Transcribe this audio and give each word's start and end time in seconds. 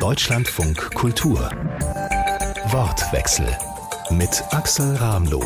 Deutschlandfunk 0.00 0.94
Kultur. 0.94 1.50
Wortwechsel 2.68 3.46
mit 4.10 4.42
Axel 4.50 4.96
Ramloh. 4.96 5.44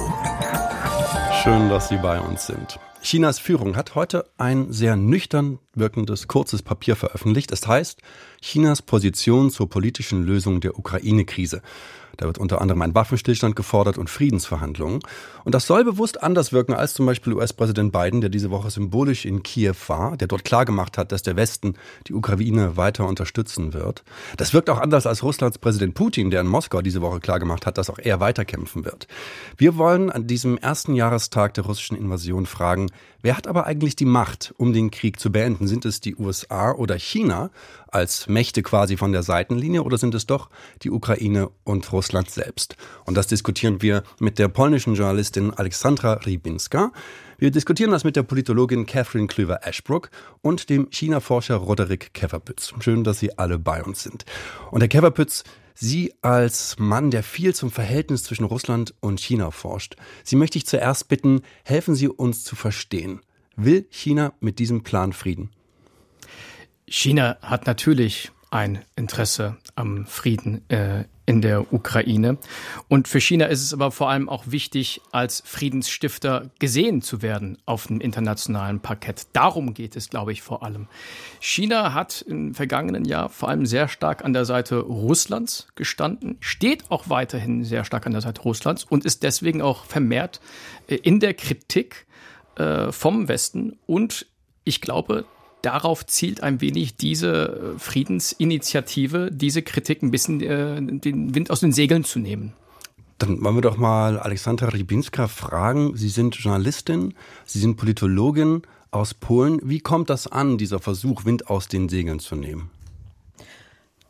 Schön, 1.42 1.68
dass 1.68 1.88
Sie 1.88 1.96
bei 1.96 2.20
uns 2.20 2.46
sind. 2.46 2.78
Chinas 3.04 3.38
Führung 3.38 3.76
hat 3.76 3.94
heute 3.96 4.24
ein 4.38 4.72
sehr 4.72 4.96
nüchtern 4.96 5.58
wirkendes 5.74 6.26
kurzes 6.26 6.62
Papier 6.62 6.96
veröffentlicht. 6.96 7.52
Es 7.52 7.66
heißt 7.66 8.00
Chinas 8.40 8.80
Position 8.80 9.50
zur 9.50 9.68
politischen 9.68 10.24
Lösung 10.24 10.62
der 10.62 10.78
Ukraine-Krise. 10.78 11.60
Da 12.16 12.26
wird 12.26 12.38
unter 12.38 12.60
anderem 12.60 12.82
ein 12.82 12.94
Waffenstillstand 12.94 13.56
gefordert 13.56 13.98
und 13.98 14.08
Friedensverhandlungen. 14.08 15.00
Und 15.44 15.54
das 15.54 15.66
soll 15.66 15.84
bewusst 15.84 16.22
anders 16.22 16.52
wirken 16.52 16.72
als 16.72 16.94
zum 16.94 17.06
Beispiel 17.06 17.32
US-Präsident 17.32 17.92
Biden, 17.92 18.20
der 18.20 18.30
diese 18.30 18.50
Woche 18.50 18.70
symbolisch 18.70 19.24
in 19.24 19.42
Kiew 19.42 19.74
war, 19.88 20.16
der 20.16 20.28
dort 20.28 20.44
klargemacht 20.44 20.96
hat, 20.96 21.12
dass 21.12 21.22
der 21.22 21.36
Westen 21.36 21.74
die 22.06 22.14
Ukraine 22.14 22.76
weiter 22.76 23.06
unterstützen 23.06 23.74
wird. 23.74 24.04
Das 24.36 24.54
wirkt 24.54 24.70
auch 24.70 24.78
anders 24.78 25.06
als 25.06 25.22
Russlands 25.22 25.58
Präsident 25.58 25.94
Putin, 25.94 26.30
der 26.30 26.40
in 26.40 26.46
Moskau 26.46 26.82
diese 26.82 27.02
Woche 27.02 27.20
klargemacht 27.20 27.66
hat, 27.66 27.78
dass 27.78 27.90
auch 27.90 27.98
er 27.98 28.20
weiterkämpfen 28.20 28.84
wird. 28.84 29.08
Wir 29.56 29.76
wollen 29.76 30.10
an 30.10 30.26
diesem 30.26 30.56
ersten 30.56 30.94
Jahrestag 30.94 31.54
der 31.54 31.64
russischen 31.64 31.96
Invasion 31.96 32.46
fragen, 32.46 32.90
wer 33.22 33.36
hat 33.36 33.46
aber 33.46 33.66
eigentlich 33.66 33.96
die 33.96 34.04
Macht, 34.04 34.54
um 34.56 34.72
den 34.72 34.90
Krieg 34.90 35.18
zu 35.18 35.30
beenden? 35.32 35.66
Sind 35.66 35.84
es 35.84 36.00
die 36.00 36.16
USA 36.16 36.72
oder 36.72 36.98
China 36.98 37.50
als 37.88 38.26
Mächte 38.26 38.62
quasi 38.62 38.96
von 38.96 39.12
der 39.12 39.22
Seitenlinie 39.22 39.82
oder 39.82 39.98
sind 39.98 40.14
es 40.14 40.26
doch 40.26 40.50
die 40.82 40.90
Ukraine 40.90 41.50
und 41.64 41.92
Russland 41.92 42.30
selbst? 42.30 42.76
Und 43.04 43.16
das 43.16 43.26
diskutieren 43.26 43.82
wir 43.82 44.02
mit 44.18 44.38
der 44.38 44.48
polnischen 44.48 44.94
Journalistin 44.94 45.52
Alexandra 45.52 46.14
Rybinska. 46.24 46.92
Wir 47.38 47.50
diskutieren 47.50 47.90
das 47.90 48.04
mit 48.04 48.16
der 48.16 48.22
Politologin 48.22 48.86
Catherine 48.86 49.26
Klüver-Ashbrook 49.26 50.10
und 50.40 50.70
dem 50.70 50.88
China-Forscher 50.90 51.56
Roderick 51.56 52.14
Keverpütz. 52.14 52.72
Schön, 52.80 53.04
dass 53.04 53.18
Sie 53.18 53.38
alle 53.38 53.58
bei 53.58 53.82
uns 53.82 54.02
sind. 54.02 54.24
Und 54.70 54.80
Herr 54.80 54.88
Keverpütz, 54.88 55.44
Sie 55.74 56.14
als 56.22 56.78
Mann, 56.78 57.10
der 57.10 57.24
viel 57.24 57.54
zum 57.54 57.70
Verhältnis 57.70 58.22
zwischen 58.22 58.44
Russland 58.44 58.94
und 59.00 59.18
China 59.18 59.50
forscht, 59.50 59.96
Sie 60.22 60.36
möchte 60.36 60.56
ich 60.56 60.66
zuerst 60.66 61.08
bitten, 61.08 61.42
helfen 61.64 61.96
Sie 61.96 62.08
uns 62.08 62.44
zu 62.44 62.54
verstehen. 62.54 63.20
Will 63.56 63.86
China 63.90 64.32
mit 64.40 64.58
diesem 64.58 64.82
Plan 64.84 65.12
Frieden? 65.12 65.50
China 66.86 67.38
hat 67.42 67.66
natürlich 67.66 68.30
ein 68.50 68.84
Interesse 68.94 69.56
am 69.74 70.06
Frieden 70.06 70.68
äh, 70.70 71.04
in 71.26 71.40
der 71.40 71.72
Ukraine. 71.72 72.38
Und 72.88 73.08
für 73.08 73.20
China 73.20 73.46
ist 73.46 73.62
es 73.62 73.72
aber 73.72 73.90
vor 73.90 74.10
allem 74.10 74.28
auch 74.28 74.44
wichtig, 74.46 75.00
als 75.10 75.42
Friedensstifter 75.46 76.50
gesehen 76.58 77.02
zu 77.02 77.22
werden 77.22 77.58
auf 77.66 77.86
dem 77.86 78.00
internationalen 78.00 78.80
Parkett. 78.80 79.26
Darum 79.32 79.74
geht 79.74 79.96
es, 79.96 80.10
glaube 80.10 80.32
ich, 80.32 80.42
vor 80.42 80.62
allem. 80.62 80.86
China 81.40 81.94
hat 81.94 82.22
im 82.22 82.54
vergangenen 82.54 83.04
Jahr 83.04 83.28
vor 83.28 83.48
allem 83.48 83.66
sehr 83.66 83.88
stark 83.88 84.24
an 84.24 84.32
der 84.32 84.44
Seite 84.44 84.80
Russlands 84.80 85.68
gestanden, 85.74 86.36
steht 86.40 86.90
auch 86.90 87.08
weiterhin 87.08 87.64
sehr 87.64 87.84
stark 87.84 88.06
an 88.06 88.12
der 88.12 88.20
Seite 88.20 88.42
Russlands 88.42 88.84
und 88.84 89.04
ist 89.04 89.22
deswegen 89.22 89.62
auch 89.62 89.84
vermehrt 89.86 90.40
äh, 90.88 90.96
in 90.96 91.20
der 91.20 91.34
Kritik 91.34 92.06
äh, 92.56 92.92
vom 92.92 93.28
Westen. 93.28 93.78
Und 93.86 94.26
ich 94.64 94.80
glaube, 94.80 95.24
darauf 95.64 96.06
zielt 96.06 96.42
ein 96.42 96.60
wenig 96.60 96.96
diese 96.96 97.74
äh, 97.76 97.78
Friedensinitiative, 97.78 99.30
diese 99.32 99.62
Kritik 99.62 100.02
ein 100.02 100.10
bisschen 100.10 100.40
äh, 100.40 100.80
den 100.80 101.34
Wind 101.34 101.50
aus 101.50 101.60
den 101.60 101.72
Segeln 101.72 102.04
zu 102.04 102.18
nehmen. 102.18 102.52
Dann 103.18 103.42
wollen 103.42 103.54
wir 103.54 103.62
doch 103.62 103.76
mal 103.76 104.18
Alexandra 104.18 104.68
Rybinska 104.68 105.28
fragen. 105.28 105.96
Sie 105.96 106.08
sind 106.08 106.34
Journalistin, 106.36 107.14
Sie 107.44 107.60
sind 107.60 107.76
Politologin 107.76 108.62
aus 108.90 109.14
Polen. 109.14 109.60
Wie 109.62 109.80
kommt 109.80 110.10
das 110.10 110.26
an, 110.26 110.58
dieser 110.58 110.80
Versuch, 110.80 111.24
Wind 111.24 111.48
aus 111.48 111.68
den 111.68 111.88
Segeln 111.88 112.18
zu 112.18 112.34
nehmen? 112.36 112.70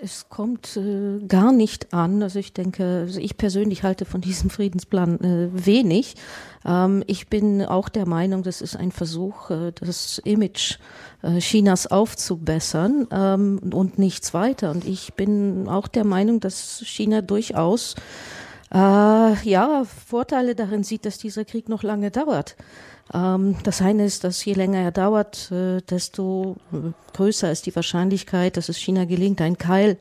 Es 0.04 0.28
kommt 0.28 0.76
äh, 0.76 1.24
gar 1.26 1.50
nicht 1.50 1.94
an. 1.94 2.22
Also 2.22 2.38
ich 2.38 2.52
denke, 2.52 3.04
also 3.06 3.18
ich 3.18 3.38
persönlich 3.38 3.84
halte 3.84 4.04
von 4.04 4.20
diesem 4.20 4.50
Friedensplan 4.50 5.18
äh, 5.20 5.66
wenig. 5.66 6.16
Ähm, 6.66 7.02
ich 7.06 7.28
bin 7.28 7.64
auch 7.64 7.88
der 7.88 8.06
Meinung, 8.06 8.42
das 8.42 8.60
ist 8.60 8.76
ein 8.76 8.92
Versuch, 8.92 9.48
äh, 9.48 9.72
das 9.72 10.18
Image 10.18 10.78
äh, 11.22 11.38
Chinas 11.38 11.86
aufzubessern 11.86 13.08
ähm, 13.10 13.60
und 13.72 13.98
nichts 13.98 14.34
weiter. 14.34 14.72
Und 14.72 14.84
ich 14.84 15.14
bin 15.14 15.68
auch 15.68 15.88
der 15.88 16.04
Meinung, 16.04 16.38
dass 16.38 16.82
China 16.84 17.22
durchaus 17.22 17.94
äh, 18.74 18.76
ja 18.76 19.84
Vorteile 20.06 20.54
darin 20.54 20.84
sieht, 20.84 21.06
dass 21.06 21.16
dieser 21.16 21.46
Krieg 21.46 21.70
noch 21.70 21.82
lange 21.82 22.10
dauert. 22.10 22.56
Ähm, 23.12 23.56
das 23.64 23.82
eine 23.82 24.04
ist, 24.04 24.24
dass 24.24 24.44
je 24.44 24.54
länger 24.54 24.78
er 24.78 24.92
dauert, 24.92 25.50
äh, 25.52 25.82
desto 25.82 26.56
äh, 26.72 26.92
größer 27.12 27.50
ist 27.50 27.66
die 27.66 27.76
Wahrscheinlichkeit, 27.76 28.56
dass 28.56 28.68
es 28.68 28.78
China 28.78 29.04
gelingt, 29.04 29.40
einen 29.40 29.58
Keil 29.58 29.98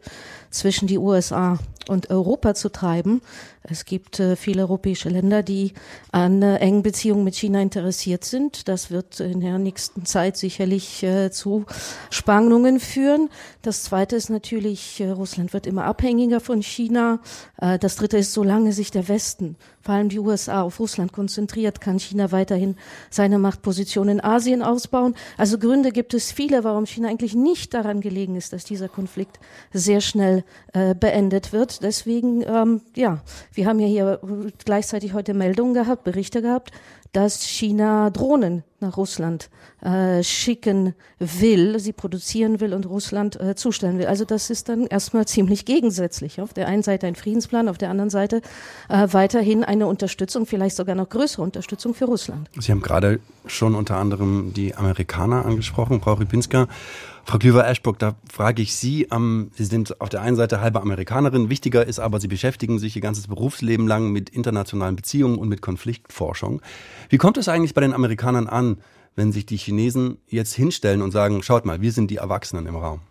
zwischen 0.54 0.88
die 0.88 0.98
USA 0.98 1.60
und 1.90 2.10
Europa 2.10 2.54
zu 2.54 2.70
treiben. 2.70 3.22
Es 3.64 3.86
gibt 3.86 4.20
äh, 4.20 4.36
viele 4.36 4.64
europäische 4.64 5.08
Länder, 5.08 5.42
die 5.42 5.74
an 6.12 6.42
äh, 6.42 6.58
engen 6.58 6.84
Beziehungen 6.84 7.24
mit 7.24 7.36
China 7.36 7.62
interessiert 7.62 8.26
sind. 8.26 8.68
Das 8.68 8.92
wird 8.92 9.22
in 9.22 9.40
der 9.40 9.58
nächsten 9.58 10.06
Zeit 10.06 10.36
sicherlich 10.36 11.02
äh, 11.04 11.32
zu 11.32 11.66
Spannungen 12.10 12.82
führen. 12.82 13.30
Das 13.62 13.84
Zweite 13.84 14.18
ist 14.18 14.30
natürlich, 14.30 15.00
äh, 15.00 15.10
Russland 15.10 15.54
wird 15.54 15.66
immer 15.66 15.86
abhängiger 15.86 16.42
von 16.42 16.62
China. 16.62 17.20
Äh, 17.58 17.80
das 17.80 17.96
Dritte 17.96 18.18
ist, 18.18 18.34
solange 18.34 18.74
sich 18.74 18.92
der 18.92 19.08
Westen, 19.08 19.56
vor 19.82 19.96
allem 19.96 20.10
die 20.10 20.20
USA, 20.20 20.62
auf 20.62 20.80
Russland 20.80 21.14
konzentriert, 21.14 21.80
kann 21.80 22.00
China 22.00 22.34
weiterhin 22.34 22.76
seine 23.10 23.40
Machtposition 23.40 24.10
in 24.10 24.22
Asien 24.22 24.62
ausbauen. 24.62 25.16
Also 25.38 25.58
Gründe 25.58 25.92
gibt 25.92 26.14
es 26.14 26.34
viele, 26.34 26.66
warum 26.66 26.86
China 26.86 27.08
eigentlich 27.08 27.36
nicht 27.36 27.74
daran 27.74 28.02
gelegen 28.02 28.36
ist, 28.36 28.52
dass 28.52 28.66
dieser 28.66 28.90
Konflikt 28.90 29.40
sehr 29.72 30.02
schnell 30.02 30.43
äh, 30.74 30.96
beendet 30.96 31.54
wird. 31.54 31.84
Deswegen, 31.84 32.44
ähm, 32.44 32.82
ja, 32.96 33.20
wir 33.54 33.66
haben 33.68 33.80
ja 33.80 33.88
hier 33.88 34.20
gleichzeitig 34.64 35.14
heute 35.14 35.34
Meldungen 35.34 35.74
gehabt, 35.74 36.04
Berichte 36.04 36.42
gehabt, 36.42 36.72
dass 37.14 37.44
China 37.44 38.10
Drohnen 38.10 38.64
nach 38.80 38.98
Russland 38.98 39.50
äh, 39.82 40.24
schicken 40.24 40.94
will, 41.20 41.80
sie 41.80 41.94
produzieren 41.94 42.60
will 42.60 42.74
und 42.74 42.86
Russland 42.86 43.40
äh, 43.40 43.56
zustellen 43.56 43.98
will. 43.98 44.08
Also 44.08 44.26
das 44.26 44.50
ist 44.50 44.68
dann 44.68 44.88
erstmal 44.88 45.26
ziemlich 45.28 45.66
gegensätzlich. 45.66 46.42
Auf 46.42 46.54
der 46.54 46.68
einen 46.68 46.84
Seite 46.84 47.08
ein 47.08 47.16
Friedensplan, 47.16 47.70
auf 47.70 47.78
der 47.78 47.90
anderen 47.90 48.10
Seite 48.10 48.42
äh, 48.90 49.08
weiterhin 49.12 49.64
eine 49.64 49.88
Unterstützung, 49.88 50.46
vielleicht 50.46 50.76
sogar 50.76 50.96
noch 50.96 51.10
größere 51.10 51.42
Unterstützung 51.42 51.94
für 51.94 52.06
Russland. 52.06 52.50
Sie 52.60 52.72
haben 52.72 52.82
gerade 52.82 53.20
schon 53.46 53.76
unter 53.76 53.98
anderem 53.98 54.54
die 54.54 54.76
Amerikaner 54.76 55.46
angesprochen, 55.46 56.02
Frau 56.02 56.14
Rybinska. 56.14 56.68
Frau 57.26 57.38
Klüver-Ashbrook, 57.38 58.00
da 58.00 58.16
frage 58.30 58.62
ich 58.62 58.76
Sie, 58.76 59.08
ähm, 59.10 59.50
Sie 59.56 59.64
sind 59.64 60.02
auf 60.02 60.10
der 60.10 60.22
einen 60.22 60.36
Seite 60.36 60.60
halbe 60.60 60.82
Amerikanerin, 60.82 61.50
wichtiger 61.50 61.86
ist 61.88 62.00
aber, 62.00 62.20
Sie 62.20 62.28
beschäftigen 62.28 62.80
sich 62.80 62.98
Ihr 62.98 63.02
ganzes 63.02 63.28
Berufsleben 63.28 63.88
lang 63.88 64.12
mit 64.12 64.30
internationalen 64.30 64.98
Beziehungen 64.98 65.38
und 65.38 65.48
mit 65.48 65.62
Konfliktforschung. 65.62 66.62
Wie 67.10 67.18
kommt 67.18 67.38
es 67.38 67.48
eigentlich 67.48 67.74
bei 67.74 67.82
den 67.82 67.94
Amerikanern 67.94 68.48
an, 68.48 68.78
wenn 69.16 69.32
sich 69.32 69.46
die 69.46 69.58
Chinesen 69.58 70.18
jetzt 70.28 70.54
hinstellen 70.54 71.02
und 71.02 71.12
sagen, 71.12 71.44
schaut 71.44 71.66
mal, 71.66 71.82
wir 71.82 71.92
sind 71.92 72.10
die 72.10 72.18
Erwachsenen 72.18 72.66
im 72.66 72.76
Raum? 72.76 73.02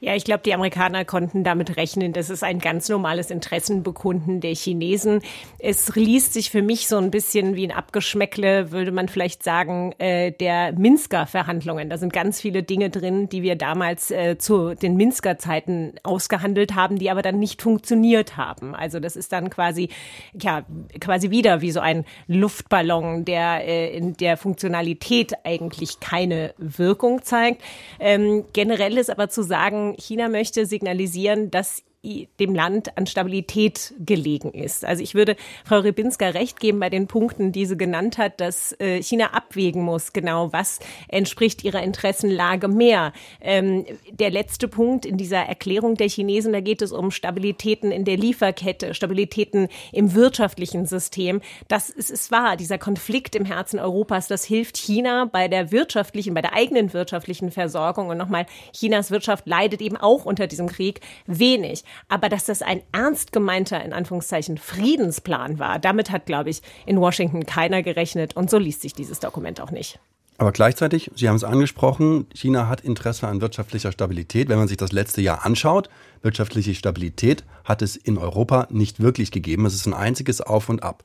Ja, 0.00 0.14
ich 0.14 0.24
glaube, 0.24 0.42
die 0.44 0.54
Amerikaner 0.54 1.04
konnten 1.04 1.44
damit 1.44 1.76
rechnen. 1.76 2.14
Das 2.14 2.30
ist 2.30 2.42
ein 2.42 2.58
ganz 2.58 2.88
normales 2.88 3.30
Interessenbekunden 3.30 4.40
der 4.40 4.54
Chinesen. 4.54 5.20
Es 5.58 5.94
liest 5.94 6.32
sich 6.32 6.50
für 6.50 6.62
mich 6.62 6.88
so 6.88 6.96
ein 6.96 7.10
bisschen 7.10 7.54
wie 7.54 7.66
ein 7.66 7.70
Abgeschmäckle, 7.76 8.72
würde 8.72 8.92
man 8.92 9.08
vielleicht 9.08 9.42
sagen, 9.42 9.92
äh, 9.98 10.32
der 10.32 10.72
Minsker 10.72 11.26
Verhandlungen. 11.26 11.90
Da 11.90 11.98
sind 11.98 12.14
ganz 12.14 12.40
viele 12.40 12.62
Dinge 12.62 12.88
drin, 12.88 13.28
die 13.28 13.42
wir 13.42 13.56
damals 13.56 14.10
äh, 14.10 14.38
zu 14.38 14.74
den 14.74 14.96
Minsker 14.96 15.36
Zeiten 15.36 15.92
ausgehandelt 16.02 16.74
haben, 16.74 16.98
die 16.98 17.10
aber 17.10 17.20
dann 17.20 17.38
nicht 17.38 17.60
funktioniert 17.60 18.38
haben. 18.38 18.74
Also 18.74 19.00
das 19.00 19.16
ist 19.16 19.32
dann 19.32 19.50
quasi, 19.50 19.90
ja, 20.32 20.64
quasi 20.98 21.30
wieder 21.30 21.60
wie 21.60 21.72
so 21.72 21.80
ein 21.80 22.06
Luftballon, 22.26 23.26
der 23.26 23.68
äh, 23.68 23.94
in 23.94 24.16
der 24.16 24.38
Funktionalität 24.38 25.34
eigentlich 25.44 26.00
keine 26.00 26.54
Wirkung 26.56 27.22
zeigt. 27.22 27.60
Ähm, 27.98 28.44
generell 28.54 28.96
ist 28.96 29.10
aber 29.10 29.28
zu 29.28 29.42
sagen, 29.42 29.89
China 29.98 30.28
möchte 30.28 30.66
signalisieren, 30.66 31.50
dass 31.50 31.82
dem 32.02 32.54
Land 32.54 32.96
an 32.96 33.06
Stabilität 33.06 33.92
gelegen 33.98 34.52
ist. 34.52 34.86
Also 34.86 35.02
ich 35.02 35.14
würde 35.14 35.36
Frau 35.66 35.80
Rybinska 35.80 36.28
recht 36.28 36.58
geben 36.58 36.80
bei 36.80 36.88
den 36.88 37.06
Punkten, 37.06 37.52
die 37.52 37.66
sie 37.66 37.76
genannt 37.76 38.16
hat, 38.16 38.40
dass 38.40 38.74
äh, 38.80 39.02
China 39.02 39.34
abwägen 39.34 39.82
muss, 39.82 40.14
genau 40.14 40.50
was 40.50 40.78
entspricht 41.08 41.62
ihrer 41.62 41.82
Interessenlage 41.82 42.68
mehr. 42.68 43.12
Ähm, 43.42 43.84
der 44.10 44.30
letzte 44.30 44.66
Punkt 44.66 45.04
in 45.04 45.18
dieser 45.18 45.40
Erklärung 45.40 45.94
der 45.94 46.08
Chinesen, 46.08 46.54
da 46.54 46.60
geht 46.60 46.80
es 46.80 46.92
um 46.92 47.10
Stabilitäten 47.10 47.92
in 47.92 48.06
der 48.06 48.16
Lieferkette, 48.16 48.94
Stabilitäten 48.94 49.68
im 49.92 50.14
wirtschaftlichen 50.14 50.86
System. 50.86 51.42
Das 51.68 51.90
ist, 51.90 52.10
ist 52.10 52.30
wahr, 52.30 52.56
dieser 52.56 52.78
Konflikt 52.78 53.36
im 53.36 53.44
Herzen 53.44 53.78
Europas, 53.78 54.26
das 54.26 54.44
hilft 54.44 54.78
China 54.78 55.26
bei 55.30 55.48
der 55.48 55.70
wirtschaftlichen, 55.70 56.32
bei 56.32 56.40
der 56.40 56.54
eigenen 56.54 56.94
wirtschaftlichen 56.94 57.50
Versorgung. 57.50 58.08
Und 58.08 58.16
nochmal, 58.16 58.46
Chinas 58.72 59.10
Wirtschaft 59.10 59.46
leidet 59.46 59.82
eben 59.82 59.98
auch 59.98 60.24
unter 60.24 60.46
diesem 60.46 60.68
Krieg 60.68 61.00
wenig. 61.26 61.84
Aber 62.08 62.28
dass 62.28 62.44
das 62.44 62.62
ein 62.62 62.82
ernst 62.92 63.32
gemeinter, 63.32 63.84
in 63.84 63.92
Anführungszeichen, 63.92 64.58
Friedensplan 64.58 65.58
war, 65.58 65.78
damit 65.78 66.10
hat, 66.10 66.26
glaube 66.26 66.50
ich, 66.50 66.62
in 66.86 67.00
Washington 67.00 67.46
keiner 67.46 67.82
gerechnet. 67.82 68.36
Und 68.36 68.50
so 68.50 68.58
liest 68.58 68.82
sich 68.82 68.94
dieses 68.94 69.20
Dokument 69.20 69.60
auch 69.60 69.70
nicht. 69.70 69.98
Aber 70.40 70.52
gleichzeitig, 70.52 71.10
Sie 71.14 71.28
haben 71.28 71.36
es 71.36 71.44
angesprochen, 71.44 72.26
China 72.32 72.66
hat 72.66 72.80
Interesse 72.80 73.28
an 73.28 73.42
wirtschaftlicher 73.42 73.92
Stabilität. 73.92 74.48
Wenn 74.48 74.56
man 74.56 74.68
sich 74.68 74.78
das 74.78 74.90
letzte 74.90 75.20
Jahr 75.20 75.44
anschaut, 75.44 75.90
wirtschaftliche 76.22 76.74
Stabilität 76.74 77.44
hat 77.64 77.82
es 77.82 77.94
in 77.94 78.16
Europa 78.16 78.66
nicht 78.70 79.00
wirklich 79.00 79.32
gegeben. 79.32 79.66
Es 79.66 79.74
ist 79.74 79.84
ein 79.84 79.92
einziges 79.92 80.40
Auf 80.40 80.70
und 80.70 80.82
Ab. 80.82 81.04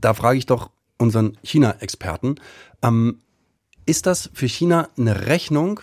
Da 0.00 0.14
frage 0.14 0.38
ich 0.38 0.46
doch 0.46 0.70
unseren 0.98 1.38
China-Experten, 1.44 2.36
ähm, 2.82 3.20
ist 3.86 4.06
das 4.06 4.30
für 4.34 4.48
China 4.48 4.88
eine 4.98 5.26
Rechnung, 5.26 5.78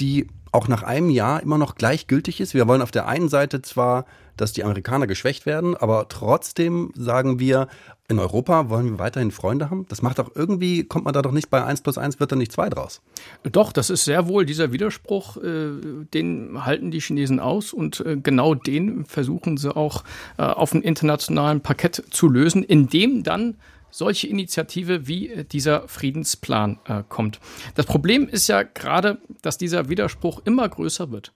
die 0.00 0.26
auch 0.52 0.68
nach 0.68 0.82
einem 0.82 1.10
Jahr 1.10 1.42
immer 1.42 1.58
noch 1.58 1.74
gleichgültig 1.74 2.40
ist? 2.40 2.54
Wir 2.54 2.66
wollen 2.68 2.82
auf 2.82 2.90
der 2.90 3.06
einen 3.06 3.28
Seite 3.28 3.62
zwar 3.62 4.04
dass 4.40 4.52
die 4.52 4.64
Amerikaner 4.64 5.06
geschwächt 5.06 5.46
werden, 5.46 5.76
aber 5.76 6.08
trotzdem 6.08 6.92
sagen 6.96 7.38
wir, 7.38 7.68
in 8.08 8.18
Europa 8.18 8.70
wollen 8.70 8.92
wir 8.92 8.98
weiterhin 8.98 9.30
Freunde 9.30 9.68
haben? 9.68 9.84
Das 9.88 10.00
macht 10.00 10.18
doch 10.18 10.34
irgendwie, 10.34 10.84
kommt 10.84 11.04
man 11.04 11.12
da 11.12 11.20
doch 11.20 11.32
nicht 11.32 11.50
bei 11.50 11.62
1 11.62 11.82
plus 11.82 11.98
1, 11.98 12.20
wird 12.20 12.32
da 12.32 12.36
nicht 12.36 12.52
2 12.52 12.70
draus. 12.70 13.02
Doch, 13.42 13.72
das 13.72 13.90
ist 13.90 14.04
sehr 14.04 14.28
wohl 14.28 14.46
dieser 14.46 14.72
Widerspruch, 14.72 15.36
äh, 15.36 15.70
den 16.14 16.64
halten 16.64 16.90
die 16.90 17.00
Chinesen 17.00 17.38
aus 17.38 17.72
und 17.72 18.00
äh, 18.00 18.16
genau 18.16 18.54
den 18.54 19.04
versuchen 19.04 19.58
sie 19.58 19.76
auch 19.76 20.04
äh, 20.38 20.42
auf 20.42 20.70
dem 20.70 20.82
internationalen 20.82 21.60
Parkett 21.60 22.02
zu 22.10 22.28
lösen, 22.28 22.62
indem 22.62 23.24
dann 23.24 23.56
solche 23.90 24.26
Initiative 24.26 25.06
wie 25.06 25.28
äh, 25.28 25.44
dieser 25.44 25.88
Friedensplan 25.88 26.78
äh, 26.86 27.02
kommt. 27.08 27.40
Das 27.74 27.86
Problem 27.86 28.28
ist 28.28 28.48
ja 28.48 28.62
gerade, 28.62 29.18
dass 29.42 29.58
dieser 29.58 29.88
Widerspruch 29.88 30.42
immer 30.44 30.68
größer 30.68 31.10
wird. 31.10 31.32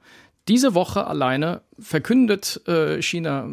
Diese 0.48 0.74
Woche 0.74 1.06
alleine 1.06 1.62
verkündet 1.78 2.60
äh, 2.66 3.00
China 3.00 3.48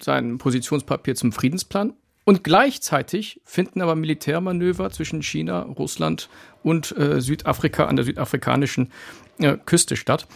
sein 0.00 0.38
Positionspapier 0.38 1.14
zum 1.14 1.32
Friedensplan 1.32 1.94
und 2.24 2.44
gleichzeitig 2.44 3.40
finden 3.44 3.80
aber 3.80 3.94
Militärmanöver 3.94 4.90
zwischen 4.90 5.22
China, 5.22 5.62
Russland 5.62 6.28
und 6.62 6.96
äh, 6.96 7.20
Südafrika 7.20 7.86
an 7.86 7.96
der 7.96 8.04
südafrikanischen 8.04 8.90
äh, 9.38 9.56
Küste 9.56 9.96
statt. 9.96 10.26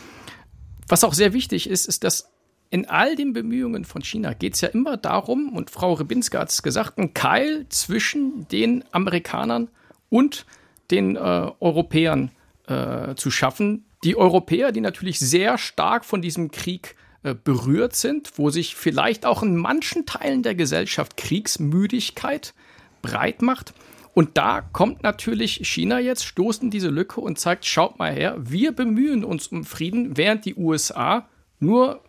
Was 0.89 1.05
auch 1.05 1.15
sehr 1.15 1.33
wichtig 1.33 1.69
ist, 1.69 1.87
ist, 1.87 2.05
dass 2.05 2.31
in 2.71 2.89
all 2.89 3.17
den 3.17 3.33
Bemühungen 3.33 3.85
von 3.85 4.03
China 4.03 4.33
geht 4.33 4.55
es 4.55 4.61
ja 4.61 4.69
immer 4.69 4.97
darum, 4.97 5.55
und 5.55 5.71
Frau 5.71 5.95
Rebinska 5.95 6.41
hat 6.41 6.51
es 6.51 6.63
gesagt, 6.63 6.99
ein 6.99 7.15
Keil 7.15 7.67
zwischen 7.69 8.49
den 8.49 8.85
Amerikanern 8.93 9.69
und 10.09 10.47
den 10.91 11.17
äh, 11.17 11.19
Europäern 11.61 12.31
äh, 12.67 13.15
zu 13.15 13.31
schaffen, 13.31 13.85
die 14.05 14.17
Europäer, 14.17 14.73
die 14.73 14.81
natürlich 14.81 15.19
sehr 15.19 15.59
stark 15.59 16.05
von 16.05 16.23
diesem 16.23 16.51
Krieg 16.51 16.97
äh, 17.23 17.35
berührt 17.35 17.97
sind, 17.97 18.33
wo 18.37 18.51
sich 18.51 18.77
vielleicht 18.77 19.27
auch 19.27 19.43
in 19.43 19.57
manchen 19.57 20.07
Teilen 20.07 20.43
der 20.43 20.55
Gesellschaft 20.55 21.17
Kriegsmüdigkeit 21.17 22.55
breit 23.03 23.43
macht. 23.43 23.75
Und 24.15 24.39
da 24.39 24.63
kommt 24.63 25.03
natürlich 25.03 25.61
China 25.69 25.99
jetzt, 25.99 26.25
stoßt 26.25 26.63
in 26.63 26.71
diese 26.71 26.89
Lücke 26.89 27.21
und 27.21 27.39
zeigt, 27.39 27.67
schaut 27.67 27.99
mal 27.99 28.13
her, 28.13 28.37
wir 28.39 28.73
bemühen 28.73 29.25
uns 29.25 29.49
um 29.49 29.65
Frieden, 29.65 30.17
während 30.17 30.45
die 30.45 30.55
USA 30.55 31.29
nur 31.59 32.01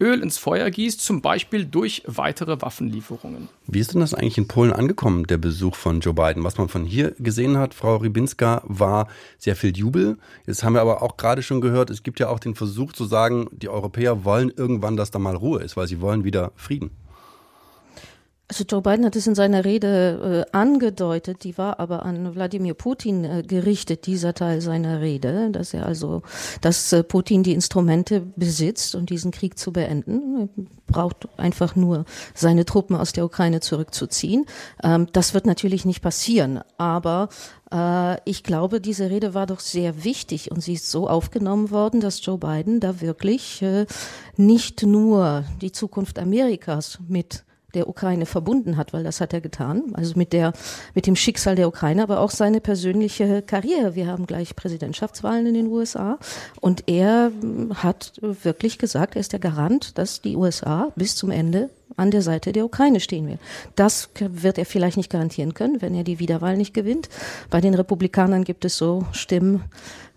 Öl 0.00 0.22
ins 0.22 0.38
Feuer 0.38 0.70
gießt, 0.70 1.00
zum 1.00 1.22
Beispiel 1.22 1.64
durch 1.64 2.02
weitere 2.06 2.60
Waffenlieferungen. 2.60 3.48
Wie 3.66 3.80
ist 3.80 3.94
denn 3.94 4.00
das 4.00 4.14
eigentlich 4.14 4.38
in 4.38 4.46
Polen 4.46 4.72
angekommen, 4.72 5.26
der 5.26 5.38
Besuch 5.38 5.74
von 5.74 5.98
Joe 5.98 6.14
Biden? 6.14 6.44
Was 6.44 6.56
man 6.56 6.68
von 6.68 6.84
hier 6.84 7.16
gesehen 7.18 7.58
hat, 7.58 7.74
Frau 7.74 7.96
Rybinska, 7.96 8.62
war 8.64 9.08
sehr 9.38 9.56
viel 9.56 9.76
Jubel. 9.76 10.16
Jetzt 10.46 10.62
haben 10.62 10.74
wir 10.74 10.82
aber 10.82 11.02
auch 11.02 11.16
gerade 11.16 11.42
schon 11.42 11.60
gehört, 11.60 11.90
es 11.90 12.04
gibt 12.04 12.20
ja 12.20 12.28
auch 12.28 12.38
den 12.38 12.54
Versuch 12.54 12.92
zu 12.92 13.06
sagen, 13.06 13.48
die 13.50 13.68
Europäer 13.68 14.24
wollen 14.24 14.52
irgendwann, 14.56 14.96
dass 14.96 15.10
da 15.10 15.18
mal 15.18 15.34
Ruhe 15.34 15.62
ist, 15.62 15.76
weil 15.76 15.88
sie 15.88 16.00
wollen 16.00 16.22
wieder 16.22 16.52
Frieden. 16.54 16.90
Also 18.50 18.64
Joe 18.64 18.80
Biden 18.80 19.04
hat 19.04 19.14
es 19.14 19.26
in 19.26 19.34
seiner 19.34 19.66
Rede 19.66 20.46
äh, 20.50 20.56
angedeutet, 20.56 21.44
die 21.44 21.58
war 21.58 21.78
aber 21.80 22.06
an 22.06 22.34
Wladimir 22.34 22.72
Putin 22.72 23.24
äh, 23.24 23.42
gerichtet, 23.46 24.06
dieser 24.06 24.32
Teil 24.32 24.62
seiner 24.62 25.02
Rede, 25.02 25.50
dass 25.50 25.74
er 25.74 25.84
also, 25.84 26.22
dass 26.62 26.90
äh, 26.94 27.02
Putin 27.02 27.42
die 27.42 27.52
Instrumente 27.52 28.22
besitzt, 28.36 28.94
um 28.94 29.04
diesen 29.04 29.32
Krieg 29.32 29.58
zu 29.58 29.70
beenden. 29.70 30.48
Er 30.56 30.66
braucht 30.86 31.28
einfach 31.36 31.76
nur 31.76 32.06
seine 32.34 32.64
Truppen 32.64 32.96
aus 32.96 33.12
der 33.12 33.26
Ukraine 33.26 33.60
zurückzuziehen. 33.60 34.46
Ähm, 34.82 35.08
das 35.12 35.34
wird 35.34 35.44
natürlich 35.44 35.84
nicht 35.84 36.00
passieren, 36.00 36.60
aber 36.78 37.28
äh, 37.70 38.16
ich 38.24 38.44
glaube, 38.44 38.80
diese 38.80 39.10
Rede 39.10 39.34
war 39.34 39.44
doch 39.44 39.60
sehr 39.60 40.04
wichtig 40.04 40.50
und 40.50 40.62
sie 40.62 40.72
ist 40.72 40.90
so 40.90 41.06
aufgenommen 41.06 41.70
worden, 41.70 42.00
dass 42.00 42.24
Joe 42.24 42.38
Biden 42.38 42.80
da 42.80 43.02
wirklich 43.02 43.60
äh, 43.60 43.84
nicht 44.38 44.84
nur 44.84 45.44
die 45.60 45.72
Zukunft 45.72 46.18
Amerikas 46.18 46.98
mit 47.08 47.44
der 47.74 47.88
Ukraine 47.88 48.26
verbunden 48.26 48.76
hat, 48.76 48.92
weil 48.92 49.04
das 49.04 49.20
hat 49.20 49.32
er 49.32 49.40
getan, 49.40 49.92
also 49.92 50.14
mit 50.16 50.32
der, 50.32 50.52
mit 50.94 51.06
dem 51.06 51.16
Schicksal 51.16 51.54
der 51.54 51.68
Ukraine, 51.68 52.02
aber 52.02 52.20
auch 52.20 52.30
seine 52.30 52.60
persönliche 52.60 53.42
Karriere. 53.42 53.94
Wir 53.94 54.06
haben 54.06 54.26
gleich 54.26 54.56
Präsidentschaftswahlen 54.56 55.46
in 55.46 55.54
den 55.54 55.66
USA 55.66 56.18
und 56.60 56.84
er 56.86 57.30
hm, 57.40 57.82
hat 57.82 58.12
wirklich 58.20 58.78
gesagt, 58.78 59.16
er 59.16 59.20
ist 59.20 59.32
der 59.32 59.40
Garant, 59.40 59.98
dass 59.98 60.22
die 60.22 60.36
USA 60.36 60.92
bis 60.96 61.14
zum 61.14 61.30
Ende 61.30 61.70
an 61.96 62.10
der 62.10 62.22
Seite 62.22 62.52
der 62.52 62.64
Ukraine 62.64 63.00
stehen 63.00 63.26
wird. 63.28 63.40
Das 63.76 64.10
wird 64.18 64.58
er 64.58 64.66
vielleicht 64.66 64.96
nicht 64.96 65.10
garantieren 65.10 65.54
können, 65.54 65.80
wenn 65.82 65.94
er 65.94 66.04
die 66.04 66.18
Wiederwahl 66.18 66.56
nicht 66.56 66.74
gewinnt. 66.74 67.08
Bei 67.50 67.60
den 67.60 67.74
Republikanern 67.74 68.44
gibt 68.44 68.64
es 68.64 68.76
so 68.76 69.06
Stimmen, 69.12 69.64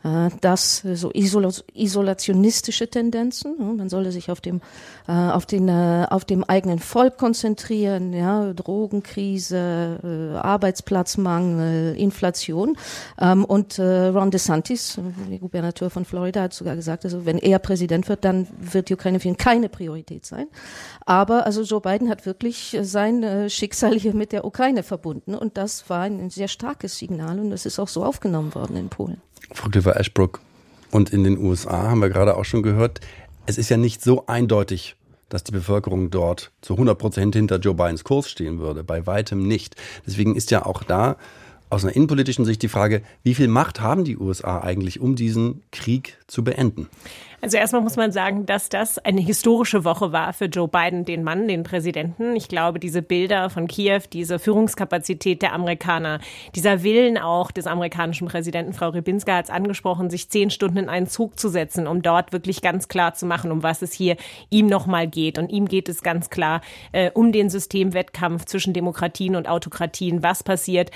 äh, 0.03 0.29
dass 0.41 0.77
so 0.77 1.11
isolationistische 1.11 2.87
Tendenzen, 2.89 3.77
man 3.77 3.87
solle 3.87 4.11
sich 4.11 4.31
auf 4.31 4.41
dem 4.41 4.59
äh, 5.07 5.11
auf 5.11 5.45
den 5.45 5.67
äh, 5.67 6.07
auf 6.09 6.25
dem 6.25 6.43
eigenen 6.43 6.79
Volk 6.79 7.17
konzentrieren, 7.17 8.11
ja, 8.11 8.51
Drogenkrise, 8.53 10.39
Arbeitsplatzmangel, 10.41 11.95
Inflation 11.97 12.77
ähm, 13.19 13.45
und 13.45 13.77
Ron 13.77 14.31
DeSantis, 14.31 14.99
der 15.29 15.37
Gubernator 15.37 15.91
von 15.91 16.05
Florida, 16.05 16.41
hat 16.41 16.53
sogar 16.53 16.75
gesagt, 16.75 17.05
also 17.05 17.25
wenn 17.27 17.37
er 17.37 17.59
Präsident 17.59 18.09
wird, 18.09 18.25
dann 18.25 18.47
wird 18.59 18.89
die 18.89 18.95
Ukraine 18.95 19.19
für 19.19 19.27
ihn 19.27 19.37
keine 19.37 19.69
Priorität 19.69 20.25
sein. 20.25 20.47
Aber 21.05 21.45
also 21.45 21.60
Joe 21.63 21.81
Biden 21.81 22.09
hat 22.09 22.25
wirklich 22.25 22.77
sein 22.81 23.49
Schicksal 23.49 23.99
hier 23.99 24.13
mit 24.13 24.31
der 24.31 24.45
Ukraine 24.45 24.83
verbunden 24.83 25.35
und 25.35 25.57
das 25.57 25.89
war 25.89 26.01
ein 26.01 26.29
sehr 26.29 26.47
starkes 26.47 26.97
Signal 26.97 27.39
und 27.39 27.49
das 27.49 27.65
ist 27.65 27.79
auch 27.79 27.87
so 27.87 28.03
aufgenommen 28.03 28.53
worden 28.55 28.75
in 28.77 28.89
Polen. 28.89 29.21
Frau 29.53 29.69
Clifford 29.69 29.97
Ashbrook, 29.97 30.39
und 30.91 31.11
in 31.11 31.23
den 31.23 31.37
USA 31.37 31.89
haben 31.89 32.01
wir 32.01 32.09
gerade 32.09 32.35
auch 32.35 32.45
schon 32.45 32.63
gehört, 32.63 32.99
es 33.45 33.57
ist 33.57 33.69
ja 33.69 33.77
nicht 33.77 34.03
so 34.03 34.25
eindeutig, 34.27 34.95
dass 35.29 35.43
die 35.45 35.53
Bevölkerung 35.53 36.11
dort 36.11 36.51
zu 36.61 36.73
100 36.73 36.97
Prozent 36.97 37.35
hinter 37.35 37.57
Joe 37.57 37.73
Bidens 37.73 38.03
Kurs 38.03 38.29
stehen 38.29 38.59
würde. 38.59 38.83
Bei 38.83 39.07
weitem 39.07 39.47
nicht. 39.47 39.75
Deswegen 40.05 40.35
ist 40.35 40.51
ja 40.51 40.65
auch 40.65 40.83
da 40.83 41.15
aus 41.71 41.85
einer 41.85 41.95
innenpolitischen 41.95 42.45
Sicht 42.45 42.61
die 42.61 42.67
Frage, 42.67 43.01
wie 43.23 43.33
viel 43.33 43.47
Macht 43.47 43.81
haben 43.81 44.03
die 44.03 44.17
USA 44.17 44.59
eigentlich, 44.59 44.99
um 44.99 45.15
diesen 45.15 45.63
Krieg 45.71 46.17
zu 46.27 46.43
beenden? 46.43 46.87
Also 47.43 47.57
erstmal 47.57 47.81
muss 47.81 47.95
man 47.95 48.11
sagen, 48.11 48.45
dass 48.45 48.69
das 48.69 48.99
eine 48.99 49.19
historische 49.19 49.83
Woche 49.83 50.11
war 50.11 50.31
für 50.31 50.45
Joe 50.45 50.67
Biden, 50.67 51.05
den 51.05 51.23
Mann, 51.23 51.47
den 51.47 51.63
Präsidenten. 51.63 52.35
Ich 52.35 52.47
glaube, 52.47 52.79
diese 52.79 53.01
Bilder 53.01 53.49
von 53.49 53.67
Kiew, 53.67 54.01
diese 54.13 54.37
Führungskapazität 54.37 55.41
der 55.41 55.53
Amerikaner, 55.53 56.19
dieser 56.53 56.83
Willen 56.83 57.17
auch 57.17 57.49
des 57.49 57.65
amerikanischen 57.65 58.27
Präsidenten, 58.27 58.73
Frau 58.73 58.89
Rybinska 58.89 59.37
hat 59.37 59.45
es 59.45 59.49
angesprochen, 59.49 60.11
sich 60.11 60.29
zehn 60.29 60.51
Stunden 60.51 60.77
in 60.77 60.87
einen 60.87 61.07
Zug 61.07 61.39
zu 61.39 61.49
setzen, 61.49 61.87
um 61.87 62.03
dort 62.03 62.31
wirklich 62.31 62.61
ganz 62.61 62.87
klar 62.87 63.15
zu 63.15 63.25
machen, 63.25 63.51
um 63.51 63.63
was 63.63 63.81
es 63.81 63.91
hier 63.91 64.17
ihm 64.51 64.67
nochmal 64.67 65.07
geht. 65.07 65.39
Und 65.39 65.51
ihm 65.51 65.67
geht 65.67 65.89
es 65.89 66.03
ganz 66.03 66.29
klar 66.29 66.61
äh, 66.91 67.09
um 67.11 67.31
den 67.31 67.49
Systemwettkampf 67.49 68.45
zwischen 68.45 68.73
Demokratien 68.73 69.35
und 69.35 69.49
Autokratien. 69.49 70.21
Was 70.21 70.43
passiert 70.43 70.91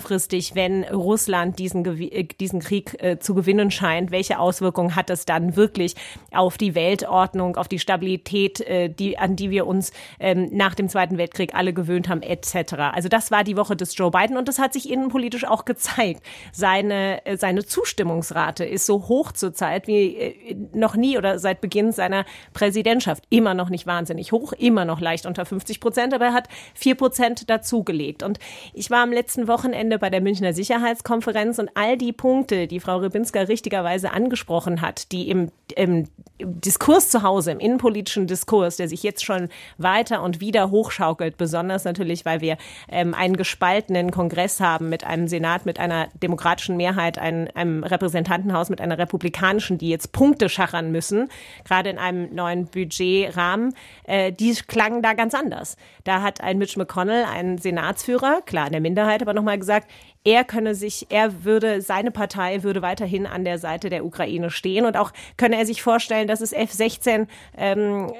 längerfristig, 0.00 0.54
wenn 0.54 0.84
Russland 0.84 1.58
diesen, 1.58 1.84
äh, 1.84 2.24
diesen 2.24 2.60
Krieg 2.60 2.96
äh, 3.02 3.18
zu 3.18 3.34
gewinnen 3.34 3.70
scheint? 3.70 4.10
Welche 4.10 4.38
Auswirkungen 4.38 4.96
hat 4.96 5.10
es 5.10 5.24
dann 5.24 5.56
wirklich? 5.56 5.94
auf 6.32 6.58
die 6.58 6.74
Weltordnung, 6.74 7.56
auf 7.56 7.68
die 7.68 7.78
Stabilität, 7.78 8.60
äh, 8.60 8.88
die, 8.88 9.18
an 9.18 9.36
die 9.36 9.50
wir 9.50 9.66
uns 9.66 9.92
ähm, 10.18 10.48
nach 10.52 10.74
dem 10.74 10.88
Zweiten 10.88 11.18
Weltkrieg 11.18 11.54
alle 11.54 11.72
gewöhnt 11.72 12.08
haben, 12.08 12.22
etc. 12.22 12.74
Also 12.92 13.08
das 13.08 13.30
war 13.30 13.44
die 13.44 13.56
Woche 13.56 13.76
des 13.76 13.96
Joe 13.96 14.10
Biden 14.10 14.36
und 14.36 14.48
das 14.48 14.58
hat 14.58 14.72
sich 14.72 14.90
innenpolitisch 14.90 15.44
auch 15.44 15.64
gezeigt. 15.64 16.22
Seine, 16.52 17.24
äh, 17.26 17.36
seine 17.36 17.64
Zustimmungsrate 17.64 18.64
ist 18.64 18.86
so 18.86 19.08
hoch 19.08 19.32
zurzeit 19.32 19.86
wie 19.86 20.16
äh, 20.16 20.56
noch 20.72 20.96
nie 20.96 21.18
oder 21.18 21.38
seit 21.38 21.60
Beginn 21.60 21.92
seiner 21.92 22.24
Präsidentschaft. 22.52 23.24
Immer 23.30 23.54
noch 23.54 23.70
nicht 23.70 23.86
wahnsinnig 23.86 24.32
hoch, 24.32 24.52
immer 24.52 24.84
noch 24.84 25.00
leicht 25.00 25.26
unter 25.26 25.44
50 25.44 25.80
Prozent, 25.80 26.14
aber 26.14 26.26
er 26.26 26.34
hat 26.34 26.48
vier 26.74 26.94
Prozent 26.94 27.50
dazugelegt. 27.50 28.22
Und 28.22 28.38
ich 28.72 28.90
war 28.90 29.02
am 29.02 29.12
letzten 29.12 29.48
Wochenende 29.48 29.89
bei 29.98 30.10
der 30.10 30.20
Münchner 30.20 30.52
Sicherheitskonferenz 30.52 31.58
und 31.58 31.70
all 31.74 31.96
die 31.96 32.12
Punkte, 32.12 32.66
die 32.66 32.80
Frau 32.80 32.98
Rybinska 32.98 33.42
richtigerweise 33.42 34.12
angesprochen 34.12 34.80
hat, 34.80 35.12
die 35.12 35.28
im 35.28 35.50
im 35.76 36.08
Diskurs 36.38 37.10
zu 37.10 37.22
Hause, 37.22 37.52
im 37.52 37.60
innenpolitischen 37.60 38.26
Diskurs, 38.26 38.76
der 38.76 38.88
sich 38.88 39.02
jetzt 39.02 39.24
schon 39.24 39.48
weiter 39.76 40.22
und 40.22 40.40
wieder 40.40 40.70
hochschaukelt, 40.70 41.36
besonders 41.36 41.84
natürlich, 41.84 42.24
weil 42.24 42.40
wir 42.40 42.56
ähm, 42.88 43.14
einen 43.14 43.36
gespaltenen 43.36 44.10
Kongress 44.10 44.60
haben 44.60 44.88
mit 44.88 45.04
einem 45.04 45.28
Senat, 45.28 45.66
mit 45.66 45.78
einer 45.78 46.08
demokratischen 46.22 46.76
Mehrheit, 46.76 47.18
einem, 47.18 47.48
einem 47.54 47.84
Repräsentantenhaus 47.84 48.70
mit 48.70 48.80
einer 48.80 48.96
republikanischen, 48.96 49.76
die 49.76 49.90
jetzt 49.90 50.12
Punkte 50.12 50.48
schachern 50.48 50.90
müssen, 50.92 51.28
gerade 51.64 51.90
in 51.90 51.98
einem 51.98 52.34
neuen 52.34 52.66
Budgetrahmen, 52.66 53.74
äh, 54.04 54.32
die 54.32 54.54
klangen 54.54 55.02
da 55.02 55.12
ganz 55.12 55.34
anders. 55.34 55.76
Da 56.04 56.22
hat 56.22 56.40
ein 56.40 56.58
Mitch 56.58 56.78
McConnell, 56.78 57.24
ein 57.24 57.58
Senatsführer, 57.58 58.40
klar 58.46 58.66
in 58.66 58.72
der 58.72 58.80
Minderheit, 58.80 59.20
aber 59.20 59.34
nochmal 59.34 59.58
gesagt, 59.58 59.79
gesagt, 59.80 59.90
er 60.22 60.44
könne 60.44 60.74
sich, 60.74 61.06
er 61.08 61.44
würde, 61.44 61.80
seine 61.80 62.10
Partei 62.10 62.62
würde 62.62 62.82
weiterhin 62.82 63.26
an 63.26 63.44
der 63.44 63.58
Seite 63.58 63.88
der 63.88 64.04
Ukraine 64.04 64.50
stehen 64.50 64.84
und 64.84 64.96
auch 64.96 65.12
könne 65.36 65.56
er 65.56 65.66
sich 65.66 65.82
vorstellen, 65.82 66.28
dass 66.28 66.40
es 66.40 66.52
F-16 66.52 67.26
ähm, 67.56 68.12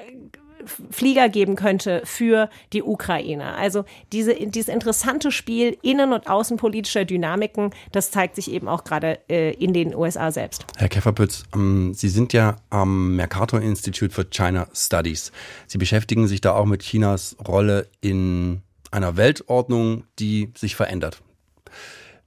Flieger 0.91 1.27
geben 1.29 1.55
könnte 1.55 2.01
für 2.05 2.49
die 2.71 2.83
Ukraine. 2.83 3.55
Also 3.55 3.83
diese, 4.11 4.35
dieses 4.35 4.71
interessante 4.71 5.31
Spiel 5.31 5.77
innen- 5.81 6.13
und 6.13 6.27
außenpolitischer 6.27 7.05
Dynamiken, 7.05 7.71
das 7.91 8.11
zeigt 8.11 8.35
sich 8.35 8.51
eben 8.51 8.67
auch 8.67 8.83
gerade 8.83 9.19
äh, 9.27 9.53
in 9.53 9.73
den 9.73 9.95
USA 9.95 10.31
selbst. 10.31 10.65
Herr 10.77 10.89
Käferpütz, 10.89 11.45
ähm, 11.55 11.93
Sie 11.95 12.09
sind 12.09 12.33
ja 12.33 12.57
am 12.69 13.15
Mercator 13.15 13.59
Institute 13.59 14.13
for 14.13 14.25
China 14.29 14.67
Studies. 14.73 15.31
Sie 15.65 15.79
beschäftigen 15.79 16.27
sich 16.27 16.41
da 16.41 16.53
auch 16.53 16.65
mit 16.65 16.83
Chinas 16.83 17.35
Rolle 17.47 17.87
in 17.99 18.61
einer 18.91 19.17
Weltordnung, 19.17 20.03
die 20.19 20.51
sich 20.55 20.75
verändert. 20.75 21.23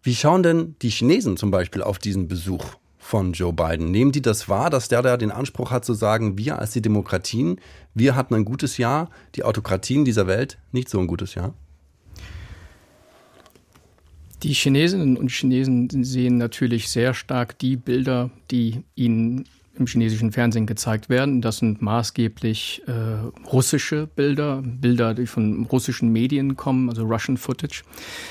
Wie 0.02 0.14
schauen 0.14 0.42
denn 0.42 0.76
die 0.82 0.90
Chinesen 0.90 1.36
zum 1.36 1.50
Beispiel 1.50 1.82
auf 1.82 1.98
diesen 1.98 2.28
Besuch 2.28 2.64
von 2.98 3.32
Joe 3.32 3.52
Biden? 3.52 3.90
Nehmen 3.90 4.12
die 4.12 4.22
das 4.22 4.48
wahr, 4.48 4.70
dass 4.70 4.88
der 4.88 5.02
da 5.02 5.16
den 5.16 5.30
Anspruch 5.30 5.70
hat 5.70 5.84
zu 5.84 5.94
sagen, 5.94 6.36
wir 6.36 6.58
als 6.58 6.72
die 6.72 6.82
Demokratien, 6.82 7.60
wir 7.94 8.14
hatten 8.14 8.34
ein 8.34 8.44
gutes 8.44 8.76
Jahr, 8.76 9.08
die 9.34 9.44
Autokratien 9.44 10.04
dieser 10.04 10.26
Welt 10.26 10.58
nicht 10.72 10.88
so 10.88 10.98
ein 10.98 11.06
gutes 11.06 11.34
Jahr? 11.34 11.54
Die 14.42 14.52
Chinesinnen 14.52 15.16
und 15.16 15.30
Chinesen 15.30 16.04
sehen 16.04 16.36
natürlich 16.36 16.90
sehr 16.90 17.14
stark 17.14 17.58
die 17.58 17.76
Bilder, 17.76 18.30
die 18.50 18.84
ihnen 18.94 19.46
im 19.78 19.86
chinesischen 19.86 20.32
Fernsehen 20.32 20.66
gezeigt 20.66 21.08
werden. 21.08 21.40
Das 21.40 21.58
sind 21.58 21.82
maßgeblich 21.82 22.82
äh, 22.86 22.92
russische 23.46 24.06
Bilder, 24.06 24.62
Bilder, 24.64 25.14
die 25.14 25.26
von 25.26 25.66
russischen 25.66 26.10
Medien 26.10 26.56
kommen, 26.56 26.88
also 26.88 27.04
Russian 27.04 27.36
Footage. 27.36 27.82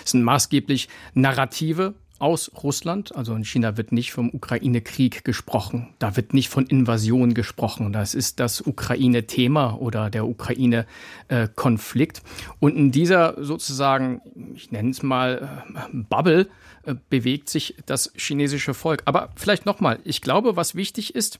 Es 0.03 0.11
sind 0.11 0.23
maßgeblich 0.23 0.89
Narrative 1.13 1.93
aus 2.23 2.51
Russland. 2.63 3.13
Also 3.15 3.35
in 3.35 3.43
China 3.43 3.75
wird 3.75 3.91
nicht 3.91 4.13
vom 4.13 4.29
Ukraine-Krieg 4.33 5.25
gesprochen. 5.25 5.89
Da 5.99 6.15
wird 6.15 6.33
nicht 6.33 6.47
von 6.47 6.65
Invasion 6.65 7.33
gesprochen. 7.33 7.91
Das 7.91 8.15
ist 8.15 8.39
das 8.39 8.61
Ukraine-Thema 8.61 9.73
oder 9.79 10.09
der 10.09 10.25
Ukraine-Konflikt. 10.25 12.21
Und 12.59 12.77
in 12.77 12.91
dieser 12.91 13.43
sozusagen, 13.43 14.21
ich 14.55 14.71
nenne 14.71 14.91
es 14.91 15.03
mal 15.03 15.63
äh, 15.75 15.89
Bubble, 15.91 16.47
äh, 16.83 16.95
bewegt 17.09 17.49
sich 17.49 17.75
das 17.85 18.11
chinesische 18.15 18.73
Volk. 18.73 19.03
Aber 19.05 19.29
vielleicht 19.35 19.65
nochmal, 19.65 19.99
ich 20.03 20.21
glaube, 20.21 20.55
was 20.55 20.75
wichtig 20.75 21.15
ist, 21.15 21.39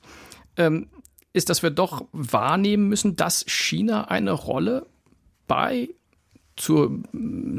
ähm, 0.56 0.88
ist, 1.32 1.50
dass 1.50 1.62
wir 1.62 1.70
doch 1.70 2.06
wahrnehmen 2.12 2.88
müssen, 2.88 3.16
dass 3.16 3.44
China 3.46 4.08
eine 4.08 4.32
Rolle 4.32 4.86
bei 5.46 5.88
zur 6.56 7.02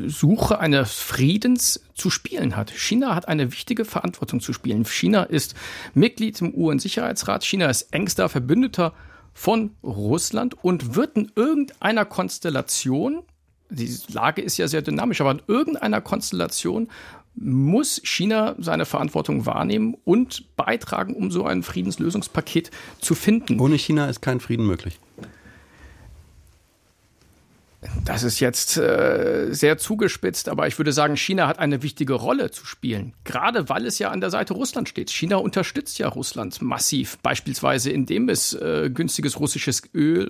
Suche 0.08 0.60
eines 0.60 0.94
Friedens 0.94 1.82
zu 1.96 2.10
spielen 2.10 2.56
hat. 2.56 2.72
China 2.72 3.14
hat 3.14 3.28
eine 3.28 3.52
wichtige 3.52 3.84
Verantwortung 3.84 4.40
zu 4.40 4.54
spielen. 4.54 4.86
China 4.86 5.24
ist 5.24 5.54
Mitglied 5.94 6.40
im 6.42 6.54
UN-Sicherheitsrat. 6.56 7.44
China 7.44 7.70
ist 7.70 7.94
engster 7.94 8.30
Verbündeter 8.30 8.94
von 9.34 9.72
Russland 9.84 10.56
und 10.64 10.96
wird 10.96 11.18
in 11.18 11.32
irgendeiner 11.36 12.06
Konstellation, 12.06 13.24
die 13.70 13.94
Lage 14.08 14.42
ist 14.42 14.58
ja 14.58 14.70
sehr 14.70 14.82
dynamisch, 14.82 15.20
aber 15.20 15.32
in 15.32 15.42
irgendeiner 15.48 16.00
Konstellation 16.00 16.88
muss 17.36 18.02
China 18.04 18.56
seine 18.58 18.86
Verantwortung 18.86 19.46
wahrnehmen 19.46 19.96
und 20.06 20.56
beitragen, 20.56 21.16
um 21.16 21.32
so 21.32 21.46
ein 21.46 21.64
Friedenslösungspaket 21.64 22.72
zu 23.00 23.16
finden. 23.16 23.60
Ohne 23.60 23.78
China 23.78 24.08
ist 24.08 24.22
kein 24.22 24.40
Frieden 24.40 24.66
möglich. 24.66 25.00
Das 28.04 28.24
ist 28.24 28.40
jetzt 28.40 28.78
äh, 28.78 29.48
sehr 29.52 29.78
zugespitzt, 29.78 30.50
aber 30.50 30.68
ich 30.68 30.78
würde 30.78 30.92
sagen, 30.92 31.18
China 31.18 31.48
hat 31.48 31.60
eine 31.60 31.82
wichtige 31.82 32.14
Rolle 32.14 32.52
zu 32.52 32.66
spielen, 32.66 33.14
gerade 33.24 33.70
weil 33.70 33.86
es 33.86 34.00
ja 34.00 34.10
an 34.10 34.22
der 34.22 34.30
Seite 34.30 34.54
Russland 34.54 34.90
steht. 34.90 35.10
China 35.10 35.38
unterstützt 35.38 35.98
ja 36.00 36.08
Russland 36.08 36.62
massiv, 36.62 37.18
beispielsweise 37.20 37.92
indem 37.92 38.30
es 38.30 38.54
äh, 38.54 38.90
günstiges 38.94 39.40
russisches 39.40 39.84
Öl, 39.94 40.28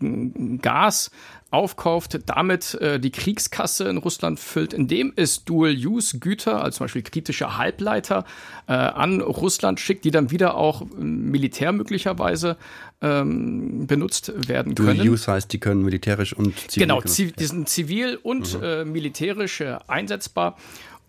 äh, 0.00 0.58
Gas 0.58 1.10
aufkauft, 1.50 2.18
damit 2.26 2.74
äh, 2.74 2.98
die 2.98 3.12
Kriegskasse 3.12 3.88
in 3.88 3.98
Russland 3.98 4.40
füllt, 4.40 4.72
indem 4.72 5.12
es 5.14 5.44
Dual-Use-Güter, 5.44 6.62
also 6.62 6.78
zum 6.78 6.84
Beispiel 6.84 7.02
kritische 7.02 7.56
Halbleiter, 7.56 8.24
äh, 8.66 8.72
an 8.72 9.20
Russland 9.20 9.78
schickt, 9.78 10.04
die 10.04 10.10
dann 10.10 10.30
wieder 10.30 10.56
auch 10.56 10.84
militär 10.96 11.70
möglicherweise 11.72 12.56
ähm, 13.02 13.86
benutzt 13.86 14.32
werden 14.48 14.74
können. 14.74 14.96
Dual-Use 14.96 15.30
heißt, 15.30 15.52
die 15.52 15.58
können 15.58 15.82
militärisch 15.82 16.32
und 16.32 16.58
zivil. 16.70 16.86
Genau, 16.86 17.00
die 17.02 17.44
sind 17.44 17.68
zivil 17.68 18.18
und 18.22 18.58
mhm. 18.58 18.64
äh, 18.64 18.84
militärisch 18.84 19.60
äh, 19.60 19.76
einsetzbar. 19.86 20.56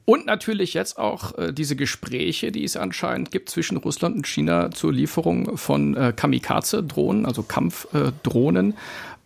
Und 0.09 0.25
natürlich 0.25 0.73
jetzt 0.73 0.97
auch 0.97 1.37
äh, 1.37 1.51
diese 1.51 1.75
Gespräche, 1.75 2.53
die 2.53 2.63
es 2.63 2.77
anscheinend 2.77 3.29
gibt 3.29 3.49
zwischen 3.49 3.75
Russland 3.75 4.15
und 4.15 4.25
China 4.25 4.71
zur 4.71 4.93
Lieferung 4.93 5.57
von 5.57 5.97
äh, 5.97 6.13
Kamikaze-Drohnen, 6.15 7.25
also 7.25 7.43
Kampfdrohnen. 7.43 8.75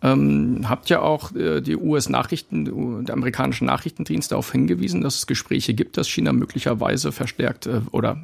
Ähm, 0.02 0.66
habt 0.68 0.88
ja 0.90 1.00
auch 1.00 1.32
äh, 1.36 1.60
die 1.60 1.76
US-Nachrichten, 1.76 3.04
der 3.04 3.14
amerikanischen 3.14 3.66
Nachrichtendienst 3.66 4.32
darauf 4.32 4.50
hingewiesen, 4.50 5.02
dass 5.02 5.18
es 5.18 5.26
Gespräche 5.28 5.74
gibt, 5.74 5.96
dass 5.96 6.08
China 6.08 6.32
möglicherweise 6.32 7.12
verstärkt 7.12 7.66
äh, 7.66 7.82
oder 7.92 8.20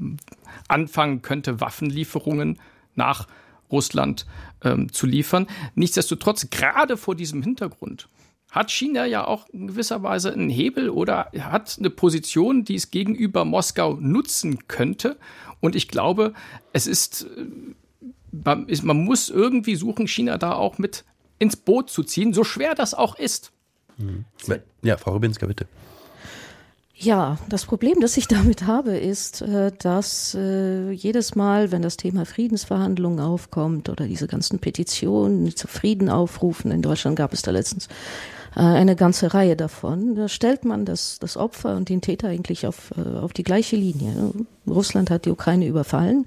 anfangen 0.66 1.22
könnte, 1.22 1.60
Waffenlieferungen 1.60 2.58
nach 2.96 3.28
Russland 3.70 4.26
ähm, 4.62 4.92
zu 4.92 5.06
liefern. 5.06 5.46
Nichtsdestotrotz, 5.74 6.50
gerade 6.50 6.96
vor 6.96 7.14
diesem 7.14 7.42
Hintergrund, 7.42 8.08
hat 8.50 8.70
China 8.70 9.04
ja 9.04 9.26
auch 9.26 9.48
in 9.50 9.68
gewisser 9.68 10.02
Weise 10.02 10.32
einen 10.32 10.48
Hebel 10.48 10.88
oder 10.88 11.30
hat 11.38 11.76
eine 11.78 11.90
Position, 11.90 12.64
die 12.64 12.76
es 12.76 12.90
gegenüber 12.90 13.44
Moskau 13.44 13.94
nutzen 14.00 14.66
könnte. 14.68 15.18
Und 15.60 15.76
ich 15.76 15.88
glaube, 15.88 16.32
es 16.72 16.86
ist, 16.86 17.26
äh, 17.36 18.56
man 18.82 19.04
muss 19.04 19.28
irgendwie 19.28 19.76
suchen, 19.76 20.08
China 20.08 20.38
da 20.38 20.52
auch 20.52 20.78
mit 20.78 21.04
ins 21.38 21.56
Boot 21.56 21.90
zu 21.90 22.02
ziehen, 22.02 22.32
so 22.32 22.44
schwer 22.44 22.74
das 22.74 22.94
auch 22.94 23.18
ist. 23.18 23.52
Mhm. 23.98 24.24
Ja, 24.82 24.96
Frau 24.96 25.12
Rubinska, 25.12 25.46
bitte. 25.46 25.66
Ja, 27.00 27.38
das 27.48 27.64
Problem, 27.64 28.00
das 28.00 28.16
ich 28.16 28.26
damit 28.28 28.66
habe, 28.66 28.96
ist, 28.96 29.40
äh, 29.42 29.70
dass 29.78 30.34
äh, 30.34 30.90
jedes 30.90 31.36
Mal, 31.36 31.70
wenn 31.70 31.82
das 31.82 31.96
Thema 31.96 32.26
Friedensverhandlungen 32.26 33.20
aufkommt 33.20 33.88
oder 33.88 34.06
diese 34.06 34.26
ganzen 34.26 34.58
Petitionen 34.58 35.54
zu 35.54 35.68
Frieden 35.68 36.08
aufrufen, 36.08 36.72
in 36.72 36.82
Deutschland 36.82 37.14
gab 37.14 37.32
es 37.32 37.42
da 37.42 37.52
letztens 37.52 37.86
äh, 38.56 38.62
eine 38.62 38.96
ganze 38.96 39.32
Reihe 39.32 39.54
davon, 39.54 40.16
da 40.16 40.26
stellt 40.26 40.64
man 40.64 40.84
das, 40.84 41.20
das 41.20 41.36
Opfer 41.36 41.76
und 41.76 41.88
den 41.88 42.00
Täter 42.00 42.28
eigentlich 42.28 42.66
auf, 42.66 42.90
auf 42.98 43.32
die 43.32 43.44
gleiche 43.44 43.76
Linie. 43.76 44.32
Russland 44.66 45.08
hat 45.12 45.24
die 45.24 45.30
Ukraine 45.30 45.68
überfallen 45.68 46.26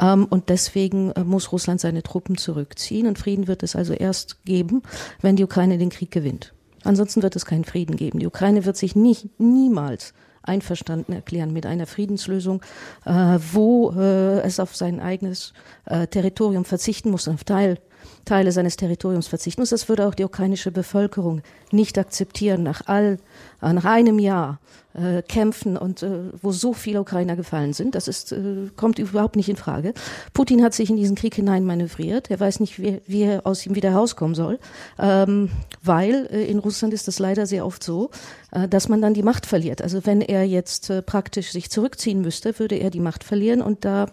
ähm, 0.00 0.26
und 0.30 0.50
deswegen 0.50 1.12
muss 1.24 1.50
Russland 1.50 1.80
seine 1.80 2.04
Truppen 2.04 2.36
zurückziehen 2.36 3.08
und 3.08 3.18
Frieden 3.18 3.48
wird 3.48 3.64
es 3.64 3.74
also 3.74 3.92
erst 3.92 4.44
geben, 4.44 4.82
wenn 5.20 5.34
die 5.34 5.44
Ukraine 5.44 5.78
den 5.78 5.90
Krieg 5.90 6.12
gewinnt. 6.12 6.52
Ansonsten 6.84 7.22
wird 7.22 7.36
es 7.36 7.46
keinen 7.46 7.64
Frieden 7.64 7.96
geben. 7.96 8.18
Die 8.18 8.26
Ukraine 8.26 8.64
wird 8.64 8.76
sich 8.76 8.96
nicht, 8.96 9.40
niemals 9.40 10.14
einverstanden 10.42 11.12
erklären 11.12 11.52
mit 11.52 11.66
einer 11.66 11.86
Friedenslösung, 11.86 12.62
äh, 13.04 13.38
wo 13.52 13.92
äh, 13.92 14.40
es 14.40 14.58
auf 14.60 14.74
sein 14.74 15.00
eigenes 15.00 15.52
äh, 15.86 16.06
Territorium 16.06 16.64
verzichten 16.64 17.10
muss, 17.10 17.28
auf 17.28 17.44
Teil 17.44 17.78
Teile 18.24 18.52
seines 18.52 18.76
Territoriums 18.76 19.28
verzichten 19.28 19.60
muss. 19.60 19.70
Das 19.70 19.88
würde 19.88 20.06
auch 20.06 20.14
die 20.14 20.24
ukrainische 20.24 20.70
Bevölkerung 20.70 21.42
nicht 21.70 21.98
akzeptieren 21.98 22.62
nach 22.62 22.82
all, 22.86 23.18
äh, 23.60 23.72
nach 23.72 23.84
einem 23.84 24.18
Jahr 24.18 24.58
äh, 24.94 25.22
Kämpfen 25.22 25.76
und 25.76 26.02
äh, 26.02 26.30
wo 26.42 26.52
so 26.52 26.72
viele 26.72 27.00
Ukrainer 27.00 27.36
gefallen 27.36 27.72
sind. 27.72 27.94
Das 27.94 28.08
ist, 28.08 28.32
äh, 28.32 28.68
kommt 28.76 28.98
überhaupt 28.98 29.36
nicht 29.36 29.48
in 29.48 29.56
Frage. 29.56 29.94
Putin 30.34 30.62
hat 30.62 30.74
sich 30.74 30.90
in 30.90 30.96
diesen 30.96 31.16
Krieg 31.16 31.34
hinein 31.34 31.64
manövriert. 31.64 32.30
Er 32.30 32.40
weiß 32.40 32.60
nicht, 32.60 32.78
wie, 32.78 33.00
wie 33.06 33.22
er 33.22 33.46
aus 33.46 33.64
ihm 33.64 33.74
wieder 33.74 33.92
rauskommen 33.92 34.34
soll, 34.34 34.58
ähm, 34.98 35.50
weil 35.82 36.28
äh, 36.30 36.44
in 36.44 36.58
Russland 36.58 36.92
ist 36.92 37.08
das 37.08 37.18
leider 37.18 37.46
sehr 37.46 37.64
oft 37.64 37.82
so, 37.82 38.10
äh, 38.50 38.68
dass 38.68 38.88
man 38.88 39.00
dann 39.00 39.14
die 39.14 39.22
Macht 39.22 39.46
verliert. 39.46 39.82
Also 39.82 40.04
wenn 40.04 40.20
er 40.20 40.44
jetzt 40.44 40.92
praktisch 41.06 41.52
sich 41.52 41.70
zurückziehen 41.70 42.20
müsste, 42.20 42.58
würde 42.58 42.76
er 42.76 42.90
die 42.90 43.00
Macht 43.00 43.24
verlieren 43.24 43.62
und 43.62 43.84
da 43.84 44.06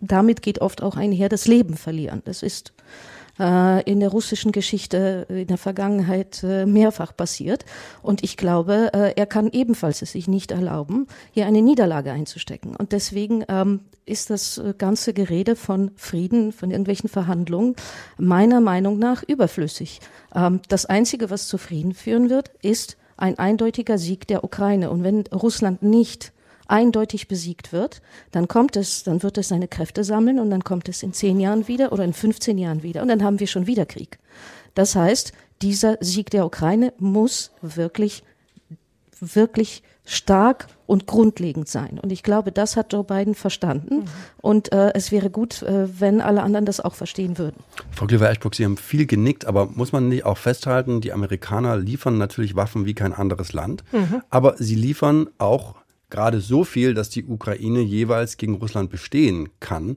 damit 0.00 0.42
geht 0.42 0.60
oft 0.60 0.82
auch 0.82 0.96
einher 0.96 1.28
das 1.28 1.46
Leben 1.46 1.76
verlieren. 1.76 2.22
Das 2.24 2.42
ist 2.42 2.72
in 3.38 4.00
der 4.00 4.08
russischen 4.08 4.52
Geschichte 4.52 5.26
in 5.28 5.46
der 5.46 5.58
Vergangenheit 5.58 6.42
äh, 6.42 6.66
mehrfach 6.66 7.16
passiert. 7.16 7.64
Und 8.02 8.24
ich 8.24 8.36
glaube, 8.36 8.90
äh, 8.92 9.12
er 9.14 9.26
kann 9.26 9.48
ebenfalls 9.52 10.02
es 10.02 10.12
sich 10.12 10.26
nicht 10.26 10.50
erlauben, 10.50 11.06
hier 11.30 11.46
eine 11.46 11.62
Niederlage 11.62 12.10
einzustecken. 12.10 12.74
Und 12.74 12.92
deswegen 12.92 13.44
ähm, 13.48 13.80
ist 14.06 14.30
das 14.30 14.60
ganze 14.78 15.12
Gerede 15.12 15.54
von 15.54 15.90
Frieden, 15.96 16.52
von 16.52 16.70
irgendwelchen 16.70 17.08
Verhandlungen 17.08 17.76
meiner 18.16 18.60
Meinung 18.60 18.98
nach 18.98 19.22
überflüssig. 19.22 20.00
Ähm, 20.34 20.60
das 20.68 20.86
Einzige, 20.86 21.30
was 21.30 21.46
zu 21.46 21.58
Frieden 21.58 21.94
führen 21.94 22.30
wird, 22.30 22.50
ist 22.62 22.96
ein 23.16 23.38
eindeutiger 23.38 23.98
Sieg 23.98 24.26
der 24.26 24.44
Ukraine. 24.44 24.90
Und 24.90 25.04
wenn 25.04 25.24
Russland 25.26 25.82
nicht 25.82 26.32
eindeutig 26.68 27.28
besiegt 27.28 27.72
wird, 27.72 28.02
dann 28.30 28.46
kommt 28.46 28.76
es, 28.76 29.02
dann 29.02 29.22
wird 29.22 29.38
es 29.38 29.48
seine 29.48 29.68
Kräfte 29.68 30.04
sammeln 30.04 30.38
und 30.38 30.50
dann 30.50 30.62
kommt 30.62 30.88
es 30.88 31.02
in 31.02 31.12
zehn 31.12 31.40
Jahren 31.40 31.66
wieder 31.66 31.92
oder 31.92 32.04
in 32.04 32.12
15 32.12 32.58
Jahren 32.58 32.82
wieder 32.82 33.02
und 33.02 33.08
dann 33.08 33.24
haben 33.24 33.40
wir 33.40 33.46
schon 33.46 33.66
wieder 33.66 33.86
Krieg. 33.86 34.18
Das 34.74 34.94
heißt, 34.94 35.32
dieser 35.62 35.96
Sieg 36.00 36.30
der 36.30 36.46
Ukraine 36.46 36.92
muss 36.98 37.50
wirklich, 37.62 38.22
wirklich 39.20 39.82
stark 40.04 40.68
und 40.86 41.06
grundlegend 41.06 41.68
sein. 41.68 41.98
Und 42.00 42.10
ich 42.12 42.22
glaube, 42.22 42.50
das 42.50 42.76
hat 42.76 42.94
Joe 42.94 43.04
Biden 43.04 43.34
verstanden. 43.34 43.96
Mhm. 43.96 44.04
Und 44.38 44.72
äh, 44.72 44.92
es 44.94 45.12
wäre 45.12 45.28
gut, 45.28 45.62
äh, 45.62 46.00
wenn 46.00 46.22
alle 46.22 46.42
anderen 46.42 46.64
das 46.64 46.80
auch 46.80 46.94
verstehen 46.94 47.36
würden. 47.36 47.56
Frau 47.90 48.06
Klüver-Eschbruck, 48.06 48.54
Sie 48.54 48.64
haben 48.64 48.78
viel 48.78 49.04
genickt, 49.04 49.44
aber 49.44 49.66
muss 49.66 49.92
man 49.92 50.08
nicht 50.08 50.24
auch 50.24 50.38
festhalten, 50.38 51.02
die 51.02 51.12
Amerikaner 51.12 51.76
liefern 51.76 52.16
natürlich 52.16 52.56
Waffen 52.56 52.86
wie 52.86 52.94
kein 52.94 53.12
anderes 53.12 53.52
Land, 53.52 53.84
mhm. 53.92 54.22
aber 54.30 54.56
sie 54.56 54.76
liefern 54.76 55.28
auch 55.36 55.74
gerade 56.10 56.40
so 56.40 56.64
viel, 56.64 56.94
dass 56.94 57.10
die 57.10 57.24
Ukraine 57.24 57.80
jeweils 57.80 58.36
gegen 58.36 58.54
Russland 58.54 58.90
bestehen 58.90 59.48
kann 59.60 59.96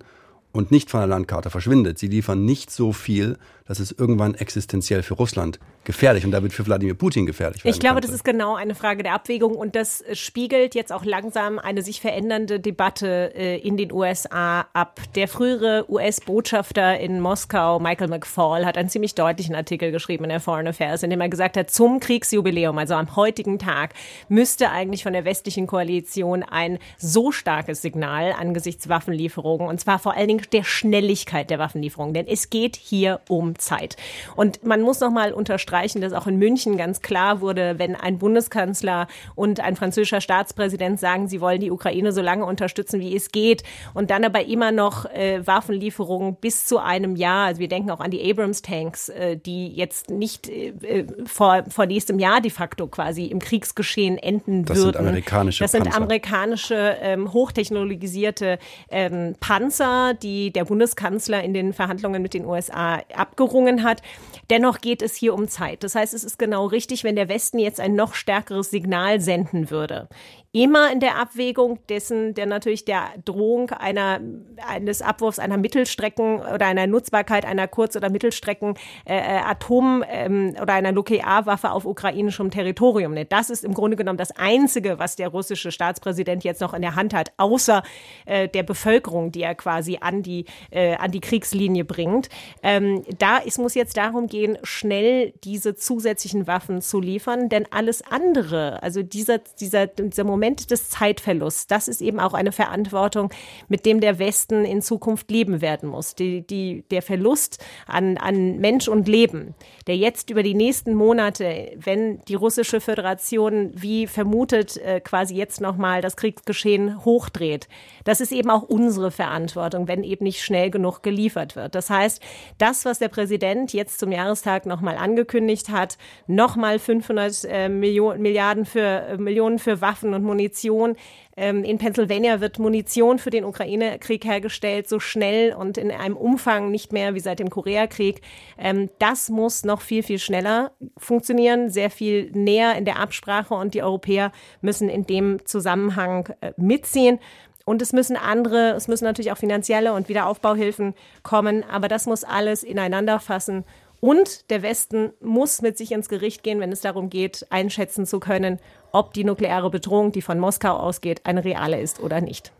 und 0.51 0.72
nicht 0.72 0.89
von 0.89 1.00
der 1.00 1.08
Landkarte 1.08 1.50
verschwindet. 1.50 1.98
Sie 1.98 2.08
liefern 2.08 2.46
nicht 2.46 2.72
so 2.72 2.94
viel, 2.94 3.38
dass 3.71 3.79
es 3.79 3.93
irgendwann 3.93 4.35
existenziell 4.35 5.01
für 5.01 5.13
Russland 5.13 5.57
gefährlich 5.85 6.25
und 6.25 6.31
damit 6.31 6.51
für 6.51 6.65
Wladimir 6.65 6.93
Putin 6.93 7.25
gefährlich 7.25 7.61
Ich 7.63 7.79
glaube, 7.79 7.95
könnte. 7.95 8.07
das 8.09 8.15
ist 8.15 8.25
genau 8.25 8.53
eine 8.55 8.75
Frage 8.75 9.01
der 9.01 9.13
Abwägung 9.13 9.55
und 9.55 9.77
das 9.77 10.03
spiegelt 10.11 10.75
jetzt 10.75 10.91
auch 10.91 11.05
langsam 11.05 11.57
eine 11.57 11.81
sich 11.81 12.01
verändernde 12.01 12.59
Debatte 12.59 13.31
äh, 13.33 13.57
in 13.59 13.77
den 13.77 13.93
USA 13.93 14.65
ab. 14.73 14.99
Der 15.15 15.29
frühere 15.29 15.85
US-Botschafter 15.89 16.99
in 16.99 17.21
Moskau, 17.21 17.79
Michael 17.79 18.09
McFaul, 18.09 18.65
hat 18.65 18.77
einen 18.77 18.89
ziemlich 18.89 19.15
deutlichen 19.15 19.55
Artikel 19.55 19.93
geschrieben 19.93 20.25
in 20.25 20.31
der 20.31 20.41
Foreign 20.41 20.67
Affairs, 20.67 21.01
in 21.03 21.09
dem 21.09 21.21
er 21.21 21.29
gesagt 21.29 21.55
hat, 21.55 21.71
zum 21.71 22.01
Kriegsjubiläum, 22.01 22.77
also 22.77 22.95
am 22.95 23.15
heutigen 23.15 23.57
Tag, 23.57 23.93
müsste 24.27 24.69
eigentlich 24.69 25.03
von 25.03 25.13
der 25.13 25.23
westlichen 25.23 25.65
Koalition 25.65 26.43
ein 26.43 26.77
so 26.97 27.31
starkes 27.31 27.81
Signal 27.81 28.33
angesichts 28.37 28.89
Waffenlieferungen 28.89 29.69
und 29.69 29.79
zwar 29.79 29.97
vor 29.97 30.17
allen 30.17 30.27
Dingen 30.27 30.45
der 30.51 30.65
Schnelligkeit 30.65 31.49
der 31.49 31.57
Waffenlieferungen, 31.57 32.13
denn 32.13 32.27
es 32.27 32.49
geht 32.49 32.75
hier 32.75 33.21
um 33.29 33.55
Zeit. 33.62 33.96
Und 34.36 34.65
man 34.65 34.82
muss 34.82 35.00
noch 35.00 35.12
mal 35.12 35.34
unterstreichen, 35.34 36.01
dass 36.01 36.13
auch 36.13 36.27
in 36.27 36.38
München 36.38 36.77
ganz 36.77 37.01
klar 37.01 37.41
wurde, 37.41 37.75
wenn 37.77 37.96
ein 37.96 38.18
Bundeskanzler 38.18 39.08
und 39.36 39.60
ein 39.60 39.75
französischer 39.75 40.22
Staatspräsident 40.22 41.00
sagen, 41.00 41.27
sie 41.27 41.39
wollen 41.39 41.62
die 41.62 41.72
Ukraine 41.72 42.12
so 42.12 42.22
lange 42.22 42.46
unterstützen, 42.46 43.00
wie 43.00 43.15
es 43.15 43.32
geht, 43.32 43.63
und 43.94 44.12
dann 44.12 44.25
aber 44.25 44.46
immer 44.46 44.72
noch 44.72 45.06
äh, 45.06 45.46
Waffenlieferungen 45.46 46.36
bis 46.36 46.65
zu 46.65 46.80
einem 46.80 47.15
Jahr, 47.15 47.48
also 47.48 47.60
wir 47.60 47.68
denken 47.68 47.91
auch 47.91 48.00
an 48.00 48.12
die 48.12 48.30
Abrams-Tanks, 48.30 49.10
äh, 49.10 49.38
die 49.38 49.70
jetzt 49.70 50.10
nicht 50.10 50.50
äh, 50.50 50.74
äh 50.82 51.08
vor, 51.25 51.63
vor 51.70 51.86
nächstem 51.86 52.20
Jahr 52.20 52.41
de 52.41 52.51
facto 52.51 52.88
quasi 52.88 53.25
im 53.25 53.39
Kriegsgeschehen 53.39 54.18
enden 54.18 54.65
das 54.65 54.77
würden. 54.77 54.94
Das 54.94 54.98
sind 54.98 55.08
amerikanische 55.08 55.63
Das 55.63 55.72
sind 55.72 55.84
Panzer. 55.84 55.98
amerikanische 56.01 56.98
ähm, 57.01 57.34
hochtechnologisierte 57.34 58.60
ähm, 58.89 59.36
Panzer, 59.39 60.13
die 60.13 60.51
der 60.51 60.65
Bundeskanzler 60.65 61.44
in 61.44 61.53
den 61.53 61.74
Verhandlungen 61.74 62.22
mit 62.22 62.34
den 62.34 62.46
USA 62.46 63.01
abgerungen 63.41 63.83
hat. 63.83 64.01
Dennoch 64.50 64.79
geht 64.79 65.01
es 65.01 65.15
hier 65.15 65.33
um 65.33 65.48
Zeit. 65.48 65.83
Das 65.83 65.95
heißt, 65.95 66.13
es 66.13 66.24
ist 66.24 66.38
genau 66.38 66.65
richtig, 66.65 67.03
wenn 67.03 67.15
der 67.15 67.29
Westen 67.29 67.57
jetzt 67.57 67.79
ein 67.79 67.95
noch 67.95 68.13
stärkeres 68.13 68.69
Signal 68.69 69.21
senden 69.21 69.69
würde 69.69 70.10
immer 70.53 70.91
in 70.91 71.00
der 71.00 71.17
Abwägung 71.17 71.79
dessen, 71.88 72.34
der 72.34 72.46
natürlich 72.46 72.84
der 72.84 73.03
Drohung 73.24 73.70
einer, 73.70 74.20
eines 74.67 75.01
Abwurfs 75.01 75.39
einer 75.39 75.58
Mittelstrecken 75.58 76.41
oder 76.41 76.65
einer 76.65 76.88
Nutzbarkeit 76.88 77.46
einer 77.46 77.70
Kurz- 77.70 77.96
oder 77.96 78.10
Mittelstrecken 78.10 78.75
äh, 79.05 79.15
äh 79.17 79.41
Atom- 79.41 80.03
ähm, 80.10 80.53
oder 80.62 80.74
einer 80.74 80.91
Nuklearwaffe 80.91 81.72
auf 81.72 81.86
ukrainischem 81.86 82.51
Territorium. 82.51 83.15
Das 83.29 83.50
ist 83.50 83.63
im 83.63 83.74
Grunde 83.74 83.96
genommen 83.96 84.17
das 84.17 84.31
Einzige, 84.36 85.00
was 85.00 85.15
der 85.15 85.29
russische 85.29 85.72
Staatspräsident 85.72 86.43
jetzt 86.43 86.60
noch 86.60 86.74
in 86.74 86.81
der 86.81 86.96
Hand 86.96 87.13
hat, 87.13 87.31
außer 87.38 87.81
äh, 88.25 88.50
der 88.50 88.63
Bevölkerung, 88.63 89.31
die 89.31 89.43
er 89.43 89.55
quasi 89.55 90.00
an 90.01 90.22
die, 90.22 90.46
äh, 90.72 90.96
an 90.96 91.12
die 91.12 91.22
Kriegslinie 91.22 91.86
bringt. 91.86 92.27
Ähm, 92.62 93.03
da 93.20 93.39
es 93.46 93.58
muss 93.58 93.74
jetzt 93.74 93.96
darum 93.96 94.27
gehen, 94.27 94.58
schnell 94.63 95.31
diese 95.46 95.75
zusätzlichen 95.75 96.46
Waffen 96.46 96.81
zu 96.81 97.00
liefern, 97.00 97.48
denn 97.48 97.67
alles 97.72 98.01
andere, 98.01 98.84
also 98.84 99.01
dieser, 99.01 99.38
dieser, 99.38 99.88
dieser 99.88 100.25
Moment, 100.25 100.40
Moment 100.41 100.71
des 100.71 100.89
Zeitverlusts, 100.89 101.67
das 101.67 101.88
ist 101.88 102.01
eben 102.01 102.19
auch 102.19 102.33
eine 102.33 102.51
Verantwortung, 102.51 103.29
mit 103.67 103.86
dem 103.86 104.01
der 104.01 104.17
Westen 104.17 104.65
in 104.65 104.81
Zukunft 104.81 105.29
leben 105.29 105.62
werden 105.62 105.88
muss. 105.88 106.15
Die, 106.15 106.41
die, 106.41 106.83
der 106.89 107.03
Verlust 107.03 107.63
an, 107.86 108.17
an 108.17 108.57
Mensch 108.57 108.88
und 108.88 109.07
Leben, 109.07 109.53
der 109.86 109.98
jetzt 109.98 110.31
über 110.31 110.41
die 110.41 110.55
nächsten 110.55 110.95
Monate, 110.95 111.74
wenn 111.75 112.21
die 112.21 112.33
russische 112.33 112.81
Föderation 112.81 113.71
wie 113.75 114.08
vermutet 114.08 114.77
äh, 114.77 114.99
quasi 114.99 115.36
jetzt 115.36 115.62
nochmal 115.62 116.01
das 116.01 116.17
Kriegsgeschehen 116.17 117.06
hochdreht, 117.06 117.67
das 118.04 118.19
ist 118.19 118.32
eben 118.32 118.49
auch 118.49 118.63
unsere 118.63 119.12
Verantwortung, 119.12 119.88
wenn 119.88 120.04
eben 120.04 120.23
nicht 120.23 120.41
schnell 120.41 120.71
genug 120.71 121.04
geliefert 121.04 121.56
wird. 121.56 121.75
Das 121.75 121.91
heißt, 121.91 122.19
das, 122.58 122.84
was 122.84 122.97
der 122.97 123.10
Präsident 123.10 123.73
jetzt 123.73 123.99
zum 123.99 124.12
Jahrestag 124.12 124.65
nochmal 124.65 124.97
angekündigt 124.97 125.69
hat, 125.69 125.99
nochmal 126.25 126.80
500 126.80 127.45
äh, 127.45 127.69
Millionen, 127.69 128.23
Milliarden 128.23 128.65
für, 128.65 128.82
äh, 128.82 129.17
Millionen 129.17 129.60
für 129.60 129.82
Waffen 129.82 130.15
und 130.15 130.31
Munition. 130.32 130.96
Ähm, 131.36 131.65
in 131.65 131.78
Pennsylvania 131.78 132.39
wird 132.39 132.58
Munition 132.58 133.20
für 133.20 133.30
den 133.30 133.44
Ukraine-Krieg 133.44 134.24
hergestellt, 134.24 134.88
so 134.88 135.00
schnell 135.00 135.54
und 135.54 135.78
in 135.78 135.91
einem 135.91 136.15
Umfang 136.15 136.72
nicht 136.72 136.94
mehr 136.94 137.13
wie 137.15 137.20
seit 137.20 137.39
dem 137.39 137.50
Koreakrieg. 137.50 138.22
Ähm, 138.58 138.89
das 139.00 139.30
muss 139.30 139.65
noch 139.65 139.82
viel, 139.82 140.04
viel 140.04 140.20
schneller 140.20 140.72
funktionieren, 140.98 141.70
sehr 141.70 141.89
viel 141.89 142.32
näher 142.32 142.76
in 142.78 142.86
der 142.86 143.00
Absprache 143.00 143.54
und 143.54 143.74
die 143.74 143.84
Europäer 143.84 144.32
müssen 144.62 144.88
in 144.88 145.06
dem 145.06 145.46
Zusammenhang 145.46 146.34
äh, 146.39 146.54
mitziehen. 146.56 147.20
Und 147.65 147.82
es 147.82 147.94
müssen 147.94 148.17
andere, 148.17 148.72
es 148.72 148.88
müssen 148.88 149.06
natürlich 149.06 149.32
auch 149.32 149.38
finanzielle 149.38 149.94
und 149.94 150.10
Wiederaufbauhilfen 150.10 150.96
kommen, 151.24 151.63
aber 151.70 151.88
das 151.88 152.06
muss 152.06 152.24
alles 152.24 152.63
ineinander 152.63 153.20
fassen. 153.20 153.65
Und 154.01 154.49
der 154.49 154.63
Westen 154.63 155.11
muss 155.21 155.61
mit 155.61 155.77
sich 155.77 155.91
ins 155.91 156.09
Gericht 156.09 156.41
gehen, 156.41 156.59
wenn 156.59 156.71
es 156.71 156.81
darum 156.81 157.11
geht, 157.11 157.45
einschätzen 157.51 158.07
zu 158.07 158.19
können, 158.19 158.59
ob 158.91 159.13
die 159.13 159.23
nukleare 159.23 159.69
Bedrohung, 159.69 160.11
die 160.11 160.23
von 160.23 160.39
Moskau 160.39 160.75
ausgeht, 160.75 161.21
eine 161.23 161.45
reale 161.45 161.79
ist 161.79 161.99
oder 161.99 162.19
nicht. 162.19 162.51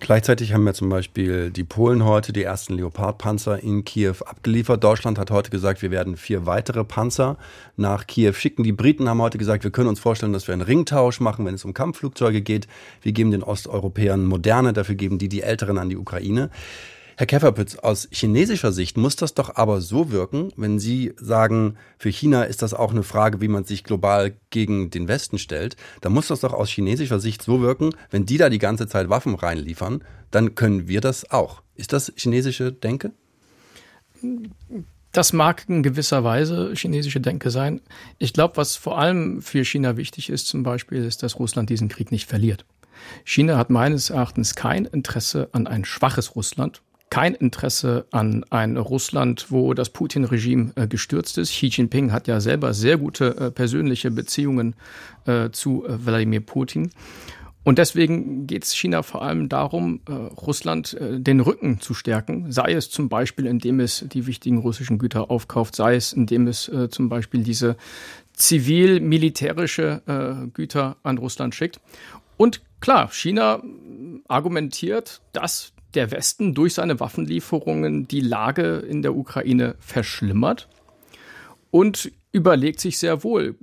Gleichzeitig 0.00 0.52
haben 0.52 0.66
ja 0.66 0.74
zum 0.74 0.88
Beispiel 0.88 1.50
die 1.50 1.64
Polen 1.64 2.04
heute 2.04 2.32
die 2.32 2.42
ersten 2.42 2.74
Leopard-Panzer 2.74 3.62
in 3.62 3.84
Kiew 3.84 4.16
abgeliefert. 4.26 4.82
Deutschland 4.82 5.18
hat 5.18 5.30
heute 5.30 5.50
gesagt, 5.50 5.82
wir 5.82 5.92
werden 5.92 6.16
vier 6.16 6.46
weitere 6.46 6.84
Panzer 6.84 7.36
nach 7.76 8.06
Kiew 8.06 8.32
schicken. 8.32 8.64
Die 8.64 8.72
Briten 8.72 9.08
haben 9.08 9.22
heute 9.22 9.38
gesagt, 9.38 9.64
wir 9.64 9.70
können 9.70 9.88
uns 9.88 10.00
vorstellen, 10.00 10.32
dass 10.32 10.48
wir 10.48 10.52
einen 10.52 10.62
Ringtausch 10.62 11.20
machen, 11.20 11.46
wenn 11.46 11.54
es 11.54 11.64
um 11.64 11.74
Kampfflugzeuge 11.74 12.42
geht. 12.42 12.66
Wir 13.02 13.12
geben 13.12 13.30
den 13.30 13.42
Osteuropäern 13.42 14.24
moderne, 14.24 14.72
dafür 14.72 14.96
geben 14.96 15.18
die 15.18 15.28
die 15.28 15.42
älteren 15.42 15.78
an 15.78 15.88
die 15.88 15.96
Ukraine. 15.96 16.50
Herr 17.18 17.26
Käferpütz, 17.26 17.74
aus 17.74 18.06
chinesischer 18.12 18.70
Sicht 18.70 18.96
muss 18.96 19.16
das 19.16 19.34
doch 19.34 19.56
aber 19.56 19.80
so 19.80 20.12
wirken, 20.12 20.52
wenn 20.56 20.78
Sie 20.78 21.14
sagen, 21.16 21.76
für 21.98 22.10
China 22.10 22.44
ist 22.44 22.62
das 22.62 22.74
auch 22.74 22.92
eine 22.92 23.02
Frage, 23.02 23.40
wie 23.40 23.48
man 23.48 23.64
sich 23.64 23.82
global 23.82 24.36
gegen 24.50 24.90
den 24.90 25.08
Westen 25.08 25.40
stellt, 25.40 25.74
dann 26.00 26.12
muss 26.12 26.28
das 26.28 26.38
doch 26.38 26.52
aus 26.52 26.68
chinesischer 26.68 27.18
Sicht 27.18 27.42
so 27.42 27.60
wirken, 27.60 27.90
wenn 28.12 28.24
die 28.24 28.36
da 28.36 28.48
die 28.48 28.60
ganze 28.60 28.86
Zeit 28.86 29.08
Waffen 29.08 29.34
reinliefern, 29.34 30.04
dann 30.30 30.54
können 30.54 30.86
wir 30.86 31.00
das 31.00 31.28
auch. 31.32 31.62
Ist 31.74 31.92
das 31.92 32.12
chinesische 32.14 32.70
Denke? 32.70 33.10
Das 35.10 35.32
mag 35.32 35.64
in 35.68 35.82
gewisser 35.82 36.22
Weise 36.22 36.72
chinesische 36.76 37.20
Denke 37.20 37.50
sein. 37.50 37.80
Ich 38.18 38.32
glaube, 38.32 38.56
was 38.56 38.76
vor 38.76 38.96
allem 38.96 39.42
für 39.42 39.64
China 39.64 39.96
wichtig 39.96 40.30
ist, 40.30 40.46
zum 40.46 40.62
Beispiel, 40.62 41.04
ist, 41.04 41.24
dass 41.24 41.40
Russland 41.40 41.68
diesen 41.68 41.88
Krieg 41.88 42.12
nicht 42.12 42.28
verliert. 42.28 42.64
China 43.24 43.56
hat 43.56 43.70
meines 43.70 44.10
Erachtens 44.10 44.54
kein 44.54 44.84
Interesse 44.84 45.48
an 45.50 45.66
ein 45.66 45.84
schwaches 45.84 46.36
Russland, 46.36 46.80
kein 47.10 47.34
Interesse 47.34 48.06
an 48.10 48.44
ein 48.50 48.76
Russland, 48.76 49.46
wo 49.50 49.74
das 49.74 49.90
Putin-Regime 49.90 50.72
äh, 50.76 50.86
gestürzt 50.86 51.38
ist. 51.38 51.50
Xi 51.50 51.66
Jinping 51.66 52.12
hat 52.12 52.28
ja 52.28 52.40
selber 52.40 52.74
sehr 52.74 52.98
gute 52.98 53.36
äh, 53.36 53.50
persönliche 53.50 54.10
Beziehungen 54.10 54.74
äh, 55.26 55.50
zu 55.50 55.84
Wladimir 55.86 56.40
Putin. 56.40 56.90
Und 57.64 57.78
deswegen 57.78 58.46
geht 58.46 58.64
es 58.64 58.74
China 58.74 59.02
vor 59.02 59.20
allem 59.20 59.50
darum, 59.50 60.00
Russland 60.06 60.96
den 60.98 61.40
Rücken 61.40 61.80
zu 61.80 61.92
stärken, 61.92 62.50
sei 62.50 62.72
es 62.72 62.88
zum 62.88 63.10
Beispiel, 63.10 63.44
indem 63.44 63.80
es 63.80 64.06
die 64.08 64.26
wichtigen 64.26 64.56
russischen 64.58 64.96
Güter 64.96 65.30
aufkauft, 65.30 65.76
sei 65.76 65.96
es, 65.96 66.14
indem 66.14 66.46
es 66.46 66.70
zum 66.88 67.10
Beispiel 67.10 67.42
diese 67.42 67.76
zivil-militärische 68.32 70.00
Güter 70.54 70.96
an 71.02 71.18
Russland 71.18 71.54
schickt. 71.54 71.78
Und 72.38 72.62
klar, 72.80 73.10
China 73.12 73.62
argumentiert, 74.28 75.20
dass 75.32 75.74
der 75.94 76.10
Westen 76.10 76.54
durch 76.54 76.74
seine 76.74 77.00
Waffenlieferungen 77.00 78.08
die 78.08 78.20
Lage 78.20 78.78
in 78.78 79.02
der 79.02 79.16
Ukraine 79.16 79.74
verschlimmert 79.78 80.68
und 81.70 82.10
überlegt 82.32 82.80
sich 82.80 82.98
sehr 82.98 83.24
wohl, 83.24 83.56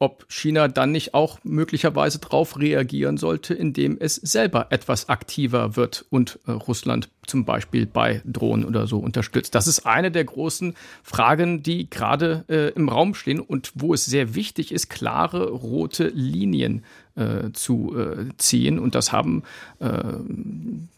ob 0.00 0.26
China 0.28 0.68
dann 0.68 0.92
nicht 0.92 1.14
auch 1.14 1.40
möglicherweise 1.42 2.20
darauf 2.20 2.58
reagieren 2.58 3.16
sollte, 3.16 3.54
indem 3.54 3.96
es 3.98 4.14
selber 4.14 4.68
etwas 4.70 5.08
aktiver 5.08 5.74
wird 5.74 6.04
und 6.10 6.38
äh, 6.46 6.52
Russland 6.52 7.08
zum 7.26 7.44
Beispiel 7.44 7.86
bei 7.86 8.22
Drohnen 8.24 8.64
oder 8.64 8.86
so 8.86 8.98
unterstützt. 8.98 9.54
Das 9.54 9.66
ist 9.66 9.86
eine 9.86 10.12
der 10.12 10.24
großen 10.24 10.74
Fragen, 11.02 11.62
die 11.64 11.90
gerade 11.90 12.44
äh, 12.48 12.68
im 12.76 12.88
Raum 12.88 13.14
stehen 13.14 13.40
und 13.40 13.72
wo 13.74 13.92
es 13.92 14.04
sehr 14.04 14.36
wichtig 14.36 14.70
ist, 14.70 14.88
klare 14.88 15.50
rote 15.50 16.08
Linien 16.08 16.84
äh, 17.18 17.52
zu 17.52 17.96
äh, 17.96 18.28
ziehen. 18.38 18.78
Und 18.78 18.94
das 18.94 19.12
haben 19.12 19.42
äh, 19.80 19.88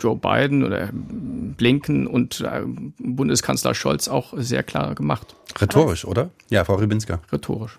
Joe 0.00 0.16
Biden 0.16 0.64
oder 0.64 0.90
Blinken 0.92 2.06
und 2.06 2.40
äh, 2.40 2.62
Bundeskanzler 2.98 3.74
Scholz 3.74 4.08
auch 4.08 4.34
sehr 4.36 4.62
klar 4.62 4.94
gemacht. 4.94 5.34
Rhetorisch, 5.58 6.04
oder? 6.04 6.30
Ja, 6.50 6.64
Frau 6.64 6.74
Rybinska. 6.74 7.20
Rhetorisch. 7.32 7.78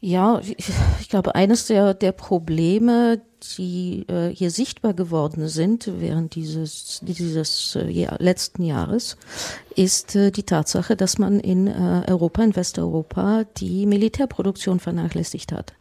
Ja, 0.00 0.38
ich, 0.40 0.70
ich 1.00 1.08
glaube, 1.08 1.34
eines 1.34 1.66
der, 1.66 1.94
der 1.94 2.12
Probleme, 2.12 3.22
die 3.56 4.04
äh, 4.08 4.28
hier 4.28 4.50
sichtbar 4.50 4.94
geworden 4.94 5.48
sind 5.48 5.90
während 5.98 6.34
dieses, 6.34 7.00
dieses 7.02 7.76
äh, 7.76 8.08
letzten 8.18 8.62
Jahres, 8.62 9.16
ist 9.76 10.14
äh, 10.16 10.30
die 10.30 10.44
Tatsache, 10.44 10.96
dass 10.96 11.18
man 11.18 11.40
in 11.40 11.66
äh, 11.66 12.04
Europa, 12.06 12.42
in 12.42 12.56
Westeuropa, 12.56 13.44
die 13.56 13.86
Militärproduktion 13.86 14.80
vernachlässigt 14.80 15.52
hat. 15.52 15.74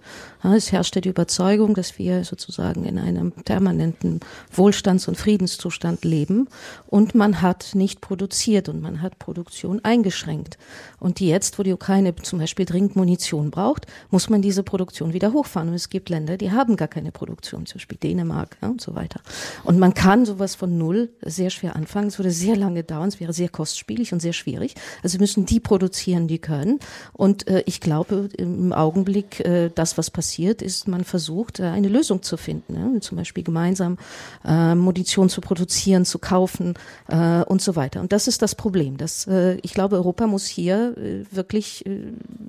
Ja, 0.44 0.56
es 0.56 0.72
herrschte 0.72 1.02
die 1.02 1.10
Überzeugung, 1.10 1.74
dass 1.74 1.98
wir 1.98 2.24
sozusagen 2.24 2.86
in 2.86 2.98
einem 2.98 3.32
permanenten 3.32 4.20
Wohlstands- 4.52 5.08
und 5.08 5.18
Friedenszustand 5.18 6.04
leben 6.04 6.48
und 6.88 7.16
man 7.16 7.42
hat 7.42 7.76
nicht 7.76 8.02
produziert 8.02 8.68
und 8.68 8.82
man 8.82 9.02
hat 9.02 9.20
Produktion 9.20 9.80
eingeschränkt. 9.84 10.58
Und 11.00 11.20
jetzt, 11.20 11.60
wo 11.60 11.64
die 11.64 11.74
Ukraine 11.74 12.16
zum 12.16 12.40
Beispiel 12.40 12.66
dringend 12.66 12.96
Munition 12.96 13.52
braucht, 13.52 13.86
muss 14.10 14.30
man 14.30 14.42
diese 14.42 14.64
Produktion 14.64 15.14
wieder 15.14 15.34
hochfahren. 15.34 15.70
Und 15.70 15.76
es 15.76 15.90
gibt 15.90 16.10
Länder, 16.10 16.38
die 16.38 16.52
haben 16.52 16.76
gar 16.76 16.88
keine 16.88 17.12
Produktion, 17.12 17.53
zum 17.66 17.78
Beispiel 17.78 17.98
Dänemark 17.98 18.58
ja, 18.62 18.70
und 18.70 18.82
so 18.82 18.96
weiter. 18.96 19.22
Und 19.64 19.80
man 19.80 19.94
kann 19.94 20.26
sowas 20.26 20.56
von 20.56 20.78
null 20.78 21.10
sehr 21.22 21.50
schwer 21.50 21.76
anfangen. 21.76 22.08
Es 22.08 22.20
würde 22.20 22.32
sehr 22.32 22.56
lange 22.56 22.84
dauern, 22.84 23.08
es 23.08 23.20
wäre 23.20 23.34
sehr 23.34 23.50
kostspielig 23.50 24.14
und 24.14 24.20
sehr 24.20 24.34
schwierig. 24.34 24.76
Also 25.02 25.18
müssen 25.18 25.46
die 25.46 25.60
produzieren, 25.60 26.28
die 26.28 26.40
können. 26.40 26.80
Und 27.14 27.48
äh, 27.48 27.64
ich 27.66 27.80
glaube 27.80 28.30
im 28.38 28.74
Augenblick, 28.74 29.40
äh, 29.42 29.70
das, 29.74 29.98
was 29.98 30.12
passiert, 30.12 30.62
ist, 30.62 30.88
man 30.88 31.04
versucht, 31.04 31.60
äh, 31.60 31.64
eine 31.64 31.88
Lösung 31.88 32.22
zu 32.24 32.38
finden. 32.38 32.74
Ne? 32.74 33.00
Zum 33.00 33.18
Beispiel 33.18 33.44
gemeinsam 33.44 33.98
äh, 34.46 34.76
Munition 34.76 35.30
zu 35.30 35.42
produzieren, 35.42 36.06
zu 36.06 36.20
kaufen 36.20 36.74
äh, 37.08 37.44
und 37.44 37.62
so 37.62 37.76
weiter. 37.76 38.02
Und 38.02 38.12
das 38.12 38.28
ist 38.28 38.42
das 38.42 38.56
Problem. 38.56 38.98
Dass, 38.98 39.28
äh, 39.28 39.58
ich 39.62 39.74
glaube, 39.74 39.96
Europa 39.96 40.28
muss 40.28 40.46
hier 40.46 40.96
äh, 40.98 41.26
wirklich 41.36 41.86
äh, 41.86 42.00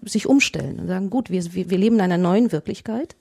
sich 0.04 0.26
umstellen 0.26 0.80
und 0.80 0.88
sagen, 0.88 1.10
gut, 1.10 1.30
wir, 1.30 1.44
wir 1.54 1.78
leben 1.78 1.96
in 1.96 2.02
einer 2.02 2.18
neuen 2.18 2.52
Wirklichkeit. 2.52 3.16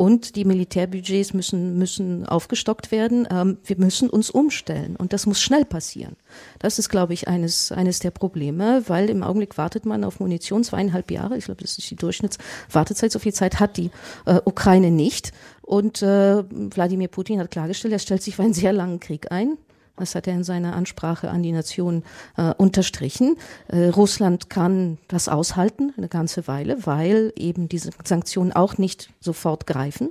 Und 0.00 0.36
die 0.36 0.44
Militärbudgets 0.44 1.34
müssen, 1.34 1.76
müssen 1.76 2.24
aufgestockt 2.24 2.92
werden. 2.92 3.26
Ähm, 3.32 3.58
wir 3.64 3.76
müssen 3.78 4.08
uns 4.08 4.30
umstellen. 4.30 4.94
Und 4.94 5.12
das 5.12 5.26
muss 5.26 5.40
schnell 5.40 5.64
passieren. 5.64 6.14
Das 6.60 6.78
ist, 6.78 6.88
glaube 6.88 7.14
ich, 7.14 7.26
eines, 7.26 7.72
eines 7.72 7.98
der 7.98 8.12
Probleme, 8.12 8.84
weil 8.86 9.10
im 9.10 9.24
Augenblick 9.24 9.58
wartet 9.58 9.86
man 9.86 10.04
auf 10.04 10.20
Munition 10.20 10.62
zweieinhalb 10.62 11.10
Jahre. 11.10 11.36
Ich 11.36 11.46
glaube, 11.46 11.62
das 11.62 11.76
ist 11.78 11.90
die 11.90 11.96
Durchschnittswartezeit. 11.96 13.10
So 13.10 13.18
viel 13.18 13.34
Zeit 13.34 13.58
hat 13.58 13.76
die 13.76 13.90
äh, 14.24 14.40
Ukraine 14.44 14.92
nicht. 14.92 15.32
Und 15.62 16.00
äh, 16.00 16.44
Wladimir 16.48 17.08
Putin 17.08 17.40
hat 17.40 17.50
klargestellt, 17.50 17.92
er 17.92 17.98
stellt 17.98 18.22
sich 18.22 18.36
für 18.36 18.44
einen 18.44 18.54
sehr 18.54 18.72
langen 18.72 19.00
Krieg 19.00 19.32
ein. 19.32 19.58
Das 19.98 20.14
hat 20.14 20.26
er 20.26 20.34
in 20.34 20.44
seiner 20.44 20.74
Ansprache 20.74 21.30
an 21.30 21.42
die 21.42 21.52
Nation 21.52 22.02
äh, 22.36 22.54
unterstrichen. 22.56 23.36
Äh, 23.68 23.88
Russland 23.88 24.50
kann 24.50 24.98
das 25.08 25.28
aushalten 25.28 25.92
eine 25.96 26.08
ganze 26.08 26.46
Weile, 26.46 26.86
weil 26.86 27.32
eben 27.36 27.68
diese 27.68 27.90
Sanktionen 28.04 28.52
auch 28.52 28.78
nicht 28.78 29.10
sofort 29.20 29.66
greifen. 29.66 30.10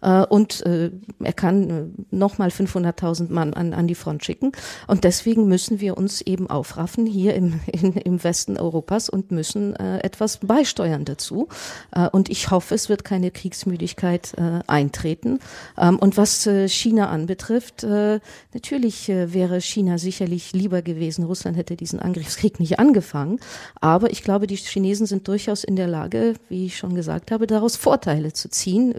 Äh, 0.00 0.24
und 0.26 0.64
äh, 0.66 0.90
er 1.22 1.32
kann 1.32 1.70
äh, 1.70 1.84
nochmal 2.10 2.48
500.000 2.48 3.32
Mann 3.32 3.54
an, 3.54 3.72
an 3.72 3.86
die 3.86 3.94
Front 3.94 4.24
schicken. 4.24 4.52
Und 4.86 5.04
deswegen 5.04 5.48
müssen 5.48 5.80
wir 5.80 5.96
uns 5.96 6.20
eben 6.20 6.48
aufraffen 6.48 7.06
hier 7.06 7.34
im, 7.34 7.60
in, 7.66 7.92
im 7.94 8.22
Westen 8.22 8.56
Europas 8.56 9.08
und 9.08 9.30
müssen 9.30 9.74
äh, 9.76 9.98
etwas 9.98 10.38
beisteuern 10.38 11.04
dazu. 11.04 11.48
Äh, 11.92 12.08
und 12.08 12.28
ich 12.28 12.50
hoffe, 12.50 12.74
es 12.74 12.88
wird 12.88 13.04
keine 13.04 13.30
Kriegsmüdigkeit 13.30 14.34
äh, 14.36 14.60
eintreten. 14.66 15.40
Ähm, 15.76 15.98
und 15.98 16.16
was 16.16 16.46
äh, 16.46 16.68
China 16.68 17.08
anbetrifft, 17.08 17.84
äh, 17.84 18.20
natürlich 18.54 19.08
äh, 19.08 19.32
wäre 19.32 19.60
China 19.60 19.98
sicherlich 19.98 20.52
lieber 20.52 20.82
gewesen, 20.82 21.24
Russland 21.24 21.56
hätte 21.56 21.76
diesen 21.76 22.00
Angriffskrieg 22.00 22.60
nicht 22.60 22.78
angefangen. 22.78 23.40
Aber 23.80 24.10
ich 24.10 24.22
glaube, 24.22 24.46
die 24.46 24.56
Chinesen 24.56 25.06
sind 25.06 25.26
durchaus 25.28 25.64
in 25.64 25.76
der 25.76 25.88
Lage, 25.88 26.34
wie 26.48 26.66
ich 26.66 26.76
schon 26.76 26.94
gesagt 26.94 27.30
habe, 27.30 27.46
daraus 27.46 27.76
Vorteile 27.76 28.32
zu 28.32 28.48
ziehen 28.48 28.94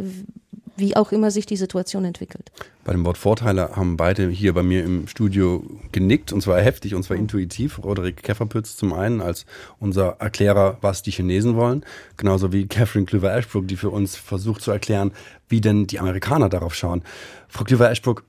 wie 0.80 0.96
auch 0.96 1.12
immer 1.12 1.32
sich 1.32 1.46
die 1.46 1.58
Situation 1.58 2.06
entwickelt. 2.06 2.52
Bei 2.84 2.94
dem 2.94 3.06
Wort 3.06 3.18
Vorteile 3.18 3.76
haben 3.76 3.98
beide 3.98 4.30
hier 4.30 4.54
bei 4.54 4.64
mir 4.64 4.84
im 4.84 5.08
Studio 5.08 5.64
genickt 5.92 6.34
und 6.34 6.42
zwar 6.42 6.60
heftig 6.62 6.96
und 6.96 7.04
zwar 7.04 7.18
mhm. 7.18 7.24
intuitiv. 7.24 7.84
Roderick 7.84 8.24
Kefferpütz 8.24 8.76
zum 8.78 8.94
einen 8.94 9.22
als 9.22 9.46
unser 9.80 10.18
Erklärer, 10.20 10.78
was 10.82 11.04
die 11.04 11.12
Chinesen 11.12 11.56
wollen, 11.56 11.84
genauso 12.18 12.52
wie 12.52 12.68
Catherine 12.68 13.06
Klüver-Ashbrook, 13.06 13.68
die 13.68 13.76
für 13.76 13.90
uns 13.90 14.16
versucht 14.16 14.62
zu 14.62 14.72
erklären, 14.72 15.12
wie 15.48 15.62
denn 15.62 15.88
die 15.88 16.00
Amerikaner 16.00 16.50
darauf 16.50 16.74
schauen. 16.74 17.04
Frau 17.48 17.64
Klüver-Ashbrook, 17.64 18.24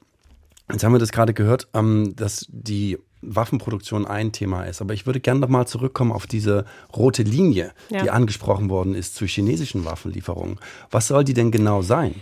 jetzt 0.70 0.84
haben 0.84 0.92
wir 0.92 0.98
das 0.98 1.12
gerade 1.12 1.34
gehört, 1.34 1.68
ähm, 1.74 2.14
dass 2.16 2.46
die 2.50 2.98
Waffenproduktion 3.22 4.06
ein 4.06 4.32
Thema 4.32 4.64
ist. 4.64 4.80
Aber 4.80 4.94
ich 4.94 5.06
würde 5.06 5.20
gerne 5.20 5.40
nochmal 5.40 5.66
zurückkommen 5.66 6.12
auf 6.12 6.26
diese 6.26 6.64
rote 6.96 7.22
Linie, 7.22 7.72
ja. 7.90 8.02
die 8.02 8.10
angesprochen 8.10 8.70
worden 8.70 8.94
ist 8.94 9.14
zu 9.14 9.26
chinesischen 9.26 9.84
Waffenlieferungen. 9.84 10.58
Was 10.90 11.08
soll 11.08 11.24
die 11.24 11.34
denn 11.34 11.50
genau 11.50 11.82
sein? 11.82 12.14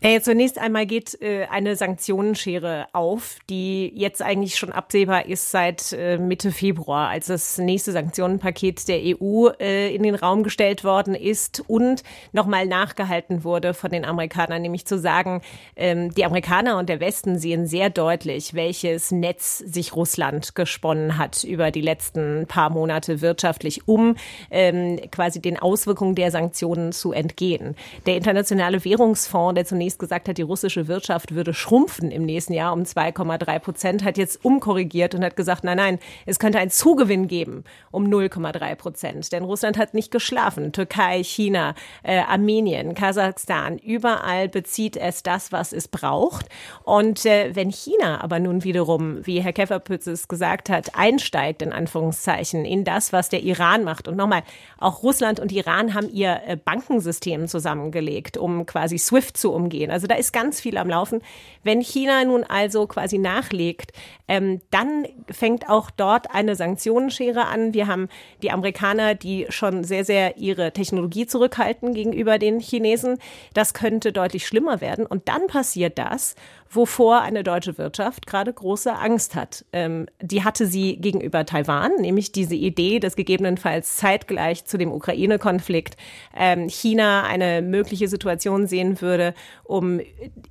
Ja, 0.00 0.20
zunächst 0.20 0.60
einmal 0.60 0.86
geht 0.86 1.20
äh, 1.20 1.46
eine 1.50 1.74
Sanktionenschere 1.74 2.86
auf, 2.92 3.38
die 3.50 3.92
jetzt 3.96 4.22
eigentlich 4.22 4.54
schon 4.54 4.70
absehbar 4.70 5.26
ist 5.26 5.50
seit 5.50 5.92
äh, 5.92 6.18
Mitte 6.18 6.52
Februar, 6.52 7.08
als 7.08 7.26
das 7.26 7.58
nächste 7.58 7.90
Sanktionenpaket 7.90 8.86
der 8.86 9.00
EU 9.02 9.48
äh, 9.58 9.92
in 9.92 10.04
den 10.04 10.14
Raum 10.14 10.44
gestellt 10.44 10.84
worden 10.84 11.16
ist 11.16 11.64
und 11.66 12.04
nochmal 12.30 12.66
nachgehalten 12.66 13.42
wurde 13.42 13.74
von 13.74 13.90
den 13.90 14.04
Amerikanern, 14.04 14.62
nämlich 14.62 14.86
zu 14.86 15.00
sagen, 15.00 15.42
ähm, 15.74 16.14
die 16.14 16.24
Amerikaner 16.24 16.78
und 16.78 16.88
der 16.88 17.00
Westen 17.00 17.36
sehen 17.36 17.66
sehr 17.66 17.90
deutlich, 17.90 18.54
welches 18.54 19.10
Netz 19.10 19.58
sich 19.58 19.96
Russland 19.96 20.54
gesponnen 20.54 21.18
hat 21.18 21.42
über 21.42 21.72
die 21.72 21.80
letzten 21.80 22.46
paar 22.46 22.70
Monate 22.70 23.20
wirtschaftlich, 23.20 23.88
um 23.88 24.14
ähm, 24.52 25.00
quasi 25.10 25.42
den 25.42 25.58
Auswirkungen 25.58 26.14
der 26.14 26.30
Sanktionen 26.30 26.92
zu 26.92 27.10
entgehen. 27.10 27.74
Der 28.06 28.16
Internationale 28.16 28.84
Währungsfonds, 28.84 29.56
der 29.56 29.64
zunächst 29.64 29.87
zunächst 29.88 29.98
gesagt 29.98 30.28
hat, 30.28 30.36
die 30.36 30.42
russische 30.42 30.86
Wirtschaft 30.86 31.34
würde 31.34 31.54
schrumpfen 31.54 32.10
im 32.10 32.26
nächsten 32.26 32.52
Jahr 32.52 32.74
um 32.74 32.82
2,3 32.82 33.58
Prozent, 33.58 34.04
hat 34.04 34.18
jetzt 34.18 34.44
umkorrigiert 34.44 35.14
und 35.14 35.24
hat 35.24 35.34
gesagt, 35.34 35.64
nein, 35.64 35.78
nein, 35.78 35.98
es 36.26 36.38
könnte 36.38 36.58
einen 36.58 36.70
Zugewinn 36.70 37.26
geben 37.26 37.64
um 37.90 38.04
0,3 38.04 38.74
Prozent. 38.74 39.32
Denn 39.32 39.44
Russland 39.44 39.78
hat 39.78 39.94
nicht 39.94 40.10
geschlafen. 40.10 40.72
Türkei, 40.72 41.22
China, 41.24 41.74
äh, 42.02 42.18
Armenien, 42.18 42.94
Kasachstan, 42.94 43.78
überall 43.78 44.50
bezieht 44.50 44.98
es 44.98 45.22
das, 45.22 45.52
was 45.52 45.72
es 45.72 45.88
braucht. 45.88 46.46
Und 46.84 47.24
äh, 47.24 47.54
wenn 47.54 47.70
China 47.70 48.20
aber 48.20 48.40
nun 48.40 48.64
wiederum, 48.64 49.26
wie 49.26 49.40
Herr 49.40 49.54
Käferpütz 49.54 50.06
es 50.06 50.28
gesagt 50.28 50.68
hat, 50.68 50.94
einsteigt, 50.96 51.62
in 51.62 51.72
Anführungszeichen, 51.72 52.66
in 52.66 52.84
das, 52.84 53.14
was 53.14 53.30
der 53.30 53.42
Iran 53.42 53.84
macht. 53.84 54.06
Und 54.06 54.16
nochmal, 54.16 54.42
auch 54.76 55.02
Russland 55.02 55.40
und 55.40 55.50
Iran 55.50 55.94
haben 55.94 56.10
ihr 56.10 56.42
äh, 56.46 56.56
Bankensystem 56.62 57.48
zusammengelegt, 57.48 58.36
um 58.36 58.66
quasi 58.66 58.98
SWIFT 58.98 59.38
zu 59.38 59.50
umgehen 59.52 59.77
gehen. 59.78 59.90
Also 59.90 60.06
da 60.06 60.16
ist 60.16 60.32
ganz 60.32 60.60
viel 60.60 60.76
am 60.76 60.88
Laufen. 60.88 61.22
Wenn 61.62 61.80
China 61.80 62.24
nun 62.24 62.44
also 62.44 62.86
quasi 62.86 63.18
nachlegt, 63.18 63.92
ähm, 64.28 64.60
dann 64.70 65.06
fängt 65.30 65.68
auch 65.68 65.90
dort 65.90 66.34
eine 66.34 66.54
Sanktionenschere 66.54 67.46
an. 67.46 67.74
Wir 67.74 67.86
haben 67.86 68.08
die 68.42 68.50
Amerikaner, 68.50 69.14
die 69.14 69.46
schon 69.48 69.84
sehr, 69.84 70.04
sehr 70.04 70.36
ihre 70.36 70.72
Technologie 70.72 71.26
zurückhalten 71.26 71.94
gegenüber 71.94 72.38
den 72.38 72.60
Chinesen. 72.60 73.18
Das 73.54 73.74
könnte 73.74 74.12
deutlich 74.12 74.46
schlimmer 74.46 74.80
werden. 74.80 75.06
Und 75.06 75.28
dann 75.28 75.46
passiert 75.46 75.98
das, 75.98 76.34
wovor 76.70 77.22
eine 77.22 77.42
deutsche 77.42 77.78
Wirtschaft 77.78 78.26
gerade 78.26 78.52
große 78.52 78.92
Angst 78.94 79.34
hat. 79.34 79.64
Ähm, 79.72 80.06
die 80.20 80.44
hatte 80.44 80.66
sie 80.66 80.96
gegenüber 80.96 81.46
Taiwan, 81.46 81.92
nämlich 82.00 82.32
diese 82.32 82.54
Idee, 82.54 83.00
dass 83.00 83.16
gegebenenfalls 83.16 83.96
zeitgleich 83.96 84.64
zu 84.66 84.76
dem 84.76 84.92
Ukraine-Konflikt 84.92 85.96
ähm, 86.36 86.68
China 86.68 87.24
eine 87.24 87.62
mögliche 87.62 88.08
Situation 88.08 88.66
sehen 88.66 89.00
würde, 89.00 89.34
um 89.64 90.00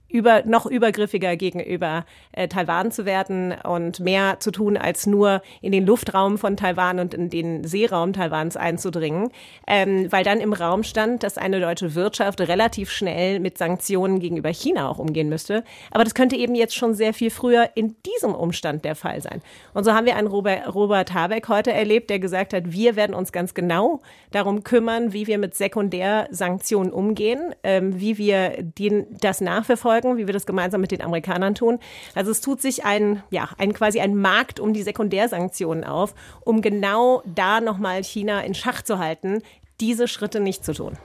über, 0.10 0.44
noch 0.46 0.66
übergriffiger 0.66 1.36
gegenüber 1.36 2.06
äh, 2.32 2.48
Taiwan 2.48 2.92
zu 2.92 3.06
werden 3.06 3.54
und 3.64 4.00
mehr 4.00 4.40
zu 4.40 4.52
tun, 4.52 4.78
als 4.78 5.06
nur 5.06 5.42
in 5.62 5.72
den 5.72 5.86
Luftraum 5.86 6.38
von 6.38 6.56
Taiwan 6.56 7.00
und 7.00 7.14
in 7.14 7.30
den 7.30 7.64
Seeraum 7.66 8.14
Taiwans 8.14 8.56
einzudringen, 8.56 9.30
ähm, 9.68 10.12
weil 10.12 10.24
dann 10.24 10.40
im 10.40 10.54
Raum 10.54 10.84
stand, 10.84 11.24
dass 11.24 11.38
eine 11.38 11.60
deutsche 11.60 11.96
Wirtschaft 11.96 12.40
relativ 12.42 12.90
schnell 12.90 13.40
mit 13.40 13.58
Sanktionen 13.58 14.20
gegenüber 14.20 14.50
China 14.50 14.90
auch 14.90 15.00
umgehen 15.00 15.30
müsste. 15.30 15.64
Aber 15.92 16.04
das 16.04 16.14
könnte 16.14 16.38
eben 16.38 16.56
jetzt 16.56 16.76
schon 16.76 16.94
sehr 16.94 17.14
viel 17.14 17.30
früher 17.30 17.70
in 17.76 17.96
diesem 18.04 18.34
Umstand 18.34 18.86
der 18.86 18.96
Fall 18.96 19.22
sein. 19.22 19.42
Und 19.74 19.84
so 19.84 19.94
haben 19.94 20.06
wir 20.06 20.16
einen 20.16 20.28
Robert, 20.28 20.74
Robert 20.74 21.14
Habeck 21.14 21.50
heute 21.50 21.74
erlebt, 21.74 22.10
der 22.10 22.20
gesagt 22.20 22.54
hat, 22.54 22.72
wir 22.72 22.96
werden 22.96 23.14
uns 23.14 23.32
ganz 23.32 23.54
genau 23.54 24.02
darum 24.32 24.64
kümmern, 24.64 25.12
wie 25.12 25.28
wir 25.28 25.38
mit 25.38 25.56
Sekundärsanktionen 25.56 26.94
umgehen, 26.94 27.54
ähm, 27.64 28.00
wie 28.00 28.18
wir 28.18 28.62
den, 28.62 29.06
das 29.20 29.42
nachverfolgen 29.42 29.97
verfolgen, 30.02 30.18
wie 30.18 30.28
wir 30.28 30.34
das 30.34 30.46
gemeinsam 30.46 30.82
mit 30.82 30.92
den 30.92 31.02
Amerikanern 31.02 31.56
tun. 31.56 31.80
Also 32.16 32.32
es 32.32 32.42
tut 32.42 32.62
sich 32.62 32.86
ein, 32.86 33.24
ja, 33.30 33.50
ein 33.58 33.74
quasi 33.74 34.00
ein 34.00 34.16
Markt 34.16 34.60
um 34.60 34.74
die 34.74 34.84
Sekundärsanktionen 34.84 35.84
auf, 35.84 36.14
um 36.42 36.62
genau 36.62 37.24
da 37.26 37.62
nochmal 37.62 38.04
China 38.04 38.42
in 38.42 38.54
Schach 38.54 38.82
zu 38.82 39.00
halten, 39.00 39.42
diese 39.80 40.08
Schritte 40.08 40.40
nicht 40.40 40.66
zu 40.66 40.74
tun. 40.74 40.98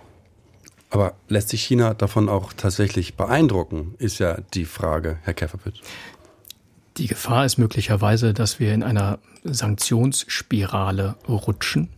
Aber 0.90 1.14
lässt 1.28 1.48
sich 1.48 1.62
China 1.64 1.94
davon 1.94 2.28
auch 2.28 2.52
tatsächlich 2.52 3.16
beeindrucken, 3.16 3.94
ist 3.98 4.18
ja 4.18 4.38
die 4.52 4.66
Frage, 4.66 5.18
Herr 5.22 5.35
Käferpütz. 5.35 5.81
Die 6.98 7.07
Gefahr 7.07 7.46
ist 7.46 7.57
möglicherweise, 7.57 8.35
dass 8.35 8.61
wir 8.61 8.74
in 8.74 8.83
einer 8.83 9.18
Sanktionsspirale 9.44 11.16
rutschen, 11.26 11.88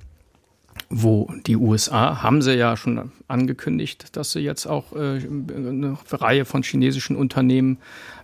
wo 0.96 1.28
die 1.44 1.56
USA 1.56 2.22
haben 2.22 2.40
sie 2.40 2.54
ja 2.54 2.76
schon 2.76 3.10
angekündigt, 3.26 4.16
dass 4.16 4.30
sie 4.30 4.40
jetzt 4.40 4.66
auch 4.66 4.92
äh, 4.92 5.18
eine 5.18 5.98
Reihe 6.10 6.44
von 6.44 6.62
chinesischen 6.62 7.16
Unternehmen 7.16 7.78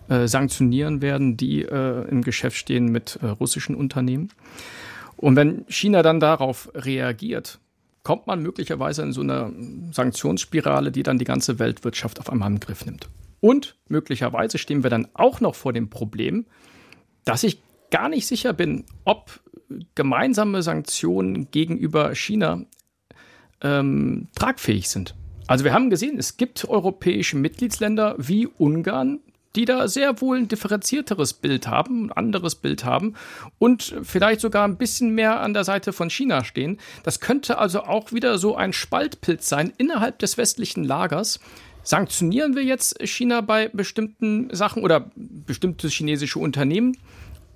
äh, 0.07 0.27
sanktionieren 0.27 1.01
werden, 1.01 1.35
die 1.35 1.63
äh, 1.63 2.07
im 2.07 2.21
Geschäft 2.21 2.55
stehen 2.55 2.85
mit 2.85 3.19
äh, 3.21 3.27
russischen 3.27 3.75
Unternehmen. 3.75 4.29
Und 5.17 5.35
wenn 5.35 5.65
China 5.67 6.01
dann 6.01 6.21
darauf 6.21 6.71
reagiert, 6.73 7.59
kommt 8.03 8.25
man 8.25 8.41
möglicherweise 8.41 9.01
in 9.03 9.11
so 9.11 9.21
eine 9.21 9.51
Sanktionsspirale, 9.91 10.91
die 10.91 11.03
dann 11.03 11.19
die 11.19 11.25
ganze 11.25 11.59
Weltwirtschaft 11.59 12.21
auf 12.21 12.29
einmal 12.29 12.49
im 12.49 12.61
Griff 12.61 12.85
nimmt. 12.85 13.09
Und 13.41 13.75
möglicherweise 13.89 14.57
stehen 14.57 14.83
wir 14.83 14.89
dann 14.89 15.09
auch 15.13 15.41
noch 15.41 15.55
vor 15.55 15.73
dem 15.73 15.89
Problem, 15.89 16.45
dass 17.25 17.43
ich 17.43 17.61
gar 17.91 18.07
nicht 18.07 18.27
sicher 18.27 18.53
bin, 18.53 18.85
ob 19.03 19.41
gemeinsame 19.95 20.61
Sanktionen 20.63 21.49
gegenüber 21.51 22.13
China 22.15 22.65
ähm, 23.61 24.27
tragfähig 24.35 24.89
sind. 24.89 25.15
Also 25.47 25.65
wir 25.65 25.73
haben 25.73 25.89
gesehen, 25.89 26.17
es 26.17 26.37
gibt 26.37 26.67
europäische 26.67 27.37
Mitgliedsländer 27.37 28.15
wie 28.17 28.47
Ungarn, 28.47 29.19
die 29.55 29.65
da 29.65 29.87
sehr 29.87 30.21
wohl 30.21 30.37
ein 30.37 30.47
differenzierteres 30.47 31.33
Bild 31.33 31.67
haben, 31.67 32.05
ein 32.05 32.11
anderes 32.13 32.55
Bild 32.55 32.85
haben 32.85 33.15
und 33.59 33.95
vielleicht 34.03 34.39
sogar 34.39 34.65
ein 34.65 34.77
bisschen 34.77 35.13
mehr 35.13 35.41
an 35.41 35.53
der 35.53 35.65
Seite 35.65 35.91
von 35.91 36.09
China 36.09 36.43
stehen. 36.43 36.79
Das 37.03 37.19
könnte 37.19 37.57
also 37.57 37.81
auch 37.83 38.13
wieder 38.13 38.37
so 38.37 38.55
ein 38.55 38.71
Spaltpilz 38.71 39.49
sein 39.49 39.73
innerhalb 39.77 40.19
des 40.19 40.37
westlichen 40.37 40.83
Lagers. 40.83 41.39
Sanktionieren 41.83 42.55
wir 42.55 42.63
jetzt 42.63 43.01
China 43.05 43.41
bei 43.41 43.67
bestimmten 43.67 44.53
Sachen 44.55 44.83
oder 44.83 45.11
bestimmte 45.15 45.89
chinesische 45.89 46.39
Unternehmen 46.39 46.95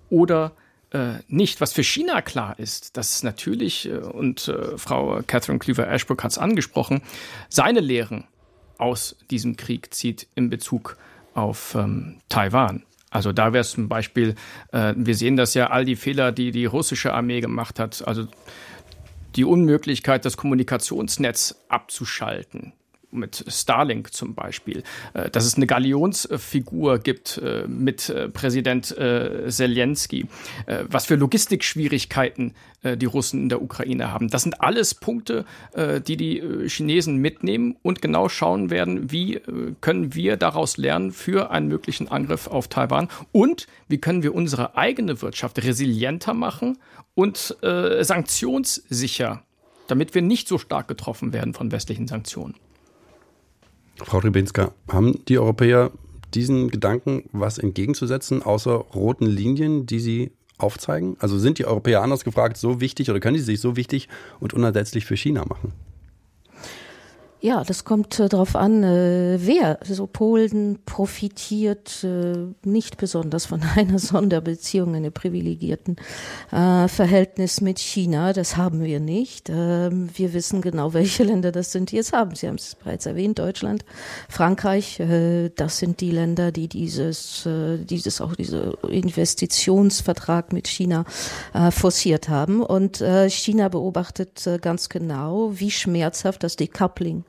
oder 0.09 0.51
äh, 0.95 1.19
nicht. 1.27 1.59
Was 1.59 1.73
für 1.73 1.83
China 1.83 2.21
klar 2.21 2.57
ist, 2.57 2.95
dass 2.95 3.21
natürlich, 3.21 3.89
äh, 3.89 3.97
und 3.97 4.47
äh, 4.47 4.77
Frau 4.77 5.21
Catherine 5.27 5.59
Cleaver-Ashbrook 5.59 6.23
hat 6.23 6.31
es 6.31 6.37
angesprochen, 6.37 7.01
seine 7.49 7.81
Lehren 7.81 8.25
aus 8.77 9.17
diesem 9.29 9.57
Krieg 9.57 9.93
zieht 9.93 10.27
in 10.35 10.49
Bezug 10.49 10.97
auf 11.33 11.75
ähm, 11.75 12.21
Taiwan. 12.29 12.83
Also 13.09 13.33
da 13.33 13.51
wäre 13.53 13.61
es 13.61 13.71
zum 13.71 13.89
Beispiel, 13.89 14.35
äh, 14.71 14.93
wir 14.95 15.15
sehen 15.15 15.35
das 15.35 15.53
ja, 15.53 15.69
all 15.69 15.83
die 15.83 15.95
Fehler, 15.97 16.31
die 16.31 16.51
die 16.51 16.65
russische 16.65 17.13
Armee 17.13 17.41
gemacht 17.41 17.77
hat, 17.79 18.07
also 18.07 18.27
die 19.35 19.43
Unmöglichkeit, 19.43 20.23
das 20.23 20.37
Kommunikationsnetz 20.37 21.55
abzuschalten, 21.67 22.71
mit 23.15 23.45
Starlink 23.47 24.13
zum 24.13 24.35
Beispiel, 24.35 24.83
äh, 25.13 25.29
dass 25.29 25.45
es 25.45 25.55
eine 25.55 25.67
Galionsfigur 25.67 26.99
gibt 26.99 27.37
äh, 27.37 27.67
mit 27.67 28.09
äh, 28.09 28.29
Präsident 28.29 28.95
Zelensky, 29.47 30.27
was 30.89 31.05
für 31.05 31.15
Logistikschwierigkeiten 31.15 32.53
die 32.83 33.05
Russen 33.05 33.41
in 33.43 33.49
der 33.49 33.61
Ukraine 33.61 34.11
haben. 34.11 34.29
Das 34.29 34.43
sind 34.43 34.61
alles 34.61 34.93
Punkte, 34.93 35.45
die 35.75 36.17
die 36.17 36.67
Chinesen 36.67 37.17
mitnehmen 37.17 37.75
und 37.81 38.01
genau 38.01 38.29
schauen 38.29 38.69
werden, 38.69 39.11
wie 39.11 39.41
können 39.81 40.13
wir 40.13 40.37
daraus 40.37 40.77
lernen 40.77 41.11
für 41.11 41.51
einen 41.51 41.67
möglichen 41.67 42.07
Angriff 42.09 42.47
auf 42.47 42.67
Taiwan 42.67 43.07
und 43.31 43.67
wie 43.87 43.97
können 43.97 44.23
wir 44.23 44.35
unsere 44.35 44.77
eigene 44.77 45.21
Wirtschaft 45.21 45.63
resilienter 45.63 46.33
machen 46.33 46.77
und 47.15 47.57
sanktionssicher 47.61 49.43
damit 49.87 50.15
wir 50.15 50.21
nicht 50.21 50.47
so 50.47 50.57
stark 50.57 50.87
getroffen 50.87 51.33
werden 51.33 51.53
von 51.53 51.71
westlichen 51.71 52.07
Sanktionen. 52.07 52.55
Frau 54.03 54.19
Ribinska, 54.19 54.73
haben 54.87 55.23
die 55.25 55.39
Europäer 55.39 55.91
diesen 56.33 56.69
Gedanken 56.69 57.23
was 57.31 57.57
entgegenzusetzen, 57.57 58.43
außer 58.43 58.73
roten 58.73 59.25
Linien, 59.25 59.85
die 59.85 59.99
sie 59.99 60.31
aufzeigen? 60.57 61.15
Also 61.19 61.39
sind 61.39 61.59
die 61.59 61.65
Europäer 61.65 62.01
anders 62.01 62.23
gefragt 62.23 62.57
so 62.57 62.81
wichtig 62.81 63.09
oder 63.09 63.19
können 63.19 63.37
sie 63.37 63.43
sich 63.43 63.61
so 63.61 63.75
wichtig 63.75 64.09
und 64.39 64.53
unersetzlich 64.53 65.05
für 65.05 65.15
China 65.15 65.45
machen? 65.45 65.73
Ja, 67.45 67.63
das 67.63 67.85
kommt 67.85 68.19
äh, 68.19 68.27
darauf 68.27 68.55
an, 68.55 68.83
äh, 68.83 69.37
wer. 69.39 69.79
Also 69.87 70.07
Polen 70.07 70.79
profitiert 70.83 72.03
äh, 72.03 72.47
nicht 72.63 72.97
besonders 72.97 73.45
von 73.45 73.61
einer 73.75 73.99
Sonderbeziehung, 73.99 74.95
einem 74.95 75.13
privilegierten 75.13 75.97
äh, 76.51 76.87
Verhältnis 76.87 77.61
mit 77.61 77.77
China. 77.77 78.33
Das 78.33 78.57
haben 78.57 78.83
wir 78.83 78.99
nicht. 78.99 79.51
Ähm, 79.51 80.09
wir 80.15 80.33
wissen 80.33 80.61
genau, 80.61 80.93
welche 80.95 81.23
Länder 81.23 81.51
das 81.51 81.71
sind, 81.71 81.91
die 81.91 81.99
es 81.99 82.13
haben. 82.13 82.33
Sie 82.33 82.47
haben 82.47 82.55
es 82.55 82.73
bereits 82.83 83.05
erwähnt, 83.05 83.37
Deutschland, 83.37 83.85
Frankreich. 84.27 84.99
Äh, 84.99 85.49
das 85.55 85.77
sind 85.77 86.01
die 86.01 86.09
Länder, 86.09 86.51
die 86.51 86.67
dieses, 86.67 87.45
äh, 87.45 87.77
dieses 87.77 88.21
auch 88.21 88.33
diese 88.33 88.75
Investitionsvertrag 88.89 90.51
mit 90.51 90.67
China 90.67 91.05
äh, 91.53 91.69
forciert 91.69 92.27
haben. 92.27 92.63
Und 92.63 93.01
äh, 93.01 93.29
China 93.29 93.69
beobachtet 93.69 94.47
äh, 94.47 94.57
ganz 94.57 94.89
genau, 94.89 95.51
wie 95.53 95.69
schmerzhaft 95.69 96.41
das 96.41 96.55
Decoupling 96.55 97.23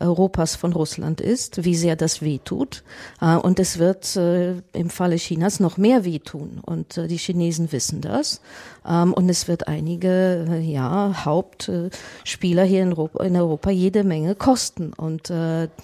Europas 0.00 0.56
von 0.56 0.72
Russland 0.72 1.20
ist, 1.20 1.64
wie 1.64 1.74
sehr 1.74 1.96
das 1.96 2.22
wehtut. 2.22 2.82
Äh, 3.20 3.36
und 3.36 3.58
es 3.58 3.78
wird 3.78 4.16
äh, 4.16 4.54
im 4.72 4.90
Falle 4.90 5.16
Chinas 5.16 5.60
noch 5.60 5.76
mehr 5.76 6.04
wehtun. 6.04 6.60
Und 6.64 6.96
äh, 6.96 7.08
die 7.08 7.18
Chinesen 7.18 7.72
wissen 7.72 8.00
das. 8.00 8.40
Ähm, 8.86 9.12
und 9.12 9.28
es 9.28 9.48
wird 9.48 9.68
einige 9.68 10.60
ja, 10.62 11.24
Hauptspieler 11.24 12.64
hier 12.64 12.82
in 12.82 12.90
Europa, 12.90 13.24
in 13.24 13.36
Europa 13.36 13.70
jede 13.70 14.04
Menge 14.04 14.34
kosten. 14.34 14.92
Und 14.92 15.32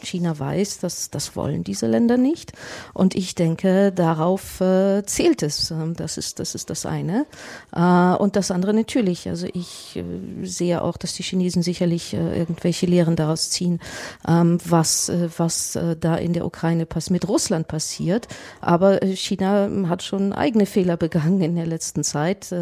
China 0.02 0.38
weiß, 0.38 0.78
dass 0.80 1.10
das 1.10 1.36
wollen 1.36 1.64
diese 1.64 1.86
Länder 1.86 2.16
nicht. 2.16 2.52
Und 2.94 3.14
ich 3.14 3.34
denke, 3.34 3.92
darauf 3.92 4.56
zählt 4.58 5.42
es. 5.42 5.70
Ähm, 5.70 5.94
das 5.94 6.18
ist, 6.18 6.38
das 6.38 6.54
ist 6.54 6.70
das 6.70 6.86
eine. 6.86 7.26
Und 7.72 8.36
das 8.36 8.50
andere 8.50 8.74
natürlich. 8.74 9.28
Also 9.28 9.46
ich 9.52 10.02
sehe 10.42 10.82
auch, 10.82 10.96
dass 10.96 11.14
die 11.14 11.22
Chinesen 11.22 11.62
sicherlich 11.62 12.14
irgendwelche 12.14 12.86
Lehren 12.86 13.16
daraus 13.16 13.50
ziehen, 13.50 13.80
ähm, 14.26 14.58
was, 14.64 15.08
äh, 15.08 15.28
was 15.36 15.76
äh, 15.76 15.96
da 15.96 16.16
in 16.16 16.32
der 16.32 16.46
Ukraine 16.46 16.86
mit 17.10 17.28
Russland 17.28 17.68
passiert. 17.68 18.28
Aber 18.60 19.02
äh, 19.02 19.16
China 19.16 19.68
hat 19.88 20.02
schon 20.02 20.32
eigene 20.32 20.66
Fehler 20.66 20.96
begangen 20.96 21.40
in 21.40 21.56
der 21.56 21.66
letzten 21.66 22.04
Zeit 22.04 22.50
äh, 22.52 22.56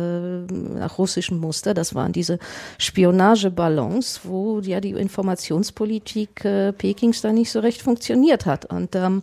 nach 0.50 0.98
russischem 0.98 1.38
Muster. 1.38 1.74
Das 1.74 1.94
waren 1.94 2.12
diese 2.12 2.38
Spionageballons, 2.78 4.20
wo 4.24 4.60
ja 4.60 4.80
die 4.80 4.90
Informationspolitik 4.90 6.44
äh, 6.44 6.72
Pekings 6.72 7.22
da 7.22 7.32
nicht 7.32 7.50
so 7.50 7.60
recht 7.60 7.82
funktioniert 7.82 8.46
hat. 8.46 8.66
Und 8.66 8.94
ähm, 8.94 9.22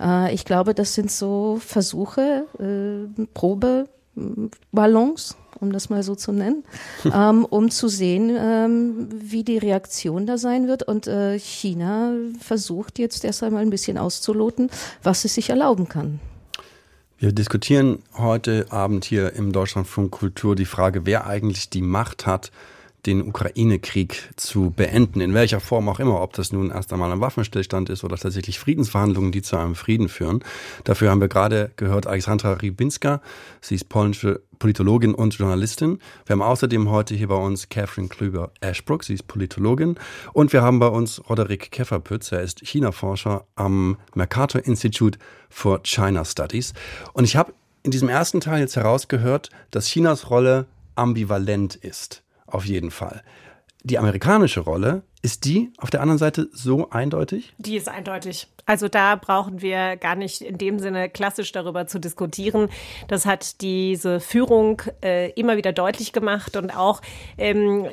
äh, 0.00 0.34
ich 0.34 0.44
glaube, 0.44 0.74
das 0.74 0.94
sind 0.94 1.10
so 1.10 1.58
Versuche, 1.60 2.44
äh, 2.58 3.24
Probeballons, 3.34 5.36
um 5.60 5.72
das 5.72 5.88
mal 5.88 6.02
so 6.02 6.14
zu 6.14 6.32
nennen, 6.32 6.64
ähm, 7.12 7.44
um 7.44 7.70
zu 7.70 7.88
sehen, 7.88 8.34
ähm, 8.38 9.08
wie 9.12 9.44
die 9.44 9.58
Reaktion 9.58 10.26
da 10.26 10.38
sein 10.38 10.68
wird. 10.68 10.82
Und 10.82 11.06
äh, 11.06 11.38
China 11.38 12.12
versucht 12.40 12.98
jetzt 12.98 13.24
erst 13.24 13.42
einmal 13.42 13.62
ein 13.62 13.70
bisschen 13.70 13.98
auszuloten, 13.98 14.70
was 15.02 15.24
es 15.24 15.34
sich 15.34 15.50
erlauben 15.50 15.88
kann. 15.88 16.20
Wir 17.18 17.32
diskutieren 17.32 18.02
heute 18.18 18.66
Abend 18.68 19.06
hier 19.06 19.32
im 19.32 19.50
Deutschlandfunk 19.50 20.10
Kultur 20.10 20.54
die 20.54 20.66
Frage, 20.66 21.06
wer 21.06 21.26
eigentlich 21.26 21.70
die 21.70 21.80
Macht 21.80 22.26
hat, 22.26 22.52
den 23.06 23.26
Ukraine-Krieg 23.26 24.30
zu 24.36 24.70
beenden, 24.70 25.20
in 25.20 25.34
welcher 25.34 25.60
Form 25.60 25.88
auch 25.88 26.00
immer, 26.00 26.20
ob 26.20 26.32
das 26.32 26.52
nun 26.52 26.70
erst 26.70 26.92
einmal 26.92 27.12
ein 27.12 27.20
Waffenstillstand 27.20 27.88
ist 27.88 28.04
oder 28.04 28.16
tatsächlich 28.16 28.58
Friedensverhandlungen, 28.58 29.32
die 29.32 29.42
zu 29.42 29.56
einem 29.56 29.74
Frieden 29.74 30.08
führen. 30.08 30.42
Dafür 30.84 31.10
haben 31.10 31.20
wir 31.20 31.28
gerade 31.28 31.70
gehört 31.76 32.06
Alexandra 32.06 32.54
Rybinska, 32.54 33.20
sie 33.60 33.76
ist 33.76 33.88
polnische 33.88 34.42
Politologin 34.58 35.14
und 35.14 35.34
Journalistin. 35.34 35.98
Wir 36.24 36.34
haben 36.34 36.42
außerdem 36.42 36.90
heute 36.90 37.14
hier 37.14 37.28
bei 37.28 37.36
uns 37.36 37.68
Catherine 37.68 38.08
Klüber-Ashbrook, 38.08 39.04
sie 39.04 39.14
ist 39.14 39.26
Politologin. 39.26 39.96
Und 40.32 40.52
wir 40.52 40.62
haben 40.62 40.78
bei 40.78 40.88
uns 40.88 41.22
Roderick 41.28 41.70
Kefferpütz, 41.70 42.32
er 42.32 42.40
ist 42.40 42.60
China-Forscher 42.60 43.44
am 43.54 43.98
Mercator 44.14 44.64
Institute 44.64 45.18
for 45.50 45.80
China 45.82 46.24
Studies. 46.24 46.72
Und 47.12 47.24
ich 47.24 47.36
habe 47.36 47.52
in 47.82 47.90
diesem 47.90 48.08
ersten 48.08 48.40
Teil 48.40 48.60
jetzt 48.60 48.76
herausgehört, 48.76 49.50
dass 49.70 49.86
Chinas 49.86 50.30
Rolle 50.30 50.66
ambivalent 50.96 51.76
ist 51.76 52.22
auf 52.46 52.64
jeden 52.64 52.90
Fall. 52.90 53.22
Die 53.82 53.98
amerikanische 53.98 54.60
Rolle, 54.60 55.02
ist 55.26 55.44
die 55.44 55.72
auf 55.78 55.90
der 55.90 56.02
anderen 56.02 56.18
Seite 56.18 56.48
so 56.52 56.90
eindeutig? 56.90 57.52
Die 57.58 57.76
ist 57.76 57.88
eindeutig. 57.88 58.46
Also 58.64 58.86
da 58.86 59.16
brauchen 59.16 59.60
wir 59.60 59.96
gar 59.96 60.14
nicht 60.14 60.40
in 60.40 60.56
dem 60.56 60.78
Sinne 60.78 61.08
klassisch 61.10 61.50
darüber 61.50 61.88
zu 61.88 61.98
diskutieren. 61.98 62.68
Das 63.08 63.26
hat 63.26 63.60
diese 63.60 64.20
Führung 64.20 64.82
äh, 65.02 65.32
immer 65.32 65.56
wieder 65.56 65.72
deutlich 65.72 66.12
gemacht 66.12 66.56
und 66.56 66.70
auch 66.76 67.02
ähm, 67.38 67.86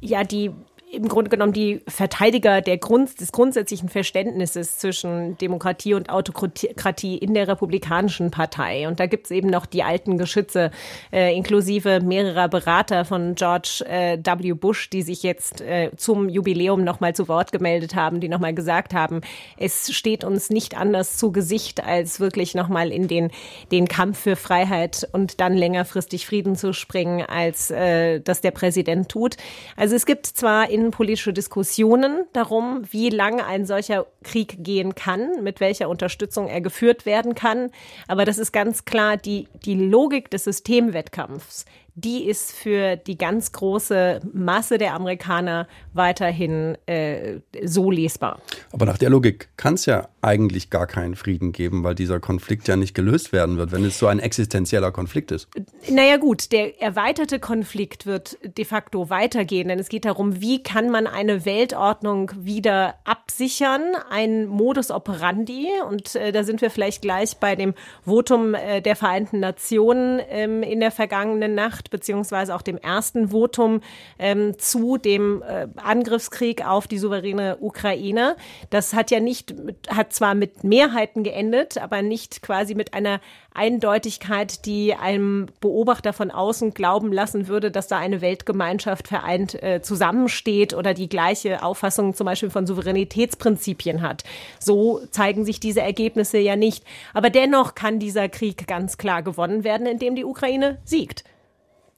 ja 0.00 0.22
die 0.22 0.52
im 0.90 1.08
Grunde 1.08 1.30
genommen 1.30 1.52
die 1.52 1.80
Verteidiger 1.86 2.60
der 2.60 2.78
Grund, 2.78 3.20
des 3.20 3.32
grundsätzlichen 3.32 3.88
Verständnisses 3.88 4.78
zwischen 4.78 5.36
Demokratie 5.38 5.94
und 5.94 6.08
Autokratie 6.08 7.18
in 7.18 7.34
der 7.34 7.46
Republikanischen 7.48 8.30
Partei. 8.30 8.88
Und 8.88 8.98
da 8.98 9.06
gibt 9.06 9.26
es 9.26 9.30
eben 9.30 9.50
noch 9.50 9.66
die 9.66 9.82
alten 9.82 10.16
Geschütze, 10.16 10.70
äh, 11.12 11.36
inklusive 11.36 12.00
mehrerer 12.00 12.48
Berater 12.48 13.04
von 13.04 13.34
George 13.34 13.84
äh, 13.86 14.18
W. 14.18 14.52
Bush, 14.52 14.88
die 14.88 15.02
sich 15.02 15.22
jetzt 15.22 15.60
äh, 15.60 15.90
zum 15.96 16.28
Jubiläum 16.28 16.84
nochmal 16.84 17.14
zu 17.14 17.28
Wort 17.28 17.52
gemeldet 17.52 17.94
haben, 17.94 18.20
die 18.20 18.28
nochmal 18.28 18.54
gesagt 18.54 18.94
haben, 18.94 19.20
es 19.58 19.92
steht 19.92 20.24
uns 20.24 20.48
nicht 20.48 20.76
anders 20.76 21.18
zu 21.18 21.32
Gesicht, 21.32 21.84
als 21.84 22.18
wirklich 22.18 22.54
nochmal 22.54 22.92
in 22.92 23.08
den, 23.08 23.30
den 23.72 23.88
Kampf 23.88 24.20
für 24.20 24.36
Freiheit 24.36 25.06
und 25.12 25.40
dann 25.40 25.54
längerfristig 25.54 26.26
Frieden 26.26 26.56
zu 26.56 26.72
springen, 26.72 27.22
als 27.22 27.70
äh, 27.70 28.20
das 28.20 28.40
der 28.40 28.52
Präsident 28.52 29.10
tut. 29.10 29.36
Also 29.76 29.94
es 29.94 30.06
gibt 30.06 30.26
zwar 30.26 30.70
innenpolitische 30.78 31.32
Diskussionen 31.32 32.24
darum, 32.32 32.82
wie 32.90 33.10
lange 33.10 33.44
ein 33.44 33.66
solcher 33.66 34.06
Krieg 34.22 34.62
gehen 34.62 34.94
kann, 34.94 35.42
mit 35.42 35.58
welcher 35.58 35.88
Unterstützung 35.88 36.46
er 36.46 36.60
geführt 36.60 37.04
werden 37.04 37.34
kann. 37.34 37.70
Aber 38.06 38.24
das 38.24 38.38
ist 38.38 38.52
ganz 38.52 38.84
klar 38.84 39.16
die, 39.16 39.48
die 39.64 39.74
Logik 39.74 40.30
des 40.30 40.44
Systemwettkampfs, 40.44 41.64
die 42.04 42.24
ist 42.24 42.52
für 42.52 42.96
die 42.96 43.18
ganz 43.18 43.52
große 43.52 44.20
Masse 44.32 44.78
der 44.78 44.94
Amerikaner 44.94 45.66
weiterhin 45.94 46.76
äh, 46.86 47.40
so 47.64 47.90
lesbar. 47.90 48.40
Aber 48.72 48.86
nach 48.86 48.98
der 48.98 49.10
Logik 49.10 49.48
kann 49.56 49.74
es 49.74 49.86
ja 49.86 50.08
eigentlich 50.22 50.70
gar 50.70 50.86
keinen 50.86 51.16
Frieden 51.16 51.52
geben, 51.52 51.82
weil 51.82 51.94
dieser 51.94 52.20
Konflikt 52.20 52.68
ja 52.68 52.76
nicht 52.76 52.94
gelöst 52.94 53.32
werden 53.32 53.56
wird, 53.56 53.72
wenn 53.72 53.84
es 53.84 53.98
so 53.98 54.06
ein 54.06 54.20
existenzieller 54.20 54.92
Konflikt 54.92 55.32
ist. 55.32 55.48
Naja 55.88 56.16
gut, 56.16 56.52
der 56.52 56.80
erweiterte 56.80 57.40
Konflikt 57.40 58.06
wird 58.06 58.38
de 58.42 58.64
facto 58.64 59.10
weitergehen, 59.10 59.68
denn 59.68 59.78
es 59.78 59.88
geht 59.88 60.04
darum, 60.04 60.40
wie 60.40 60.62
kann 60.62 60.90
man 60.90 61.06
eine 61.06 61.44
Weltordnung 61.44 62.30
wieder 62.36 62.94
absichern, 63.04 63.82
ein 64.10 64.46
Modus 64.46 64.90
operandi. 64.90 65.68
Und 65.88 66.14
äh, 66.14 66.30
da 66.32 66.44
sind 66.44 66.60
wir 66.60 66.70
vielleicht 66.70 67.02
gleich 67.02 67.38
bei 67.38 67.56
dem 67.56 67.74
Votum 68.04 68.54
äh, 68.54 68.80
der 68.80 68.96
Vereinten 68.96 69.40
Nationen 69.40 70.20
ähm, 70.28 70.62
in 70.62 70.80
der 70.80 70.90
vergangenen 70.90 71.54
Nacht 71.54 71.87
beziehungsweise 71.90 72.54
auch 72.54 72.62
dem 72.62 72.78
ersten 72.78 73.28
Votum 73.30 73.80
ähm, 74.18 74.58
zu 74.58 74.96
dem 74.96 75.42
äh, 75.42 75.68
Angriffskrieg 75.76 76.66
auf 76.66 76.86
die 76.86 76.98
souveräne 76.98 77.58
Ukraine. 77.60 78.36
Das 78.70 78.94
hat 78.94 79.10
ja 79.10 79.20
nicht, 79.20 79.54
hat 79.88 80.12
zwar 80.12 80.34
mit 80.34 80.64
Mehrheiten 80.64 81.22
geendet, 81.22 81.78
aber 81.78 82.02
nicht 82.02 82.42
quasi 82.42 82.74
mit 82.74 82.94
einer 82.94 83.20
Eindeutigkeit, 83.58 84.64
die 84.66 84.94
einem 84.94 85.46
Beobachter 85.60 86.12
von 86.12 86.30
außen 86.30 86.74
glauben 86.74 87.12
lassen 87.12 87.48
würde, 87.48 87.70
dass 87.70 87.88
da 87.88 87.98
eine 87.98 88.20
Weltgemeinschaft 88.20 89.08
vereint 89.08 89.60
äh, 89.62 89.82
zusammensteht 89.82 90.74
oder 90.74 90.94
die 90.94 91.08
gleiche 91.08 91.62
Auffassung 91.62 92.14
zum 92.14 92.26
Beispiel 92.26 92.50
von 92.50 92.66
Souveränitätsprinzipien 92.66 94.00
hat. 94.00 94.22
So 94.60 95.00
zeigen 95.10 95.44
sich 95.44 95.58
diese 95.58 95.80
Ergebnisse 95.80 96.38
ja 96.38 96.54
nicht. 96.54 96.84
Aber 97.14 97.30
dennoch 97.30 97.74
kann 97.74 97.98
dieser 97.98 98.28
Krieg 98.28 98.68
ganz 98.68 98.96
klar 98.96 99.22
gewonnen 99.22 99.64
werden, 99.64 99.86
indem 99.86 100.14
die 100.14 100.24
Ukraine 100.24 100.78
siegt. 100.84 101.24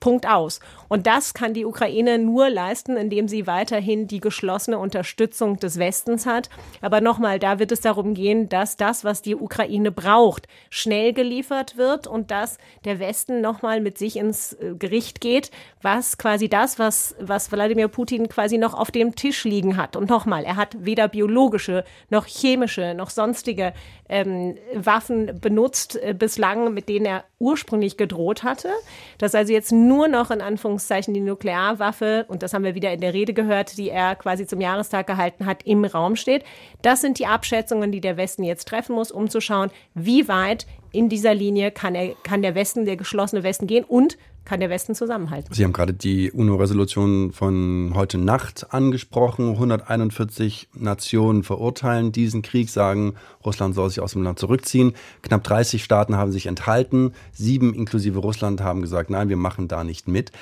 Punkt 0.00 0.26
aus. 0.26 0.60
Und 0.88 1.06
das 1.06 1.34
kann 1.34 1.54
die 1.54 1.64
Ukraine 1.64 2.18
nur 2.18 2.50
leisten, 2.50 2.96
indem 2.96 3.28
sie 3.28 3.46
weiterhin 3.46 4.08
die 4.08 4.20
geschlossene 4.20 4.78
Unterstützung 4.78 5.58
des 5.58 5.78
Westens 5.78 6.26
hat. 6.26 6.48
Aber 6.80 7.00
nochmal, 7.00 7.38
da 7.38 7.58
wird 7.58 7.70
es 7.70 7.80
darum 7.80 8.14
gehen, 8.14 8.48
dass 8.48 8.76
das, 8.76 9.04
was 9.04 9.22
die 9.22 9.36
Ukraine 9.36 9.92
braucht, 9.92 10.48
schnell 10.70 11.12
geliefert 11.12 11.76
wird 11.76 12.06
und 12.06 12.30
dass 12.30 12.58
der 12.84 12.98
Westen 12.98 13.40
nochmal 13.40 13.80
mit 13.80 13.98
sich 13.98 14.16
ins 14.16 14.54
äh, 14.54 14.74
Gericht 14.78 15.20
geht, 15.20 15.50
was 15.82 16.18
quasi 16.18 16.48
das, 16.48 16.78
was, 16.78 17.14
was 17.20 17.52
Wladimir 17.52 17.88
Putin 17.88 18.28
quasi 18.28 18.58
noch 18.58 18.74
auf 18.74 18.90
dem 18.90 19.14
Tisch 19.14 19.44
liegen 19.44 19.76
hat. 19.76 19.96
Und 19.96 20.10
nochmal, 20.10 20.44
er 20.44 20.56
hat 20.56 20.76
weder 20.84 21.08
biologische 21.08 21.84
noch 22.08 22.26
chemische 22.26 22.94
noch 22.94 23.10
sonstige 23.10 23.72
ähm, 24.10 24.56
Waffen 24.74 25.40
benutzt 25.40 25.96
äh, 26.02 26.12
bislang, 26.12 26.74
mit 26.74 26.88
denen 26.88 27.06
er 27.06 27.24
ursprünglich 27.38 27.96
gedroht 27.96 28.42
hatte. 28.42 28.68
Dass 29.18 29.36
also 29.36 29.52
jetzt 29.52 29.70
nur 29.70 30.08
noch 30.08 30.32
in 30.32 30.40
Anführungszeichen 30.40 31.14
die 31.14 31.20
Nuklearwaffe, 31.20 32.26
und 32.28 32.42
das 32.42 32.52
haben 32.52 32.64
wir 32.64 32.74
wieder 32.74 32.92
in 32.92 33.00
der 33.00 33.14
Rede 33.14 33.32
gehört, 33.32 33.78
die 33.78 33.88
er 33.88 34.16
quasi 34.16 34.46
zum 34.46 34.60
Jahrestag 34.60 35.06
gehalten 35.06 35.46
hat, 35.46 35.62
im 35.64 35.84
Raum 35.84 36.16
steht. 36.16 36.44
Das 36.82 37.00
sind 37.00 37.20
die 37.20 37.26
Abschätzungen, 37.26 37.92
die 37.92 38.00
der 38.00 38.16
Westen 38.16 38.42
jetzt 38.42 38.66
treffen 38.66 38.96
muss, 38.96 39.12
um 39.12 39.30
zu 39.30 39.40
schauen, 39.40 39.70
wie 39.94 40.26
weit 40.26 40.66
in 40.92 41.08
dieser 41.08 41.34
Linie 41.34 41.70
kann, 41.70 41.94
er, 41.94 42.14
kann 42.24 42.42
der 42.42 42.56
Westen, 42.56 42.84
der 42.84 42.96
geschlossene 42.96 43.44
Westen 43.44 43.68
gehen 43.68 43.84
und 43.84 44.18
kann 44.44 44.60
der 44.60 44.70
Westen 44.70 44.94
zusammenhalten. 44.94 45.52
Sie 45.54 45.64
haben 45.64 45.72
gerade 45.72 45.92
die 45.92 46.32
UNO-Resolution 46.32 47.32
von 47.32 47.92
heute 47.94 48.18
Nacht 48.18 48.72
angesprochen. 48.72 49.50
141 49.50 50.68
Nationen 50.74 51.42
verurteilen 51.42 52.12
diesen 52.12 52.42
Krieg, 52.42 52.70
sagen, 52.70 53.14
Russland 53.44 53.74
soll 53.74 53.90
sich 53.90 54.00
aus 54.00 54.12
dem 54.12 54.22
Land 54.22 54.38
zurückziehen. 54.38 54.94
Knapp 55.22 55.44
30 55.44 55.84
Staaten 55.84 56.16
haben 56.16 56.32
sich 56.32 56.46
enthalten. 56.46 57.12
Sieben 57.32 57.74
inklusive 57.74 58.18
Russland 58.18 58.60
haben 58.60 58.82
gesagt, 58.82 59.10
nein, 59.10 59.28
wir 59.28 59.36
machen 59.36 59.68
da 59.68 59.84
nicht 59.84 60.08
mit. 60.08 60.32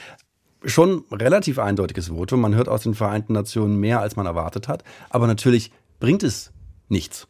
Schon 0.64 1.04
relativ 1.12 1.58
eindeutiges 1.58 2.08
Votum. 2.08 2.40
Man 2.40 2.54
hört 2.54 2.68
aus 2.68 2.82
den 2.82 2.94
Vereinten 2.94 3.32
Nationen 3.32 3.78
mehr, 3.78 4.00
als 4.00 4.16
man 4.16 4.26
erwartet 4.26 4.68
hat. 4.68 4.84
Aber 5.10 5.26
natürlich 5.26 5.70
bringt 6.00 6.22
es 6.22 6.52
nichts. 6.88 7.28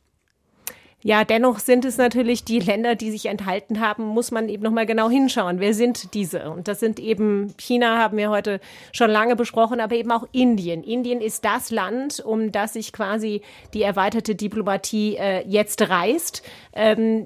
Ja, 1.04 1.22
dennoch 1.24 1.60
sind 1.60 1.84
es 1.84 1.96
natürlich 1.96 2.42
die 2.42 2.58
Länder, 2.58 2.96
die 2.96 3.12
sich 3.12 3.26
enthalten 3.26 3.78
haben, 3.78 4.04
muss 4.04 4.32
man 4.32 4.48
eben 4.48 4.64
nochmal 4.64 4.84
genau 4.84 5.08
hinschauen. 5.08 5.60
Wer 5.60 5.72
sind 5.72 6.12
diese? 6.12 6.50
Und 6.50 6.66
das 6.66 6.80
sind 6.80 6.98
eben, 6.98 7.54
China 7.56 7.98
haben 7.98 8.18
wir 8.18 8.30
heute 8.30 8.58
schon 8.90 9.08
lange 9.08 9.36
besprochen, 9.36 9.78
aber 9.78 9.94
eben 9.94 10.10
auch 10.10 10.26
Indien. 10.32 10.82
Indien 10.82 11.20
ist 11.20 11.44
das 11.44 11.70
Land, 11.70 12.18
um 12.18 12.50
das 12.50 12.72
sich 12.72 12.92
quasi 12.92 13.42
die 13.74 13.82
erweiterte 13.82 14.34
Diplomatie 14.34 15.16
äh, 15.16 15.46
jetzt 15.46 15.88
reißt. 15.88 16.42
Ähm, 16.72 17.24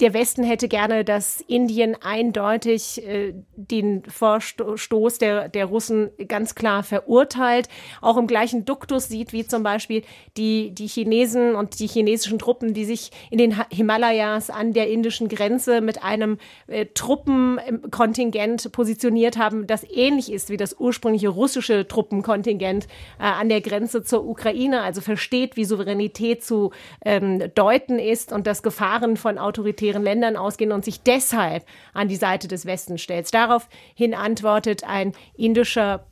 der 0.00 0.14
Westen 0.14 0.42
hätte 0.42 0.66
gerne, 0.66 1.04
dass 1.04 1.40
Indien 1.42 1.96
eindeutig 2.02 3.06
äh, 3.06 3.34
den 3.54 4.02
Vorstoß 4.04 5.18
der, 5.18 5.48
der 5.48 5.66
Russen 5.66 6.10
ganz 6.26 6.56
klar 6.56 6.82
verurteilt, 6.82 7.68
auch 8.00 8.16
im 8.16 8.26
gleichen 8.26 8.64
Duktus 8.64 9.06
sieht, 9.08 9.32
wie 9.32 9.46
zum 9.46 9.62
Beispiel 9.62 10.02
die, 10.36 10.72
die 10.72 10.88
Chinesen 10.88 11.54
und 11.54 11.78
die 11.78 11.86
chinesischen 11.86 12.40
Truppen, 12.40 12.74
die 12.74 12.84
sich 12.84 13.12
in 13.30 13.38
den 13.38 13.62
Himalayas 13.70 14.50
an 14.50 14.72
der 14.72 14.88
indischen 14.90 15.28
Grenze 15.28 15.80
mit 15.80 16.02
einem 16.02 16.38
äh, 16.66 16.86
Truppenkontingent 16.86 18.72
positioniert 18.72 19.36
haben, 19.36 19.66
das 19.66 19.84
ähnlich 19.88 20.32
ist 20.32 20.50
wie 20.50 20.56
das 20.56 20.78
ursprüngliche 20.78 21.28
russische 21.28 21.86
Truppenkontingent 21.86 22.86
äh, 23.18 23.24
an 23.24 23.48
der 23.48 23.60
Grenze 23.60 24.02
zur 24.02 24.26
Ukraine, 24.26 24.82
also 24.82 25.00
versteht, 25.00 25.56
wie 25.56 25.64
Souveränität 25.64 26.44
zu 26.44 26.70
ähm, 27.04 27.52
deuten 27.54 27.98
ist 27.98 28.32
und 28.32 28.46
dass 28.46 28.62
Gefahren 28.62 29.16
von 29.16 29.38
autoritären 29.38 30.02
Ländern 30.02 30.36
ausgehen 30.36 30.72
und 30.72 30.84
sich 30.84 31.02
deshalb 31.02 31.64
an 31.92 32.08
die 32.08 32.16
Seite 32.16 32.48
des 32.48 32.66
Westens 32.66 33.00
stellt. 33.00 33.32
Daraufhin 33.32 34.14
antwortet 34.14 34.84
ein 34.84 35.12
indischer 35.36 36.06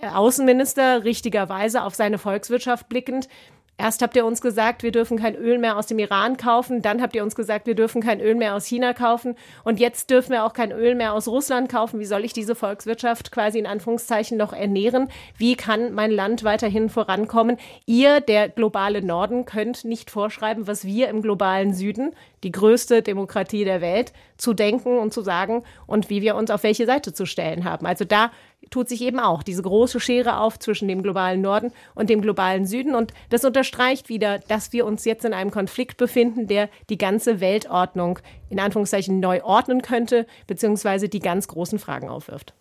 äh, 0.00 0.08
Außenminister 0.08 1.04
richtigerweise 1.04 1.82
auf 1.82 1.94
seine 1.94 2.18
Volkswirtschaft 2.18 2.88
blickend, 2.88 3.28
Erst 3.78 4.00
habt 4.00 4.16
ihr 4.16 4.24
uns 4.24 4.40
gesagt, 4.40 4.82
wir 4.82 4.90
dürfen 4.90 5.18
kein 5.18 5.34
Öl 5.34 5.58
mehr 5.58 5.76
aus 5.76 5.86
dem 5.86 5.98
Iran 5.98 6.38
kaufen, 6.38 6.80
dann 6.80 7.02
habt 7.02 7.14
ihr 7.14 7.22
uns 7.22 7.34
gesagt, 7.34 7.66
wir 7.66 7.74
dürfen 7.74 8.02
kein 8.02 8.20
Öl 8.20 8.34
mehr 8.34 8.54
aus 8.54 8.64
China 8.64 8.94
kaufen 8.94 9.36
und 9.64 9.78
jetzt 9.78 10.08
dürfen 10.08 10.32
wir 10.32 10.44
auch 10.44 10.54
kein 10.54 10.72
Öl 10.72 10.94
mehr 10.94 11.12
aus 11.12 11.28
Russland 11.28 11.68
kaufen. 11.68 12.00
Wie 12.00 12.06
soll 12.06 12.24
ich 12.24 12.32
diese 12.32 12.54
Volkswirtschaft 12.54 13.32
quasi 13.32 13.58
in 13.58 13.66
Anführungszeichen 13.66 14.38
noch 14.38 14.54
ernähren? 14.54 15.08
Wie 15.36 15.56
kann 15.56 15.92
mein 15.92 16.10
Land 16.10 16.42
weiterhin 16.42 16.88
vorankommen? 16.88 17.58
Ihr, 17.84 18.20
der 18.20 18.48
globale 18.48 19.02
Norden, 19.02 19.44
könnt 19.44 19.84
nicht 19.84 20.10
vorschreiben, 20.10 20.66
was 20.66 20.86
wir 20.86 21.08
im 21.08 21.20
globalen 21.20 21.74
Süden, 21.74 22.12
die 22.46 22.52
größte 22.52 23.02
Demokratie 23.02 23.64
der 23.64 23.80
Welt, 23.80 24.12
zu 24.36 24.54
denken 24.54 24.98
und 24.98 25.12
zu 25.12 25.22
sagen 25.22 25.64
und 25.88 26.10
wie 26.10 26.22
wir 26.22 26.36
uns 26.36 26.52
auf 26.52 26.62
welche 26.62 26.86
Seite 26.86 27.12
zu 27.12 27.26
stellen 27.26 27.64
haben. 27.64 27.86
Also 27.86 28.04
da 28.04 28.30
tut 28.70 28.88
sich 28.88 29.02
eben 29.02 29.18
auch 29.18 29.42
diese 29.42 29.62
große 29.62 29.98
Schere 29.98 30.38
auf 30.38 30.56
zwischen 30.60 30.86
dem 30.86 31.02
globalen 31.02 31.40
Norden 31.40 31.72
und 31.96 32.08
dem 32.08 32.22
globalen 32.22 32.64
Süden. 32.64 32.94
Und 32.94 33.12
das 33.30 33.44
unterstreicht 33.44 34.08
wieder, 34.08 34.38
dass 34.38 34.72
wir 34.72 34.86
uns 34.86 35.04
jetzt 35.04 35.24
in 35.24 35.34
einem 35.34 35.50
Konflikt 35.50 35.96
befinden, 35.96 36.46
der 36.46 36.68
die 36.88 36.98
ganze 36.98 37.40
Weltordnung 37.40 38.20
in 38.48 38.60
Anführungszeichen 38.60 39.18
neu 39.18 39.42
ordnen 39.42 39.82
könnte, 39.82 40.24
beziehungsweise 40.46 41.08
die 41.08 41.20
ganz 41.20 41.48
großen 41.48 41.80
Fragen 41.80 42.08
aufwirft. 42.08 42.54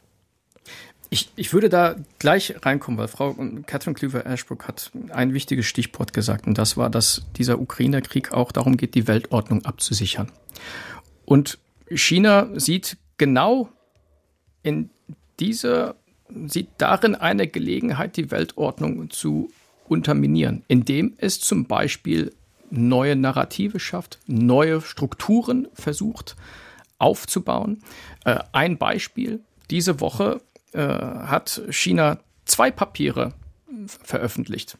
Ich, 1.10 1.30
ich 1.36 1.54
würde 1.54 1.70
da 1.70 1.96
gleich 2.20 2.56
reinkommen, 2.64 2.98
weil 2.98 3.08
Frau 3.08 3.34
Catherine 3.66 3.96
Klüver-Ashbrook 3.96 4.68
hat 4.68 4.92
ein 5.10 5.34
wichtiges 5.34 5.66
Stichwort 5.66 6.14
gesagt, 6.14 6.48
und 6.48 6.58
das 6.58 6.78
war, 6.78 6.90
dass 6.90 7.26
dieser 7.38 7.60
Ukraine-Krieg 7.60 8.32
auch 8.32 8.52
darum 8.52 8.78
geht, 8.78 8.96
die 8.96 9.08
Weltordnung 9.08 9.66
abzusichern. 9.66 10.32
Und 11.26 11.60
China 11.90 12.50
sieht 12.56 12.98
genau 13.18 13.70
in 14.64 14.90
diese 15.40 15.96
sieht 16.48 16.70
darin 16.78 17.16
eine 17.16 17.48
Gelegenheit, 17.48 18.18
die 18.18 18.32
Weltordnung 18.32 19.10
zu 19.10 19.52
unterminieren, 19.88 20.64
indem 20.68 21.14
es 21.18 21.40
zum 21.40 21.66
Beispiel 21.66 22.34
neue 22.72 23.16
Narrative 23.16 23.80
schafft, 23.80 24.20
neue 24.26 24.82
Strukturen 24.82 25.68
versucht 25.74 26.36
aufzubauen. 26.98 27.82
Äh, 28.26 28.40
ein 28.52 28.78
Beispiel, 28.78 29.42
diese 29.70 30.00
Woche 30.00 30.42
äh, 30.76 30.80
hat 30.80 31.62
China 31.70 32.20
zwei 32.46 32.72
Papiere 32.72 33.34
veröffentlicht. 34.04 34.78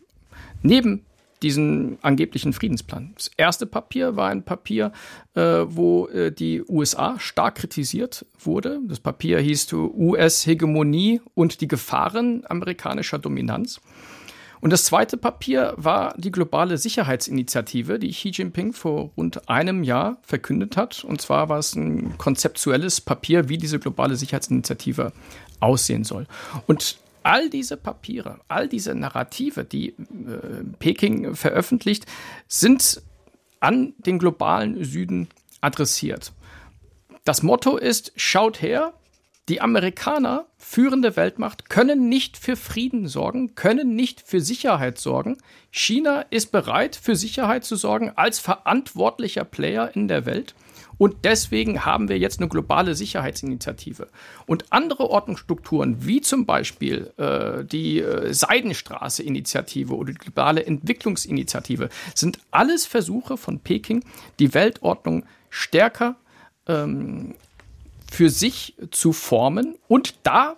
Neben 0.62 1.06
diesen 1.42 1.98
angeblichen 2.02 2.54
Friedensplan. 2.54 3.12
Das 3.16 3.30
erste 3.38 3.66
Papier 3.66 4.16
war 4.16 4.30
ein 4.30 4.44
Papier, 4.44 4.92
äh, 5.36 5.42
wo 5.68 6.08
äh, 6.08 6.32
die 6.32 6.64
USA 6.68 7.20
stark 7.20 7.56
kritisiert 7.56 8.26
wurde. 8.40 8.80
Das 8.88 9.00
Papier 9.00 9.40
hieß 9.40 9.74
US-Hegemonie 9.74 11.22
und 11.34 11.62
die 11.62 11.68
Gefahren 11.68 12.44
amerikanischer 12.48 13.20
Dominanz. 13.20 13.82
Und 14.62 14.72
das 14.72 14.86
zweite 14.86 15.18
Papier 15.18 15.76
war 15.78 16.16
die 16.18 16.32
globale 16.32 16.80
Sicherheitsinitiative, 16.80 18.00
die 18.00 18.10
Xi 18.10 18.30
Jinping 18.30 18.74
vor 18.74 19.12
rund 19.16 19.48
einem 19.48 19.84
Jahr 19.84 20.18
verkündet 20.24 20.78
hat. 20.78 21.04
Und 21.04 21.22
zwar 21.22 21.50
war 21.50 21.60
es 21.60 21.76
ein 21.76 22.18
konzeptuelles 22.18 23.00
Papier, 23.02 23.48
wie 23.50 23.60
diese 23.60 23.78
globale 23.78 24.16
Sicherheitsinitiative 24.16 25.12
aussehen 25.60 26.04
soll. 26.04 26.28
Und 26.68 26.98
all 27.24 27.50
diese 27.50 27.76
Papiere, 27.76 28.40
all 28.48 28.68
diese 28.68 28.94
Narrative, 28.94 29.64
die 29.64 29.90
äh, 29.90 29.96
Peking 30.80 31.36
veröffentlicht, 31.36 32.06
sind 32.48 33.02
an 33.60 33.94
den 33.98 34.20
globalen 34.20 34.84
Süden 34.84 35.28
adressiert. 35.62 36.32
Das 37.24 37.42
Motto 37.42 37.78
ist, 37.78 38.14
schaut 38.16 38.62
her, 38.62 38.94
die 39.50 39.62
Amerikaner, 39.62 40.46
führende 40.58 41.16
Weltmacht, 41.16 41.70
können 41.70 42.10
nicht 42.10 42.38
für 42.38 42.56
Frieden 42.56 43.08
sorgen, 43.08 43.54
können 43.54 43.96
nicht 43.96 44.22
für 44.22 44.42
Sicherheit 44.42 44.98
sorgen. 44.98 45.38
China 45.72 46.22
ist 46.32 46.52
bereit, 46.52 46.96
für 46.96 47.16
Sicherheit 47.16 47.64
zu 47.64 47.76
sorgen 47.76 48.12
als 48.16 48.40
verantwortlicher 48.40 49.44
Player 49.44 49.96
in 49.96 50.08
der 50.08 50.26
Welt. 50.26 50.56
Und 50.98 51.26
deswegen 51.26 51.86
haben 51.86 52.10
wir 52.10 52.18
jetzt 52.18 52.40
eine 52.40 52.50
globale 52.50 52.96
Sicherheitsinitiative. 52.96 54.08
Und 54.46 54.72
andere 54.72 55.10
Ordnungsstrukturen, 55.10 56.06
wie 56.06 56.22
zum 56.22 56.46
Beispiel 56.46 57.12
äh, 57.18 57.64
die 57.66 58.00
äh, 58.00 58.34
Seidenstraße-Initiative 58.34 59.96
oder 59.96 60.14
die 60.14 60.20
globale 60.20 60.66
Entwicklungsinitiative, 60.66 61.90
sind 62.14 62.40
alles 62.52 62.86
Versuche 62.86 63.38
von 63.38 63.60
Peking, 63.60 64.04
die 64.40 64.54
Weltordnung 64.54 65.26
stärker 65.50 66.16
ähm, 66.68 67.36
für 68.12 68.30
sich 68.30 68.76
zu 68.92 69.14
formen. 69.14 69.76
Und 69.88 70.16
da 70.24 70.56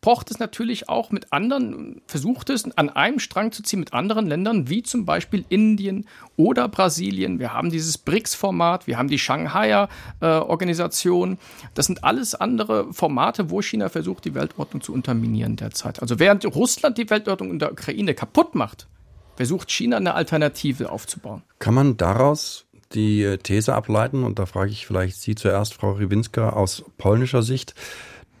pocht 0.00 0.30
es 0.30 0.38
natürlich 0.38 0.88
auch 0.88 1.10
mit 1.10 1.32
anderen, 1.32 2.00
versucht 2.06 2.50
es 2.50 2.64
an 2.76 2.88
einem 2.90 3.18
Strang 3.18 3.52
zu 3.52 3.62
ziehen 3.62 3.80
mit 3.80 3.92
anderen 3.92 4.26
Ländern, 4.26 4.68
wie 4.68 4.82
zum 4.82 5.04
Beispiel 5.04 5.44
Indien 5.48 6.06
oder 6.36 6.68
Brasilien. 6.68 7.38
Wir 7.38 7.52
haben 7.52 7.70
dieses 7.70 7.98
BRICS-Format, 7.98 8.86
wir 8.86 8.96
haben 8.96 9.08
die 9.08 9.18
Shanghaier 9.18 9.88
äh, 10.20 10.26
Organisation. 10.26 11.38
Das 11.74 11.86
sind 11.86 12.02
alles 12.04 12.34
andere 12.34 12.92
Formate, 12.92 13.50
wo 13.50 13.60
China 13.60 13.88
versucht, 13.88 14.24
die 14.24 14.34
Weltordnung 14.34 14.82
zu 14.82 14.92
unterminieren 14.92 15.56
derzeit. 15.56 16.00
Also 16.00 16.18
während 16.18 16.44
Russland 16.46 16.96
die 16.96 17.10
Weltordnung 17.10 17.50
in 17.50 17.58
der 17.58 17.72
Ukraine 17.72 18.14
kaputt 18.14 18.54
macht, 18.54 18.88
versucht 19.36 19.70
China 19.70 19.98
eine 19.98 20.14
Alternative 20.14 20.90
aufzubauen. 20.90 21.42
Kann 21.58 21.74
man 21.74 21.96
daraus 21.96 22.66
die 22.94 23.38
These 23.42 23.74
ableiten, 23.74 24.24
und 24.24 24.38
da 24.38 24.46
frage 24.46 24.70
ich 24.70 24.86
vielleicht 24.86 25.16
Sie 25.16 25.34
zuerst, 25.34 25.74
Frau 25.74 25.92
Rywinska, 25.92 26.50
aus 26.50 26.84
polnischer 26.98 27.42
Sicht, 27.42 27.74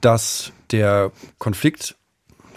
dass 0.00 0.52
der 0.70 1.12
Konflikt, 1.38 1.96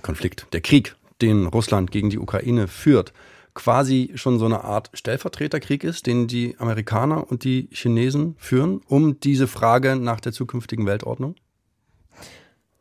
Konflikt, 0.02 0.48
der 0.54 0.62
Krieg, 0.62 0.96
den 1.22 1.46
Russland 1.48 1.92
gegen 1.92 2.10
die 2.10 2.20
Ukraine 2.20 2.68
führt, 2.68 3.14
quasi 3.54 4.12
schon 4.16 4.40
so 4.40 4.46
eine 4.46 4.64
Art 4.64 4.90
Stellvertreterkrieg 4.94 5.84
ist, 5.84 6.08
den 6.08 6.28
die 6.28 6.56
Amerikaner 6.58 7.30
und 7.30 7.44
die 7.44 7.70
Chinesen 7.72 8.36
führen, 8.38 8.82
um 8.88 9.20
diese 9.20 9.48
Frage 9.48 9.96
nach 9.96 10.20
der 10.20 10.34
zukünftigen 10.34 10.86
Weltordnung? 10.86 11.36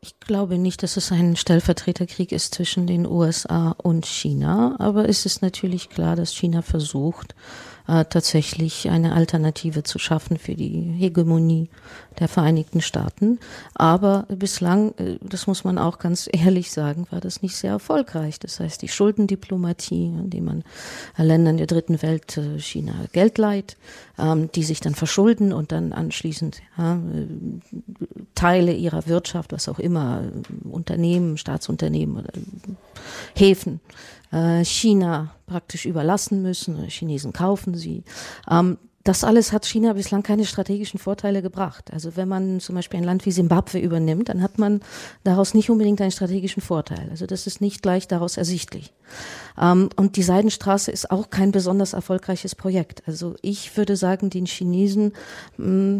Ich 0.01 0.19
glaube 0.19 0.57
nicht, 0.57 0.83
dass 0.83 0.97
es 0.97 1.13
ein 1.13 1.37
Stellvertreterkrieg 1.37 2.33
ist 2.33 2.53
zwischen 2.53 2.87
den 2.87 3.05
USA 3.05 3.71
und 3.71 4.05
China, 4.05 4.75
aber 4.79 5.07
es 5.07 5.25
ist 5.25 5.41
natürlich 5.41 5.89
klar, 5.89 6.17
dass 6.17 6.33
China 6.33 6.61
versucht, 6.61 7.35
äh, 7.87 8.05
tatsächlich 8.05 8.89
eine 8.89 9.13
Alternative 9.13 9.83
zu 9.83 9.99
schaffen 9.99 10.37
für 10.37 10.55
die 10.55 10.93
Hegemonie 10.97 11.69
der 12.19 12.27
Vereinigten 12.27 12.81
Staaten. 12.81 13.39
Aber 13.73 14.25
bislang, 14.29 14.93
äh, 14.97 15.17
das 15.21 15.47
muss 15.47 15.63
man 15.63 15.77
auch 15.77 15.99
ganz 15.99 16.29
ehrlich 16.31 16.71
sagen, 16.71 17.07
war 17.11 17.19
das 17.19 17.41
nicht 17.41 17.55
sehr 17.55 17.71
erfolgreich. 17.71 18.39
Das 18.39 18.59
heißt, 18.59 18.81
die 18.81 18.87
Schuldendiplomatie, 18.87 20.05
indem 20.05 20.45
man 20.45 20.63
Ländern 21.17 21.57
der 21.57 21.67
dritten 21.67 22.01
Welt 22.01 22.37
äh, 22.37 22.59
China 22.59 22.93
Geld 23.11 23.37
leiht, 23.37 23.77
ähm, 24.17 24.49
die 24.53 24.63
sich 24.63 24.79
dann 24.79 24.95
verschulden 24.95 25.51
und 25.51 25.71
dann 25.71 25.91
anschließend 25.91 26.61
ja, 26.77 26.95
äh, 26.95 27.27
Teile 28.35 28.73
ihrer 28.73 29.07
Wirtschaft, 29.07 29.51
was 29.51 29.67
auch 29.67 29.79
immer, 29.79 30.21
Unternehmen, 30.63 31.37
Staatsunternehmen 31.37 32.17
oder 32.17 32.31
Häfen, 33.35 33.79
China 34.63 35.35
praktisch 35.45 35.85
überlassen 35.85 36.41
müssen. 36.41 36.87
Chinesen 36.87 37.33
kaufen 37.33 37.75
sie. 37.75 38.03
Das 39.03 39.25
alles 39.25 39.51
hat 39.51 39.65
China 39.65 39.93
bislang 39.93 40.23
keine 40.23 40.45
strategischen 40.45 40.97
Vorteile 40.97 41.41
gebracht. 41.41 41.91
Also 41.91 42.15
wenn 42.15 42.29
man 42.29 42.61
zum 42.61 42.75
Beispiel 42.75 42.99
ein 42.99 43.03
Land 43.03 43.25
wie 43.25 43.31
Simbabwe 43.31 43.79
übernimmt, 43.79 44.29
dann 44.29 44.41
hat 44.41 44.59
man 44.59 44.79
daraus 45.25 45.53
nicht 45.53 45.69
unbedingt 45.69 45.99
einen 45.99 46.11
strategischen 46.11 46.61
Vorteil. 46.61 47.09
Also 47.09 47.25
das 47.25 47.45
ist 47.45 47.59
nicht 47.59 47.81
gleich 47.81 48.07
daraus 48.07 48.37
ersichtlich. 48.37 48.93
Ähm, 49.59 49.89
und 49.97 50.15
die 50.15 50.23
Seidenstraße 50.23 50.89
ist 50.89 51.11
auch 51.11 51.29
kein 51.29 51.51
besonders 51.51 51.93
erfolgreiches 51.93 52.55
Projekt. 52.55 53.03
Also 53.05 53.35
ich 53.41 53.75
würde 53.75 53.97
sagen, 53.97 54.29
den 54.29 54.45
Chinesen 54.45 55.13
mm, 55.57 55.99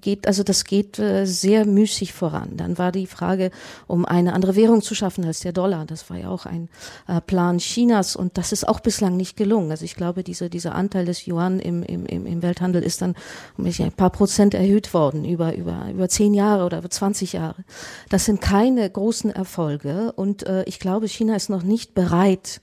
geht, 0.00 0.26
also 0.26 0.42
das 0.42 0.64
geht 0.64 0.98
äh, 0.98 1.26
sehr 1.26 1.66
müßig 1.66 2.12
voran. 2.14 2.56
Dann 2.56 2.78
war 2.78 2.92
die 2.92 3.06
Frage, 3.06 3.50
um 3.86 4.04
eine 4.04 4.32
andere 4.32 4.56
Währung 4.56 4.82
zu 4.82 4.94
schaffen 4.94 5.24
als 5.24 5.40
der 5.40 5.52
Dollar. 5.52 5.84
Das 5.84 6.08
war 6.10 6.16
ja 6.16 6.30
auch 6.30 6.46
ein 6.46 6.68
äh, 7.06 7.20
Plan 7.20 7.58
Chinas 7.58 8.16
und 8.16 8.38
das 8.38 8.52
ist 8.52 8.66
auch 8.66 8.80
bislang 8.80 9.16
nicht 9.16 9.36
gelungen. 9.36 9.70
Also 9.70 9.84
ich 9.84 9.94
glaube, 9.94 10.24
diese, 10.24 10.48
dieser 10.50 10.74
Anteil 10.74 11.04
des 11.04 11.26
Yuan 11.26 11.60
im, 11.60 11.82
im, 11.82 12.06
im 12.06 12.37
Welthandel 12.42 12.82
ist 12.82 13.02
dann 13.02 13.14
ein 13.58 13.92
paar 13.92 14.10
Prozent 14.10 14.54
erhöht 14.54 14.94
worden 14.94 15.24
über, 15.24 15.54
über, 15.54 15.88
über 15.90 16.08
zehn 16.08 16.34
Jahre 16.34 16.64
oder 16.64 16.78
über 16.78 16.90
20 16.90 17.34
Jahre. 17.34 17.64
Das 18.08 18.24
sind 18.24 18.40
keine 18.40 18.88
großen 18.88 19.30
Erfolge 19.30 20.12
und 20.12 20.46
äh, 20.46 20.64
ich 20.64 20.78
glaube, 20.78 21.08
China 21.08 21.36
ist 21.36 21.50
noch 21.50 21.62
nicht 21.62 21.94
bereit, 21.94 22.60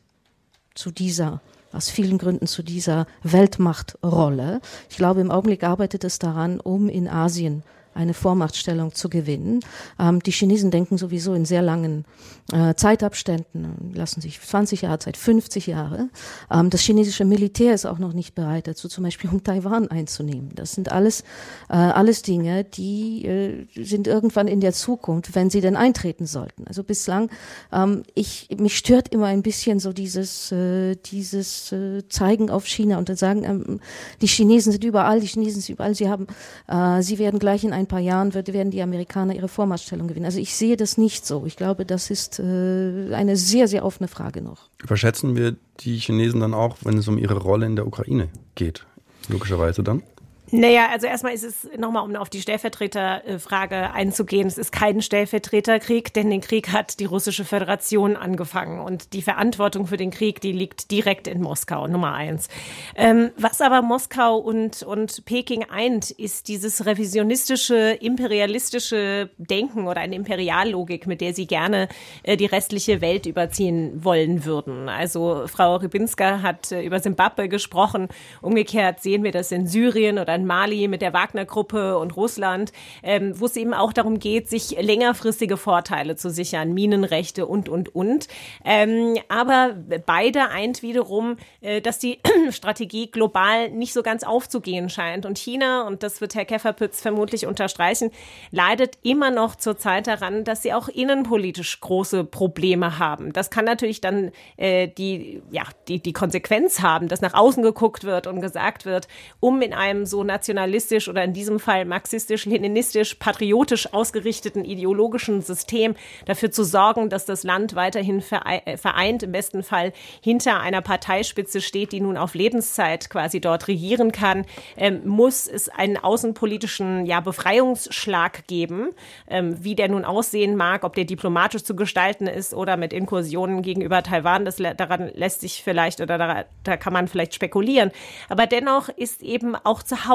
zu 0.73 0.91
dieser 0.91 1.41
aus 1.71 1.89
vielen 1.89 2.17
Gründen 2.17 2.47
zu 2.47 2.63
dieser 2.63 3.05
Weltmachtrolle. 3.23 4.61
Ich 4.89 4.95
glaube, 4.95 5.19
im 5.19 5.30
Augenblick 5.30 5.63
arbeitet 5.63 6.05
es 6.05 6.19
daran, 6.19 6.59
um 6.61 6.88
in 6.88 7.09
Asien 7.09 7.63
eine 7.95 8.13
Vormachtstellung 8.13 8.93
zu 8.93 9.09
gewinnen. 9.09 9.61
Ähm, 9.99 10.21
die 10.21 10.31
Chinesen 10.31 10.71
denken 10.71 10.97
sowieso 10.97 11.33
in 11.33 11.45
sehr 11.45 11.61
langen 11.61 12.05
äh, 12.51 12.75
Zeitabständen, 12.75 13.93
lassen 13.93 14.21
sich 14.21 14.39
20 14.39 14.83
Jahre 14.83 14.99
Zeit, 14.99 15.17
50 15.17 15.67
Jahre. 15.67 16.09
Ähm, 16.51 16.69
das 16.69 16.81
chinesische 16.81 17.25
Militär 17.25 17.73
ist 17.73 17.85
auch 17.85 17.97
noch 17.97 18.13
nicht 18.13 18.35
bereit 18.35 18.67
dazu, 18.67 18.87
zum 18.87 19.03
Beispiel 19.03 19.29
um 19.31 19.43
Taiwan 19.43 19.87
einzunehmen. 19.87 20.51
Das 20.53 20.73
sind 20.73 20.91
alles, 20.91 21.21
äh, 21.69 21.73
alles 21.73 22.21
Dinge, 22.21 22.63
die 22.63 23.25
äh, 23.25 23.65
sind 23.75 24.07
irgendwann 24.07 24.47
in 24.47 24.59
der 24.59 24.73
Zukunft, 24.73 25.33
wenn 25.33 25.49
sie 25.49 25.61
denn 25.61 25.75
eintreten 25.75 26.27
sollten. 26.27 26.67
Also 26.67 26.83
bislang, 26.83 27.31
ähm, 27.71 28.03
ich, 28.13 28.49
mich 28.57 28.77
stört 28.77 29.09
immer 29.09 29.27
ein 29.27 29.41
bisschen 29.41 29.79
so 29.79 29.91
dieses, 29.91 30.51
äh, 30.51 30.95
dieses 30.97 31.71
äh, 31.71 32.07
Zeigen 32.09 32.51
auf 32.51 32.67
China 32.67 32.99
und 32.99 33.09
dann 33.09 33.15
sagen, 33.15 33.43
ähm, 33.43 33.79
die 34.21 34.27
Chinesen 34.27 34.71
sind 34.71 34.83
überall, 34.83 35.19
die 35.19 35.27
Chinesen 35.27 35.61
sind 35.61 35.73
überall, 35.73 35.95
sie 35.95 36.09
haben, 36.09 36.27
äh, 36.67 37.01
sie 37.01 37.17
werden 37.17 37.39
gleich 37.39 37.63
in 37.63 37.73
ein 37.73 37.84
ein 37.86 37.88
paar 37.88 37.99
Jahren 37.99 38.33
wird, 38.33 38.51
werden 38.51 38.71
die 38.71 38.81
Amerikaner 38.81 39.36
ihre 39.36 39.47
Vormachtstellung 39.47 40.07
gewinnen. 40.07 40.25
Also 40.25 40.39
ich 40.39 40.55
sehe 40.55 40.77
das 40.77 40.97
nicht 40.97 41.25
so. 41.25 41.45
Ich 41.45 41.55
glaube, 41.55 41.86
das 41.86 42.09
ist 42.09 42.39
äh, 42.39 43.13
eine 43.13 43.38
sehr, 43.38 43.67
sehr 43.67 43.86
offene 43.86 44.07
Frage 44.07 44.41
noch. 44.41 44.69
Überschätzen 44.83 45.36
wir 45.36 45.55
die 45.79 45.97
Chinesen 45.97 46.39
dann 46.39 46.53
auch, 46.53 46.77
wenn 46.81 46.97
es 46.97 47.07
um 47.07 47.17
ihre 47.17 47.38
Rolle 47.38 47.65
in 47.65 47.75
der 47.75 47.88
Ukraine 47.88 48.29
geht? 48.55 48.86
Logischerweise 49.29 49.83
dann? 49.83 50.03
Naja, 50.51 50.89
also 50.91 51.07
erstmal 51.07 51.33
ist 51.33 51.43
es 51.43 51.67
nochmal, 51.77 52.03
um 52.03 52.15
auf 52.15 52.29
die 52.29 52.39
Stellvertreterfrage 52.39 53.91
einzugehen, 53.91 54.47
es 54.47 54.57
ist 54.57 54.71
kein 54.71 55.01
Stellvertreterkrieg, 55.01 56.13
denn 56.13 56.29
den 56.29 56.41
Krieg 56.41 56.71
hat 56.71 56.99
die 56.99 57.05
russische 57.05 57.45
Föderation 57.45 58.15
angefangen 58.15 58.79
und 58.79 59.13
die 59.13 59.23
Verantwortung 59.23 59.87
für 59.87 59.97
den 59.97 60.11
Krieg, 60.11 60.41
die 60.41 60.51
liegt 60.51 60.91
direkt 60.91 61.27
in 61.27 61.41
Moskau, 61.41 61.87
Nummer 61.87 62.13
eins. 62.13 62.47
Ähm, 62.95 63.31
was 63.37 63.59
aber 63.59 63.81
Moskau 63.81 64.37
und, 64.37 64.83
und 64.83 65.25
Peking 65.25 65.65
eint, 65.69 66.11
ist 66.11 66.47
dieses 66.47 66.85
revisionistische, 66.85 67.97
imperialistische 67.99 69.31
Denken 69.37 69.87
oder 69.87 70.01
eine 70.01 70.15
Imperiallogik, 70.15 71.07
mit 71.07 71.21
der 71.21 71.33
sie 71.33 71.47
gerne 71.47 71.87
äh, 72.23 72.37
die 72.37 72.45
restliche 72.45 73.01
Welt 73.01 73.25
überziehen 73.25 74.03
wollen 74.03 74.45
würden. 74.45 74.89
Also 74.89 75.47
Frau 75.47 75.77
Rybinska 75.77 76.43
hat 76.43 76.71
äh, 76.71 76.83
über 76.83 76.99
Simbabwe 76.99 77.49
gesprochen, 77.49 78.09
umgekehrt 78.41 79.01
sehen 79.01 79.23
wir 79.23 79.31
das 79.31 79.51
in 79.51 79.65
Syrien 79.65 80.19
oder 80.19 80.35
in 80.35 80.44
Mali 80.45 80.87
mit 80.87 81.01
der 81.01 81.13
Wagner-Gruppe 81.13 81.97
und 81.97 82.15
Russland, 82.15 82.71
ähm, 83.03 83.33
wo 83.39 83.45
es 83.45 83.55
eben 83.55 83.73
auch 83.73 83.93
darum 83.93 84.19
geht, 84.19 84.49
sich 84.49 84.77
längerfristige 84.79 85.57
Vorteile 85.57 86.15
zu 86.15 86.29
sichern, 86.29 86.73
Minenrechte 86.73 87.45
und, 87.45 87.69
und, 87.69 87.93
und. 87.93 88.27
Ähm, 88.63 89.17
aber 89.29 89.75
beide 90.05 90.49
eint 90.49 90.81
wiederum, 90.81 91.37
äh, 91.61 91.81
dass 91.81 91.99
die 91.99 92.19
Strategie 92.51 93.11
global 93.11 93.69
nicht 93.71 93.93
so 93.93 94.03
ganz 94.03 94.23
aufzugehen 94.23 94.89
scheint. 94.89 95.25
Und 95.25 95.37
China, 95.37 95.87
und 95.87 96.03
das 96.03 96.21
wird 96.21 96.35
Herr 96.35 96.45
Kefferpütz 96.45 97.01
vermutlich 97.01 97.45
unterstreichen, 97.45 98.11
leidet 98.51 98.97
immer 99.03 99.31
noch 99.31 99.55
zurzeit 99.55 100.07
daran, 100.07 100.43
dass 100.43 100.61
sie 100.61 100.73
auch 100.73 100.87
innenpolitisch 100.87 101.79
große 101.81 102.23
Probleme 102.23 102.99
haben. 102.99 103.33
Das 103.33 103.49
kann 103.49 103.65
natürlich 103.65 104.01
dann 104.01 104.31
äh, 104.57 104.87
die, 104.87 105.41
ja, 105.51 105.63
die, 105.87 105.99
die 105.99 106.13
Konsequenz 106.13 106.81
haben, 106.81 107.07
dass 107.07 107.21
nach 107.21 107.33
außen 107.33 107.63
geguckt 107.63 108.03
wird 108.03 108.27
und 108.27 108.41
gesagt 108.41 108.85
wird, 108.85 109.07
um 109.39 109.61
in 109.61 109.73
einem 109.73 110.05
so 110.05 110.23
nationalistisch 110.26 111.07
oder 111.07 111.23
in 111.23 111.34
diesem 111.34 111.59
Fall 111.59 111.86
marxistisch, 111.86 112.45
leninistisch, 112.45 113.15
patriotisch 113.15 113.93
ausgerichteten 113.93 114.65
ideologischen 114.65 115.41
System 115.41 115.95
dafür 116.26 116.51
zu 116.51 116.63
sorgen, 116.63 117.09
dass 117.09 117.26
das 117.26 117.43
Land 117.43 117.76
weiterhin 117.76 118.19
äh, 118.19 118.78
vereint, 118.78 119.23
im 119.23 119.32
besten 119.32 119.63
Fall 119.63 119.93
hinter 120.21 120.59
einer 120.59 120.82
Parteispitze 120.82 121.61
steht, 121.61 121.91
die 121.91 122.01
nun 122.01 122.17
auf 122.17 122.34
Lebenszeit 122.34 123.09
quasi 123.09 123.39
dort 123.39 123.67
regieren 123.67 124.11
kann, 124.11 124.45
ähm, 124.78 125.01
muss 125.05 125.47
es 125.47 125.69
einen 125.69 125.97
außenpolitischen 125.97 127.05
ja, 127.05 127.19
Befreiungsschlag 127.19 128.47
geben, 128.47 128.89
ähm, 129.28 129.63
wie 129.63 129.76
der 129.76 129.89
nun 129.89 130.05
aussehen 130.05 130.55
mag, 130.55 130.84
ob 130.84 130.95
der 130.95 131.05
diplomatisch 131.05 131.63
zu 131.63 131.76
gestalten 131.76 132.28
ist 132.28 132.53
oder 132.53 132.78
mit 132.78 132.93
Inkursionen 132.93 133.61
gegenüber 133.61 134.03
Taiwan. 134.03 134.45
Das, 134.45 134.57
daran 134.57 135.11
lässt 135.13 135.41
sich 135.41 135.63
vielleicht 135.63 136.01
oder 136.01 136.17
da, 136.17 136.45
da 136.63 136.78
kann 136.78 136.93
man 136.93 137.07
vielleicht 137.07 137.34
spekulieren. 137.34 137.91
Aber 138.30 138.47
dennoch 138.47 138.89
ist 138.89 139.21
eben 139.21 139.55
auch 139.55 139.84
zu 139.84 140.07
Hause 140.07 140.14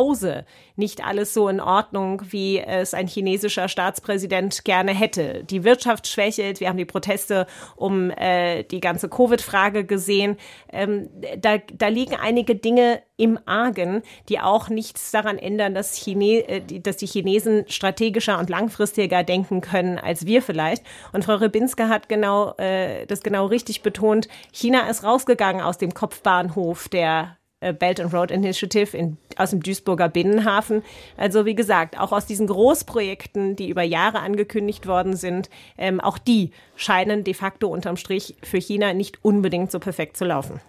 nicht 0.77 1.05
alles 1.05 1.35
so 1.35 1.49
in 1.49 1.61
Ordnung, 1.61 2.23
wie 2.31 2.59
es 2.59 2.95
ein 2.95 3.07
chinesischer 3.07 3.69
Staatspräsident 3.69 4.65
gerne 4.65 4.93
hätte. 4.93 5.45
Die 5.45 5.65
Wirtschaft 5.65 6.09
schwächelt. 6.09 6.61
Wir 6.61 6.69
haben 6.69 6.79
die 6.79 6.85
Proteste 6.85 7.47
um 7.77 8.11
äh, 8.11 8.65
die 8.65 8.81
ganze 8.81 9.09
Covid-Frage 9.09 9.85
gesehen. 9.85 10.37
Ähm, 10.73 11.09
da, 11.39 11.59
da 11.59 11.89
liegen 11.89 12.17
einige 12.17 12.55
Dinge 12.55 13.03
im 13.17 13.39
Argen, 13.45 14.03
die 14.29 14.41
auch 14.41 14.71
nichts 14.71 15.11
daran 15.11 15.39
ändern, 15.39 15.75
dass, 15.75 15.95
Chine 15.97 16.49
äh, 16.49 16.81
dass 16.81 16.97
die 16.97 17.07
Chinesen 17.07 17.65
strategischer 17.69 18.39
und 18.39 18.49
langfristiger 18.49 19.23
denken 19.23 19.61
können 19.61 19.99
als 19.99 20.25
wir 20.27 20.43
vielleicht. 20.43 20.83
Und 21.13 21.25
Frau 21.25 21.35
Rybinska 21.35 21.89
hat 21.89 22.09
genau 22.09 22.55
äh, 22.57 23.07
das 23.07 23.21
genau 23.21 23.47
richtig 23.47 23.83
betont. 23.83 24.29
China 24.53 24.89
ist 24.89 25.05
rausgegangen 25.05 25.61
aus 25.61 25.77
dem 25.77 25.93
Kopfbahnhof 25.93 26.89
der 26.89 27.37
Belt 27.61 28.01
and 28.01 28.13
Road 28.13 28.31
Initiative 28.31 28.97
in, 28.97 29.19
aus 29.37 29.51
dem 29.51 29.63
Duisburger 29.63 30.09
Binnenhafen. 30.09 30.83
Also 31.17 31.45
wie 31.45 31.55
gesagt, 31.55 31.99
auch 31.99 32.13
aus 32.13 32.27
diesen 32.27 32.47
Großprojekten, 32.47 33.57
die 33.57 33.69
über 33.69 33.83
Jahre 33.83 34.21
angekündigt 34.21 34.87
worden 34.87 35.17
sind, 35.17 35.51
ähm, 35.77 36.01
auch 36.01 36.19
die 36.19 36.53
scheinen 36.77 37.25
de 37.25 37.35
facto 37.35 37.69
unterm 37.69 37.97
Strich 37.97 38.37
für 38.43 38.59
China 38.59 38.95
nicht 38.95 39.23
unbedingt 39.23 39.71
so 39.71 39.79
perfekt 39.79 40.17
zu 40.17 40.25
laufen. 40.25 40.61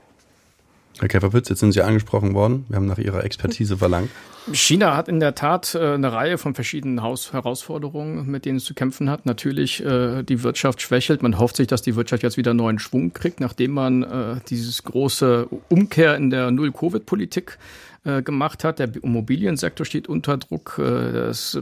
Herr 1.00 1.08
Käferpütz, 1.08 1.50
jetzt 1.50 1.60
sind 1.60 1.72
Sie 1.72 1.82
angesprochen 1.82 2.34
worden. 2.34 2.66
Wir 2.70 2.76
haben 2.76 2.86
nach 2.86 2.98
Ihrer 2.98 3.24
Expertise 3.24 3.78
verlangt. 3.80 4.10
China 4.52 4.96
hat 4.96 5.08
in 5.08 5.20
der 5.20 5.36
Tat 5.36 5.76
äh, 5.76 5.94
eine 5.94 6.12
Reihe 6.12 6.38
von 6.38 6.56
verschiedenen 6.56 7.04
Haus 7.04 7.32
Herausforderungen, 7.32 8.30
mit 8.30 8.46
denen 8.46 8.58
es 8.58 8.66
zu 8.66 8.74
kämpfen 8.74 9.10
hat. 9.10 9.26
Natürlich, 9.26 9.86
äh, 9.86 10.24
die 10.24 10.42
Wirtschaft 10.44 10.82
schwächelt. 10.82 11.22
Man 11.22 11.38
hofft 11.38 11.56
sich, 11.58 11.68
dass 11.68 11.82
die 11.82 11.96
Wirtschaft 11.96 12.24
jetzt 12.24 12.38
wieder 12.38 12.54
neuen 12.54 12.80
Schwung 12.80 13.14
kriegt, 13.14 13.40
nachdem 13.40 13.72
man 13.72 14.04
äh, 14.04 14.36
dieses 14.50 14.84
große 14.84 15.48
Umkehr 15.70 16.16
in 16.16 16.32
der 16.32 16.50
Null-Covid-Politik 16.50 17.58
äh, 18.04 18.22
gemacht 18.22 18.64
hat. 18.64 18.80
Der 18.80 18.90
Immobiliensektor 18.96 19.86
steht 19.86 20.08
unter 20.08 20.38
Druck, 20.38 20.78
äh, 20.80 21.12
das 21.12 21.56
äh, 21.56 21.62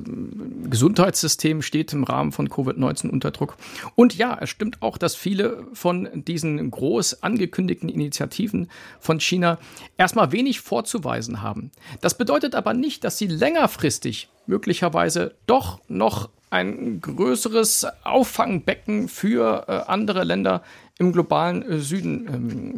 Gesundheitssystem 0.69 1.61
steht 1.61 1.91
im 1.93 2.03
Rahmen 2.03 2.31
von 2.31 2.47
Covid-19 2.47 3.09
unter 3.09 3.31
Druck. 3.31 3.57
Und 3.95 4.15
ja, 4.15 4.37
es 4.39 4.49
stimmt 4.49 4.81
auch, 4.81 4.97
dass 4.97 5.15
viele 5.15 5.65
von 5.73 6.07
diesen 6.13 6.71
groß 6.71 7.23
angekündigten 7.23 7.89
Initiativen 7.89 8.69
von 8.99 9.19
China 9.19 9.57
erstmal 9.97 10.31
wenig 10.31 10.61
vorzuweisen 10.61 11.41
haben. 11.41 11.71
Das 12.01 12.17
bedeutet 12.17 12.55
aber 12.55 12.73
nicht, 12.73 13.03
dass 13.03 13.17
sie 13.17 13.27
längerfristig 13.27 14.29
möglicherweise 14.47 15.35
doch 15.45 15.79
noch 15.87 16.29
ein 16.49 16.99
größeres 17.01 17.85
Auffangbecken 18.03 19.07
für 19.07 19.65
äh, 19.67 19.71
andere 19.91 20.23
Länder 20.23 20.63
im 20.97 21.13
globalen 21.13 21.63
äh, 21.63 21.79
Süden 21.79 22.27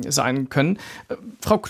ähm, 0.04 0.12
sein 0.12 0.50
können. 0.50 0.78
Äh, 1.10 1.16
Frau 1.42 1.62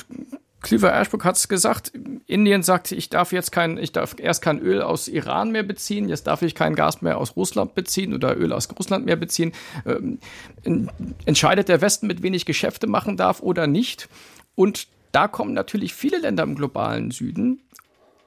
Cleaver 0.62 0.94
Ashbrook 0.94 1.26
hat 1.26 1.38
es 1.38 1.48
gesagt, 1.48 1.92
Indien 2.28 2.62
sagt, 2.62 2.92
ich 2.92 3.10
darf 3.10 3.32
jetzt 3.32 3.52
kein, 3.52 3.78
ich 3.78 3.92
darf 3.92 4.16
erst 4.20 4.44
kein 4.44 4.60
Öl 4.60 4.82
aus 4.82 5.08
Iran 5.08 5.52
mehr 5.52 5.64
beziehen, 5.64 6.08
jetzt 6.08 6.28
darf 6.28 6.44
ich 6.44 6.54
kein 6.54 6.76
Gas 6.76 7.02
mehr 7.02 7.18
aus 7.18 7.36
Russland 7.36 7.74
beziehen 7.74 8.14
oder 8.14 8.38
Öl 8.38 8.54
aus 8.54 8.70
Russland 8.78 9.06
mehr 9.06 9.16
beziehen. 9.16 9.54
Ähm, 9.86 10.20
entscheidet 11.26 11.68
der 11.68 11.82
Westen, 11.82 12.06
mit 12.06 12.22
wenig 12.22 12.46
Geschäfte 12.46 12.86
machen 12.86 13.18
darf 13.18 13.42
oder 13.42 13.66
nicht. 13.66 14.08
Und 14.54 14.88
da 15.12 15.28
kommen 15.28 15.54
natürlich 15.54 15.96
viele 15.96 16.20
Länder 16.20 16.44
im 16.44 16.56
globalen 16.56 17.10
Süden, 17.10 17.64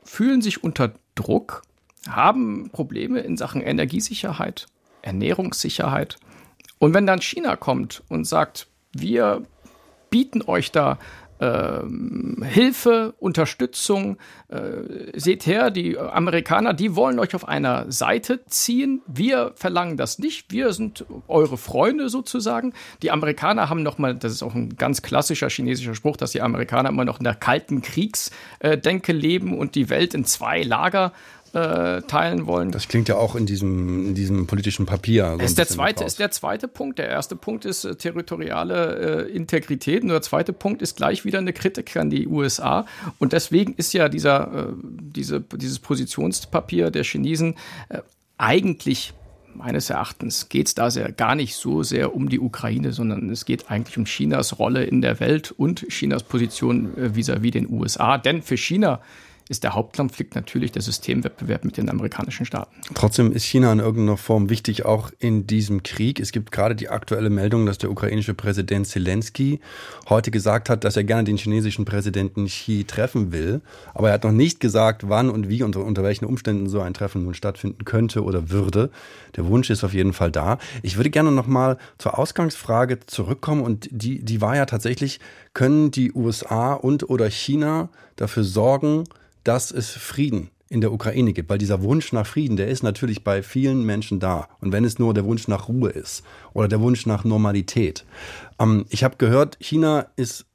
fühlen 0.02 0.42
sich 0.42 0.64
unter 0.64 0.92
Druck, 1.14 1.62
haben 2.08 2.68
Probleme 2.70 3.20
in 3.20 3.36
Sachen 3.36 3.62
Energiesicherheit, 3.62 4.66
Ernährungssicherheit. 5.02 6.18
Und 6.78 6.94
wenn 6.94 7.06
dann 7.06 7.22
China 7.22 7.54
kommt 7.54 8.02
und 8.08 8.26
sagt, 8.26 8.66
wir 8.92 9.42
bieten 10.10 10.42
euch 10.42 10.70
da 10.70 10.98
Hilfe, 11.40 13.14
Unterstützung. 13.18 14.18
Äh, 14.48 15.18
seht 15.18 15.46
her, 15.46 15.70
die 15.70 15.98
Amerikaner, 15.98 16.74
die 16.74 16.94
wollen 16.94 17.18
euch 17.18 17.34
auf 17.34 17.48
einer 17.48 17.90
Seite 17.90 18.44
ziehen. 18.46 19.02
Wir 19.06 19.52
verlangen 19.56 19.96
das 19.96 20.18
nicht. 20.18 20.52
Wir 20.52 20.72
sind 20.72 21.04
eure 21.26 21.56
Freunde 21.56 22.08
sozusagen. 22.08 22.72
Die 23.02 23.10
Amerikaner 23.10 23.68
haben 23.68 23.82
noch 23.82 23.98
mal, 23.98 24.14
das 24.14 24.32
ist 24.32 24.42
auch 24.42 24.54
ein 24.54 24.76
ganz 24.76 25.02
klassischer 25.02 25.48
chinesischer 25.48 25.94
Spruch, 25.94 26.16
dass 26.16 26.32
die 26.32 26.40
Amerikaner 26.40 26.90
immer 26.90 27.04
noch 27.04 27.18
in 27.18 27.24
der 27.24 27.34
kalten 27.34 27.82
Kriegsdenke 27.82 29.12
leben 29.12 29.58
und 29.58 29.74
die 29.74 29.90
Welt 29.90 30.14
in 30.14 30.24
zwei 30.24 30.62
Lager 30.62 31.12
äh, 31.54 32.02
teilen 32.02 32.46
wollen. 32.46 32.70
Das 32.70 32.88
klingt 32.88 33.08
ja 33.08 33.16
auch 33.16 33.36
in 33.36 33.46
diesem, 33.46 34.08
in 34.08 34.14
diesem 34.14 34.46
politischen 34.46 34.86
Papier. 34.86 35.36
So 35.38 35.44
ist, 35.44 35.58
der 35.58 35.68
zweite, 35.68 36.04
ist 36.04 36.18
der 36.18 36.30
zweite 36.30 36.66
Punkt. 36.68 36.98
Der 36.98 37.08
erste 37.08 37.36
Punkt 37.36 37.64
ist 37.64 37.84
äh, 37.84 37.94
territoriale 37.94 39.26
äh, 39.26 39.30
Integrität 39.30 40.02
und 40.02 40.08
der 40.08 40.22
zweite 40.22 40.52
Punkt 40.52 40.82
ist 40.82 40.96
gleich 40.96 41.24
wieder 41.24 41.38
eine 41.38 41.52
Kritik 41.52 41.96
an 41.96 42.10
die 42.10 42.26
USA. 42.26 42.86
Und 43.18 43.32
deswegen 43.32 43.74
ist 43.74 43.92
ja 43.92 44.08
dieser, 44.08 44.52
äh, 44.52 44.72
diese, 44.82 45.40
dieses 45.40 45.78
Positionspapier 45.78 46.90
der 46.90 47.04
Chinesen 47.04 47.54
äh, 47.88 47.98
eigentlich 48.36 49.14
meines 49.54 49.88
Erachtens 49.88 50.48
geht 50.48 50.66
es 50.66 50.74
da 50.74 50.90
sehr, 50.90 51.12
gar 51.12 51.36
nicht 51.36 51.54
so 51.54 51.84
sehr 51.84 52.16
um 52.16 52.28
die 52.28 52.40
Ukraine, 52.40 52.92
sondern 52.92 53.30
es 53.30 53.44
geht 53.44 53.70
eigentlich 53.70 53.96
um 53.96 54.06
Chinas 54.06 54.58
Rolle 54.58 54.82
in 54.82 55.00
der 55.00 55.20
Welt 55.20 55.52
und 55.52 55.86
Chinas 55.88 56.24
Position 56.24 56.96
äh, 56.96 57.14
vis-à-vis 57.14 57.50
-vis 57.50 57.52
den 57.52 57.70
USA. 57.70 58.18
Denn 58.18 58.42
für 58.42 58.56
China 58.56 59.00
ist 59.48 59.62
der 59.62 59.74
Hauptkonflikt 59.74 60.34
natürlich 60.34 60.72
der 60.72 60.80
Systemwettbewerb 60.80 61.64
mit 61.64 61.76
den 61.76 61.90
amerikanischen 61.90 62.46
Staaten. 62.46 62.74
Trotzdem 62.94 63.30
ist 63.30 63.44
China 63.44 63.72
in 63.72 63.78
irgendeiner 63.78 64.16
Form 64.16 64.48
wichtig, 64.48 64.86
auch 64.86 65.10
in 65.18 65.46
diesem 65.46 65.82
Krieg. 65.82 66.18
Es 66.18 66.32
gibt 66.32 66.50
gerade 66.50 66.74
die 66.74 66.88
aktuelle 66.88 67.28
Meldung, 67.28 67.66
dass 67.66 67.76
der 67.76 67.90
ukrainische 67.90 68.32
Präsident 68.32 68.86
Zelensky 68.86 69.60
heute 70.08 70.30
gesagt 70.30 70.70
hat, 70.70 70.84
dass 70.84 70.96
er 70.96 71.04
gerne 71.04 71.24
den 71.24 71.36
chinesischen 71.36 71.84
Präsidenten 71.84 72.46
Xi 72.46 72.84
treffen 72.84 73.32
will. 73.32 73.60
Aber 73.92 74.08
er 74.08 74.14
hat 74.14 74.24
noch 74.24 74.32
nicht 74.32 74.60
gesagt, 74.60 75.08
wann 75.08 75.28
und 75.28 75.48
wie 75.48 75.62
und 75.62 75.76
unter 75.76 76.02
welchen 76.02 76.24
Umständen 76.24 76.68
so 76.68 76.80
ein 76.80 76.94
Treffen 76.94 77.24
nun 77.24 77.34
stattfinden 77.34 77.84
könnte 77.84 78.24
oder 78.24 78.50
würde. 78.50 78.90
Der 79.36 79.46
Wunsch 79.46 79.68
ist 79.68 79.84
auf 79.84 79.92
jeden 79.92 80.14
Fall 80.14 80.30
da. 80.30 80.58
Ich 80.82 80.96
würde 80.96 81.10
gerne 81.10 81.32
nochmal 81.32 81.76
zur 81.98 82.18
Ausgangsfrage 82.18 83.00
zurückkommen 83.06 83.62
und 83.62 83.88
die, 83.90 84.24
die 84.24 84.40
war 84.40 84.56
ja 84.56 84.64
tatsächlich, 84.64 85.20
können 85.52 85.90
die 85.90 86.12
USA 86.12 86.72
und 86.72 87.10
oder 87.10 87.28
China 87.28 87.90
dafür 88.16 88.44
sorgen, 88.44 89.04
dass 89.44 89.70
es 89.70 89.90
Frieden 89.90 90.50
in 90.68 90.80
der 90.80 90.92
Ukraine 90.92 91.32
gibt, 91.32 91.50
weil 91.50 91.58
dieser 91.58 91.82
Wunsch 91.82 92.12
nach 92.12 92.26
Frieden, 92.26 92.56
der 92.56 92.68
ist 92.68 92.82
natürlich 92.82 93.22
bei 93.22 93.42
vielen 93.42 93.84
Menschen 93.84 94.18
da. 94.18 94.48
Und 94.60 94.72
wenn 94.72 94.84
es 94.84 94.98
nur 94.98 95.14
der 95.14 95.24
Wunsch 95.24 95.46
nach 95.46 95.68
Ruhe 95.68 95.90
ist 95.90 96.24
oder 96.52 96.68
der 96.68 96.80
Wunsch 96.80 97.06
nach 97.06 97.24
Normalität. 97.24 98.04
Ähm, 98.58 98.86
ich 98.88 99.04
habe 99.04 99.16
gehört, 99.16 99.56
China 99.60 100.06
ist 100.16 100.46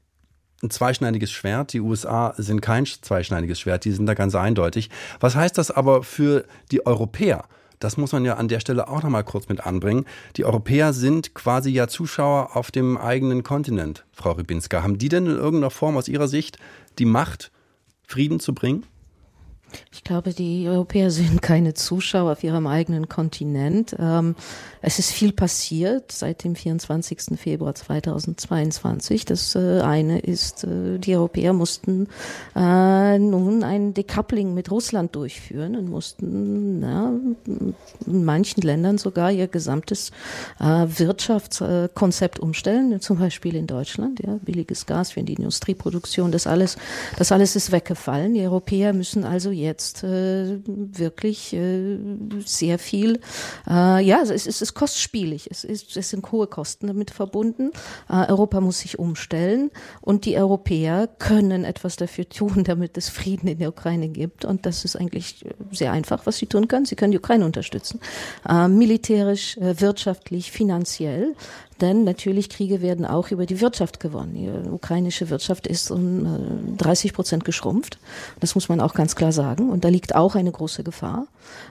ein 0.61 0.69
zweischneidiges 0.69 1.31
Schwert. 1.31 1.73
Die 1.73 1.79
USA 1.79 2.33
sind 2.37 2.61
kein 2.61 2.85
zweischneidiges 2.85 3.59
Schwert, 3.59 3.85
die 3.85 3.91
sind 3.91 4.07
da 4.07 4.13
ganz 4.13 4.35
eindeutig. 4.35 4.89
Was 5.19 5.35
heißt 5.35 5.57
das 5.57 5.71
aber 5.71 6.03
für 6.03 6.45
die 6.71 6.85
Europäer? 6.85 7.45
Das 7.79 7.95
muss 7.95 8.11
man 8.11 8.25
ja 8.25 8.35
an 8.35 8.49
der 8.49 8.59
Stelle 8.59 8.89
auch 8.89 9.03
nochmal 9.03 9.23
kurz 9.23 9.47
mit 9.47 9.65
anbringen. 9.65 10.05
Die 10.35 10.43
Europäer 10.43 10.91
sind 10.91 11.33
quasi 11.33 11.69
ja 11.69 11.87
Zuschauer 11.87 12.57
auf 12.57 12.71
dem 12.71 12.97
eigenen 12.97 13.43
Kontinent, 13.43 14.05
Frau 14.11 14.33
Rybinska. 14.33 14.83
Haben 14.83 14.97
die 14.97 15.07
denn 15.07 15.27
in 15.27 15.37
irgendeiner 15.37 15.71
Form 15.71 15.95
aus 15.95 16.09
Ihrer 16.09 16.27
Sicht 16.27 16.57
die 16.97 17.05
Macht, 17.05 17.51
Frieden 18.09 18.39
zu 18.39 18.55
bringen? 18.55 18.87
Ich 19.91 20.03
glaube, 20.03 20.33
die 20.33 20.67
Europäer 20.67 21.11
sind 21.11 21.41
keine 21.41 21.73
Zuschauer 21.73 22.33
auf 22.33 22.43
ihrem 22.43 22.67
eigenen 22.67 23.09
Kontinent. 23.09 23.95
Ähm, 23.99 24.35
es 24.81 24.97
ist 24.97 25.11
viel 25.11 25.33
passiert 25.33 26.11
seit 26.11 26.43
dem 26.43 26.55
24. 26.55 27.37
Februar 27.37 27.75
2022. 27.75 29.25
Das 29.25 29.55
äh, 29.55 29.81
eine 29.81 30.19
ist, 30.19 30.63
äh, 30.63 30.97
die 30.99 31.15
Europäer 31.15 31.51
mussten 31.51 32.07
äh, 32.55 33.19
nun 33.19 33.63
ein 33.63 33.93
Decoupling 33.93 34.53
mit 34.53 34.71
Russland 34.71 35.15
durchführen 35.15 35.75
und 35.75 35.89
mussten 35.89 36.79
na, 36.79 37.11
in 37.45 38.25
manchen 38.25 38.61
Ländern 38.61 38.97
sogar 38.97 39.31
ihr 39.31 39.47
gesamtes 39.47 40.11
Wirtschaftskonzept 40.59 42.39
umstellen, 42.39 42.99
zum 43.01 43.19
Beispiel 43.19 43.55
in 43.55 43.67
Deutschland. 43.67 44.19
Ja, 44.25 44.37
billiges 44.41 44.85
Gas 44.85 45.11
für 45.11 45.23
die 45.23 45.33
Industrieproduktion, 45.33 46.31
das 46.31 46.47
alles, 46.47 46.77
das 47.17 47.31
alles 47.31 47.55
ist 47.55 47.71
weggefallen. 47.71 48.33
Die 48.33 48.41
Europäer 48.41 48.93
müssen 48.93 49.23
also 49.23 49.51
jetzt 49.61 50.03
wirklich 50.03 51.55
sehr 52.45 52.79
viel, 52.79 53.19
ja, 53.67 54.21
es 54.21 54.45
ist 54.45 54.69
ist 54.69 54.73
kostspielig. 54.75 55.47
Es, 55.49 55.63
ist, 55.63 55.97
es 55.97 56.09
sind 56.09 56.31
hohe 56.31 56.47
Kosten 56.47 56.87
damit 56.87 57.11
verbunden. 57.11 57.71
Äh, 58.09 58.29
Europa 58.29 58.61
muss 58.61 58.79
sich 58.79 58.99
umstellen 58.99 59.71
und 60.01 60.25
die 60.25 60.37
Europäer 60.37 61.07
können 61.07 61.65
etwas 61.65 61.95
dafür 61.95 62.27
tun, 62.29 62.63
damit 62.65 62.97
es 62.97 63.09
Frieden 63.09 63.47
in 63.47 63.59
der 63.59 63.69
Ukraine 63.69 64.09
gibt. 64.09 64.45
Und 64.45 64.65
das 64.65 64.85
ist 64.85 64.95
eigentlich 64.95 65.45
sehr 65.71 65.91
einfach, 65.91 66.25
was 66.25 66.37
sie 66.37 66.47
tun 66.47 66.67
können. 66.67 66.85
Sie 66.85 66.95
können 66.95 67.11
die 67.11 67.17
Ukraine 67.17 67.45
unterstützen. 67.45 67.99
Äh, 68.47 68.67
militärisch, 68.67 69.57
äh, 69.57 69.79
wirtschaftlich, 69.81 70.51
finanziell. 70.51 71.35
Denn 71.81 72.03
natürlich 72.03 72.49
Kriege 72.49 72.81
werden 72.81 73.05
auch 73.05 73.31
über 73.31 73.45
die 73.45 73.61
Wirtschaft 73.61 73.99
gewonnen. 73.99 74.33
Die 74.33 74.69
ukrainische 74.69 75.29
Wirtschaft 75.29 75.67
ist 75.67 75.91
um 75.91 76.75
30 76.77 77.13
Prozent 77.13 77.45
geschrumpft. 77.45 77.99
Das 78.39 78.55
muss 78.55 78.69
man 78.69 78.81
auch 78.81 78.93
ganz 78.93 79.15
klar 79.15 79.31
sagen. 79.31 79.69
Und 79.69 79.83
da 79.83 79.89
liegt 79.89 80.15
auch 80.15 80.35
eine 80.35 80.51
große 80.51 80.83
Gefahr. 80.83 81.27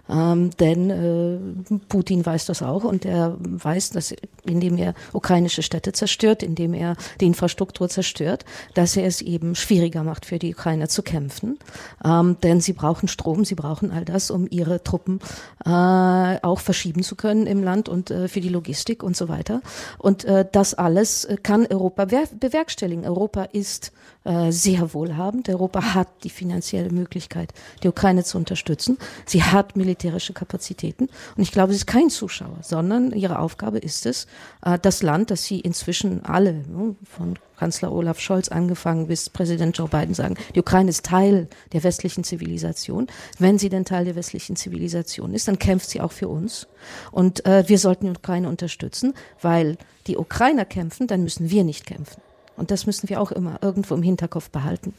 Ähm, 0.09 0.51
denn 0.59 0.91
äh, 0.91 1.79
Putin 1.89 2.25
weiß 2.25 2.47
das 2.47 2.63
auch 2.63 2.85
und 2.85 3.05
er 3.05 3.37
weiß, 3.39 3.91
dass 3.91 4.15
indem 4.45 4.79
er 4.79 4.95
ukrainische 5.13 5.63
Städte 5.63 5.93
zerstört, 5.93 6.43
indem 6.43 6.75
er 6.75 6.97
die 7.21 7.27
Infrastruktur 7.27 7.89
zerstört, 7.89 8.45
dass 8.75 8.97
er 8.97 9.07
es 9.07 9.21
eben 9.21 9.55
schwieriger 9.55 10.05
macht 10.05 10.27
für 10.27 10.39
die 10.39 10.55
Ukrainer 10.55 10.89
zu 10.89 11.03
kämpfen. 11.03 11.59
Ähm, 12.05 12.37
denn 12.43 12.61
sie 12.61 12.73
brauchen 12.73 13.09
Strom, 13.09 13.45
sie 13.45 13.55
brauchen 13.55 13.91
all 13.91 14.05
das, 14.05 14.31
um 14.31 14.47
ihre 14.51 14.83
Truppen 14.83 15.21
äh, 15.65 15.69
auch 15.69 16.61
verschieben 16.61 17.03
zu 17.03 17.15
können 17.15 17.47
im 17.47 17.63
Land 17.63 17.89
und 17.89 18.11
äh, 18.11 18.29
für 18.29 18.41
die 18.41 18.49
Logistik 18.49 19.03
und 19.03 19.17
so 19.17 19.29
weiter. 19.29 19.61
Und 19.99 20.24
äh, 20.24 20.46
das 20.51 20.74
alles 20.74 21.24
äh, 21.24 21.36
kann 21.42 21.66
Europa 21.66 22.05
bewerkstelligen. 22.05 23.05
Europa 23.07 23.44
ist 23.44 23.92
äh, 24.29 24.53
sehr 24.53 24.93
wohlhabend. 24.93 25.49
Europa 25.49 25.95
hat 25.95 26.09
die 26.22 26.29
finanzielle 26.29 26.91
Möglichkeit, 26.91 27.55
die 27.83 27.89
Ukraine 27.89 28.24
zu 28.24 28.37
unterstützen. 28.37 28.99
Sie 29.24 29.43
hat 29.43 29.74
militärische 29.74 30.35
Kapazitäten. 30.35 31.09
Und 31.35 31.43
ich 31.43 31.51
glaube, 31.51 31.72
sie 31.72 31.79
ist 31.79 31.87
kein 31.87 32.11
Zuschauer, 32.11 32.59
sondern 32.61 33.12
ihre 33.12 33.39
Aufgabe 33.39 33.79
ist 33.79 34.05
es, 34.05 34.26
äh, 34.62 34.79
das 34.79 35.03
Land, 35.03 35.31
das 35.31 35.45
sie 35.45 35.61
inzwischen 35.61 36.26
alle, 36.26 36.53
ne, 36.53 36.95
von 37.05 37.39
Kanzler 37.57 37.91
Olaf 37.91 38.20
Scholz 38.20 38.51
angefangen 38.51 39.07
bis 39.07 39.31
Präsident 39.31 39.79
Joe 39.79 39.89
Biden 39.89 40.14
sagen, 40.14 40.37
die 40.55 40.61
Ukraine 40.61 40.91
ist 40.91 41.07
Teil 41.07 41.49
der 41.72 41.83
westlichen 41.83 42.22
Zivilisation. 42.22 43.07
Wenn 43.39 43.59
sie 43.59 43.70
denn 43.70 43.87
Teil 43.87 44.05
der 44.05 44.14
westlichen 44.14 44.57
Zivilisation 44.57 45.33
ist, 45.33 45.49
dann 45.49 45.59
kämpft 45.59 45.89
sie 45.89 46.03
auch 46.03 46.12
für 46.12 46.29
uns. 46.29 46.68
Und 47.12 47.47
äh, 47.47 47.66
wir 47.66 47.79
sollten 47.79 48.05
die 48.05 48.18
Ukraine 48.18 48.49
unterstützen, 48.51 49.14
weil 49.41 49.79
die 50.07 50.18
Ukrainer 50.18 50.66
kämpfen, 50.66 51.07
dann 51.07 51.22
müssen 51.22 51.51
wir 51.51 51.64
nicht 51.64 51.87
kämpfen. 51.87 52.20
Und 52.59 52.71
das 52.71 52.87
müssen 52.87 53.09
wir 53.09 53.21
auch 53.21 53.33
immer 53.33 53.59
irgendwo 53.63 53.95
im 53.95 54.03
Hinterkopf 54.03 54.51
behalten. 54.51 54.93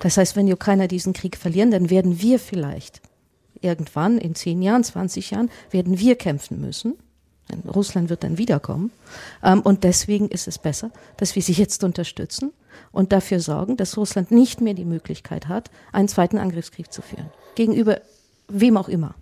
Das 0.00 0.16
heißt, 0.16 0.36
wenn 0.36 0.46
die 0.46 0.52
Ukrainer 0.52 0.86
diesen 0.86 1.12
Krieg 1.12 1.36
verlieren, 1.36 1.70
dann 1.70 1.90
werden 1.90 2.20
wir 2.20 2.38
vielleicht 2.38 3.00
irgendwann 3.60 4.18
in 4.18 4.34
zehn 4.34 4.62
Jahren, 4.62 4.84
20 4.84 5.30
Jahren, 5.30 5.50
werden 5.70 5.98
wir 5.98 6.16
kämpfen 6.16 6.60
müssen. 6.60 6.94
Russland 7.66 8.10
wird 8.10 8.24
dann 8.24 8.38
wiederkommen. 8.38 8.90
Ähm, 9.42 9.60
und 9.60 9.84
deswegen 9.84 10.28
ist 10.28 10.48
es 10.48 10.58
besser, 10.58 10.90
dass 11.16 11.34
wir 11.36 11.42
sie 11.42 11.52
jetzt 11.52 11.84
unterstützen 11.84 12.52
und 12.92 13.12
dafür 13.12 13.40
sorgen, 13.40 13.76
dass 13.76 13.96
Russland 13.96 14.30
nicht 14.30 14.60
mehr 14.60 14.74
die 14.74 14.84
Möglichkeit 14.84 15.48
hat, 15.48 15.70
einen 15.92 16.08
zweiten 16.08 16.38
Angriffskrieg 16.38 16.92
zu 16.92 17.02
führen. 17.02 17.30
Gegenüber 17.54 18.00
wem 18.48 18.76
auch 18.76 18.88
immer. 18.88 19.14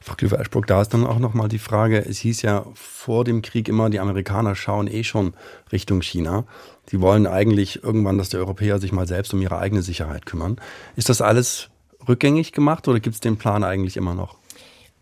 Frau 0.00 0.14
Klüver-Eschbruck, 0.14 0.66
da 0.66 0.80
ist 0.82 0.94
dann 0.94 1.06
auch 1.06 1.18
nochmal 1.18 1.48
die 1.48 1.58
Frage, 1.58 2.04
es 2.04 2.18
hieß 2.18 2.42
ja 2.42 2.66
vor 2.74 3.24
dem 3.24 3.42
Krieg 3.42 3.68
immer, 3.68 3.90
die 3.90 4.00
Amerikaner 4.00 4.54
schauen 4.54 4.88
eh 4.88 5.04
schon 5.04 5.34
Richtung 5.70 6.02
China. 6.02 6.44
Sie 6.86 7.00
wollen 7.00 7.26
eigentlich 7.26 7.82
irgendwann, 7.82 8.18
dass 8.18 8.28
die 8.30 8.36
Europäer 8.36 8.78
sich 8.78 8.92
mal 8.92 9.06
selbst 9.06 9.32
um 9.32 9.40
ihre 9.40 9.58
eigene 9.58 9.82
Sicherheit 9.82 10.26
kümmern. 10.26 10.56
Ist 10.96 11.08
das 11.08 11.20
alles 11.20 11.70
rückgängig 12.08 12.52
gemacht 12.52 12.88
oder 12.88 13.00
gibt 13.00 13.14
es 13.14 13.20
den 13.20 13.36
Plan 13.36 13.64
eigentlich 13.64 13.96
immer 13.96 14.14
noch? 14.14 14.41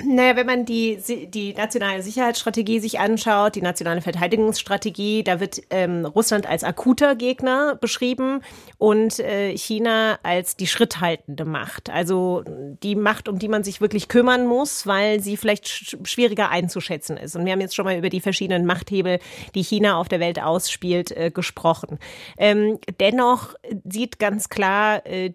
Naja, 0.05 0.36
wenn 0.36 0.46
man 0.46 0.64
die, 0.64 0.98
die 1.28 1.53
nationale 1.53 2.03
Sicherheitsstrategie 2.03 2.80
sich 2.80 3.01
anschaut, 3.01 3.55
die 3.55 3.62
nationale 3.62 4.01
Verteidigungsstrategie, 4.01 5.22
da 5.24 5.40
wird 5.40 5.62
ähm, 5.70 6.07
Russland 6.07 6.46
als 6.46 6.64
akuter 6.64 7.14
Gegner 7.14 7.76
beschrieben 7.76 8.40
und 8.78 9.18
äh, 9.18 9.57
China 9.57 10.18
als 10.22 10.57
die 10.57 10.66
schritthaltende 10.66 11.44
Macht. 11.44 11.90
Also 11.90 12.44
die 12.82 12.94
Macht, 12.94 13.28
um 13.28 13.38
die 13.38 13.48
man 13.48 13.62
sich 13.62 13.80
wirklich 13.80 14.09
kümmern 14.09 14.46
muss, 14.46 14.86
weil 14.86 15.20
sie 15.20 15.36
vielleicht 15.36 15.68
sch 15.68 15.96
schwieriger 16.05 16.51
einzuschätzen 16.51 17.16
ist. 17.16 17.36
Und 17.36 17.44
wir 17.44 17.53
haben 17.53 17.61
jetzt 17.61 17.74
schon 17.74 17.84
mal 17.84 17.98
über 17.98 18.09
die 18.09 18.20
verschiedenen 18.20 18.64
Machthebel, 18.64 19.18
die 19.55 19.62
China 19.62 19.98
auf 19.98 20.09
der 20.09 20.20
Welt 20.20 20.40
ausspielt, 20.40 21.11
äh, 21.11 21.30
gesprochen. 21.30 21.98
Ähm, 22.38 22.78
dennoch 23.01 23.55
sieht 23.84 24.18
ganz 24.18 24.48
klar, 24.48 25.07
äh, 25.07 25.32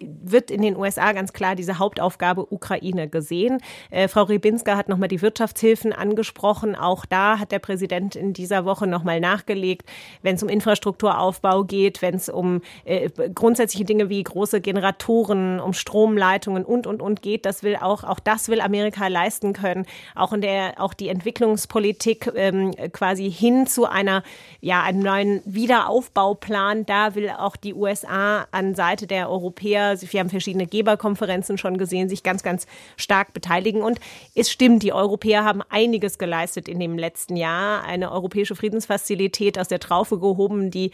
wird 0.00 0.50
in 0.50 0.62
den 0.62 0.76
USA 0.76 1.12
ganz 1.12 1.32
klar 1.32 1.54
diese 1.54 1.78
Hauptaufgabe 1.78 2.52
Ukraine 2.52 3.08
gesehen. 3.08 3.58
Äh, 3.90 4.08
Frau 4.08 4.24
Ribinska 4.24 4.76
hat 4.76 4.88
nochmal 4.88 5.08
die 5.08 5.22
Wirtschaftshilfen 5.22 5.92
angesprochen. 5.92 6.74
Auch 6.76 7.06
da 7.06 7.38
hat 7.38 7.52
der 7.52 7.58
Präsident 7.58 8.16
in 8.16 8.32
dieser 8.32 8.64
Woche 8.64 8.86
nochmal 8.86 9.20
nachgelegt, 9.20 9.88
wenn 10.22 10.36
es 10.36 10.42
um 10.42 10.48
Infrastrukturaufbau 10.48 11.64
geht, 11.64 12.02
wenn 12.02 12.14
es 12.14 12.28
um 12.28 12.62
äh, 12.84 13.10
grundsätzliche 13.34 13.84
Dinge 13.84 14.08
wie 14.08 14.22
große 14.22 14.60
Generatoren, 14.60 15.60
um 15.60 15.72
Stromleitungen 15.72 16.64
und, 16.64 16.86
und, 16.86 17.02
und 17.02 17.22
geht. 17.22 17.46
Das 17.46 17.62
will 17.62 17.76
auch, 17.76 18.04
auch 18.04 18.20
das 18.20 18.48
will 18.48 18.60
Amerika 18.60 19.06
leisten 19.08 19.52
können. 19.52 19.86
Auch 20.14 20.32
in 20.32 20.40
der, 20.40 20.74
auch 20.78 20.94
die 20.94 21.08
Entwicklungspolitik 21.08 22.32
ähm, 22.34 22.72
quasi 22.92 23.30
hin 23.30 23.66
zu 23.66 23.86
einer, 23.86 24.22
ja, 24.60 24.82
einem 24.82 25.00
neuen 25.00 25.42
Wiederaufbauplan. 25.44 26.86
Da 26.86 27.14
will 27.14 27.30
auch 27.30 27.56
die 27.56 27.74
USA 27.74 28.46
an 28.50 28.74
Seite 28.74 29.06
der 29.06 29.30
Europäer, 29.30 29.96
wir 30.00 30.20
haben 30.20 30.30
verschiedene 30.30 30.66
Geberkonferenzen 30.66 31.58
schon 31.58 31.78
gesehen, 31.78 32.08
sich 32.08 32.22
ganz, 32.22 32.42
ganz 32.42 32.66
stark 32.96 33.32
beteiligen 33.32 33.75
beschäftigen. 33.76 33.82
Und 33.82 34.00
es 34.34 34.50
stimmt, 34.50 34.82
die 34.82 34.92
Europäer 34.92 35.44
haben 35.44 35.62
einiges 35.68 36.18
geleistet 36.18 36.68
in 36.68 36.78
dem 36.78 36.98
letzten 36.98 37.36
Jahr. 37.36 37.84
Eine 37.84 38.12
europäische 38.12 38.56
Friedensfazilität 38.56 39.58
aus 39.58 39.68
der 39.68 39.80
Traufe 39.80 40.18
gehoben, 40.18 40.70
die 40.70 40.90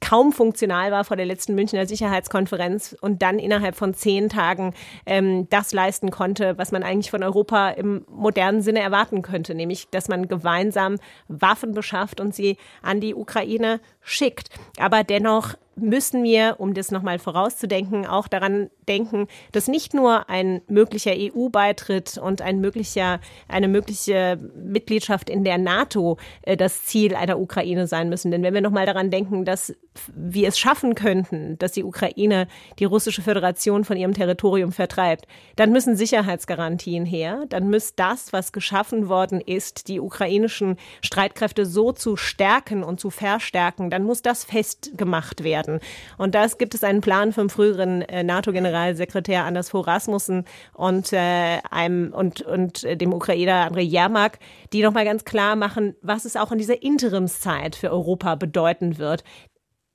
kaum 0.00 0.32
funktional 0.32 0.92
war 0.92 1.04
vor 1.04 1.16
der 1.16 1.26
letzten 1.26 1.54
Münchner 1.54 1.86
Sicherheitskonferenz 1.86 2.96
und 3.00 3.22
dann 3.22 3.38
innerhalb 3.38 3.74
von 3.74 3.94
zehn 3.94 4.28
Tagen 4.28 4.74
ähm, 5.04 5.48
das 5.50 5.72
leisten 5.72 6.10
konnte, 6.10 6.56
was 6.58 6.70
man 6.70 6.82
eigentlich 6.82 7.10
von 7.10 7.22
Europa 7.22 7.70
im 7.70 8.04
modernen 8.08 8.62
Sinne 8.62 8.80
erwarten 8.80 9.22
könnte, 9.22 9.54
nämlich 9.54 9.88
dass 9.90 10.08
man 10.08 10.28
gemeinsam 10.28 10.98
Waffen 11.26 11.72
beschafft 11.72 12.20
und 12.20 12.34
sie 12.34 12.56
an 12.82 13.00
die 13.00 13.14
Ukraine 13.14 13.80
schickt. 14.00 14.50
Aber 14.78 15.02
dennoch 15.02 15.54
müssen 15.80 16.22
wir, 16.22 16.56
um 16.58 16.74
das 16.74 16.90
nochmal 16.90 17.18
vorauszudenken, 17.18 18.06
auch 18.06 18.28
daran 18.28 18.70
denken, 18.88 19.28
dass 19.52 19.68
nicht 19.68 19.94
nur 19.94 20.28
ein 20.28 20.62
möglicher 20.68 21.12
EU-Beitritt 21.14 22.18
und 22.18 22.42
ein 22.42 22.60
möglicher, 22.60 23.20
eine 23.48 23.68
mögliche 23.68 24.38
Mitgliedschaft 24.56 25.30
in 25.30 25.44
der 25.44 25.58
NATO 25.58 26.18
äh, 26.42 26.56
das 26.56 26.84
Ziel 26.84 27.14
einer 27.14 27.38
Ukraine 27.38 27.86
sein 27.86 28.08
müssen. 28.08 28.30
Denn 28.30 28.42
wenn 28.42 28.54
wir 28.54 28.60
nochmal 28.60 28.86
daran 28.86 29.10
denken, 29.10 29.44
dass 29.44 29.74
wir 30.14 30.48
es 30.48 30.58
schaffen 30.58 30.94
könnten, 30.94 31.58
dass 31.58 31.72
die 31.72 31.84
Ukraine 31.84 32.46
die 32.78 32.84
russische 32.84 33.22
Föderation 33.22 33.84
von 33.84 33.96
ihrem 33.96 34.14
Territorium 34.14 34.72
vertreibt, 34.72 35.26
dann 35.56 35.72
müssen 35.72 35.96
Sicherheitsgarantien 35.96 37.04
her. 37.04 37.44
Dann 37.48 37.70
muss 37.70 37.94
das, 37.94 38.32
was 38.32 38.52
geschaffen 38.52 39.08
worden 39.08 39.40
ist, 39.40 39.88
die 39.88 40.00
ukrainischen 40.00 40.76
Streitkräfte 41.02 41.66
so 41.66 41.92
zu 41.92 42.16
stärken 42.16 42.82
und 42.82 43.00
zu 43.00 43.10
verstärken, 43.10 43.90
dann 43.90 44.04
muss 44.04 44.22
das 44.22 44.44
festgemacht 44.44 45.44
werden. 45.44 45.67
Und 46.16 46.34
das 46.34 46.58
gibt 46.58 46.74
es 46.74 46.84
einen 46.84 47.00
Plan 47.00 47.32
vom 47.32 47.50
früheren 47.50 48.02
äh, 48.02 48.22
NATO-Generalsekretär 48.22 49.44
Anders 49.44 49.70
Fogh 49.70 49.86
Rasmussen 49.86 50.44
und 50.74 51.12
äh, 51.12 51.58
einem 51.70 52.12
und 52.12 52.42
und 52.42 52.84
äh, 52.84 52.96
dem 52.96 53.12
Ukrainer 53.12 53.66
Andrei 53.66 53.82
Jermak, 53.82 54.38
die 54.72 54.82
nochmal 54.82 55.04
ganz 55.04 55.24
klar 55.24 55.56
machen, 55.56 55.94
was 56.02 56.24
es 56.24 56.36
auch 56.36 56.52
in 56.52 56.58
dieser 56.58 56.82
Interimszeit 56.82 57.76
für 57.76 57.90
Europa 57.90 58.34
bedeuten 58.34 58.98
wird, 58.98 59.24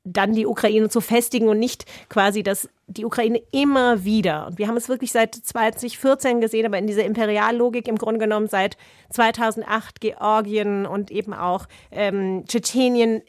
dann 0.04 0.34
die 0.34 0.46
Ukraine 0.46 0.90
zu 0.90 1.02
festigen 1.02 1.48
und 1.48 1.60
nicht 1.60 1.86
quasi, 2.10 2.44
dass 2.44 2.70
die 2.88 3.06
Ukraine 3.06 3.42
immer 3.52 4.04
wieder, 4.04 4.48
und 4.48 4.58
wir 4.58 4.68
haben 4.68 4.76
es 4.76 4.90
wirklich 4.90 5.12
seit 5.12 5.34
2014 5.34 6.42
gesehen, 6.42 6.66
aber 6.66 6.78
in 6.78 6.88
dieser 6.88 7.06
Imperiallogik 7.06 7.88
im 7.88 7.98
Grunde 7.98 8.20
genommen 8.20 8.48
seit 8.48 8.78
2008 9.12 10.02
Georgien 10.02 10.86
und 10.86 11.10
eben 11.10 11.34
auch 11.34 11.68
ähm, 11.92 12.44
Tschetschenien 12.48 13.22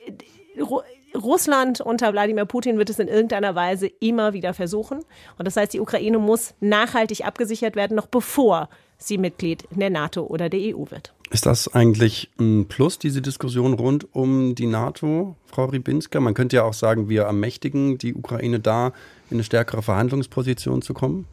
Russland 1.17 1.81
unter 1.81 2.12
Wladimir 2.12 2.45
Putin 2.45 2.79
wird 2.79 2.91
es 2.91 2.99
in 2.99 3.09
irgendeiner 3.09 3.55
Weise 3.55 3.87
immer 4.01 4.33
wieder 4.33 4.55
versuchen. 4.55 5.01
Und 5.39 5.47
das 5.47 5.57
heißt, 5.57 5.73
die 5.73 5.81
Ukraine 5.81 6.19
muss 6.19 6.55
nachhaltig 6.61 7.25
abgesichert 7.25 7.77
werden, 7.77 7.97
noch 7.97 8.07
bevor 8.07 8.69
sie 8.99 9.19
Mitglied 9.19 9.65
in 9.71 9.81
der 9.81 9.91
NATO 9.91 10.23
oder 10.23 10.49
der 10.49 10.61
EU 10.61 10.91
wird. 10.91 11.12
Ist 11.31 11.47
das 11.47 11.69
eigentlich 11.69 12.31
ein 12.39 12.67
Plus, 12.69 12.99
diese 12.99 13.23
Diskussion 13.23 13.75
rund 13.75 14.15
um 14.15 14.55
die 14.55 14.67
NATO, 14.67 15.37
Frau 15.47 15.65
Ribinska? 15.65 16.21
Man 16.21 16.35
könnte 16.35 16.57
ja 16.57 16.65
auch 16.65 16.75
sagen, 16.75 17.09
wir 17.09 17.23
ermächtigen 17.23 17.99
die 17.99 18.15
Ukraine 18.15 18.61
da, 18.61 18.89
in 19.31 19.39
eine 19.39 19.45
stärkere 19.45 19.83
Verhandlungsposition 19.83 20.83
zu 20.83 20.95
kommen? 20.95 21.27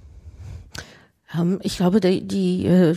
Ähm, 1.37 1.59
ich 1.61 1.77
glaube, 1.77 1.99
die, 1.99 2.27
die 2.27 2.65
äh, 2.65 2.95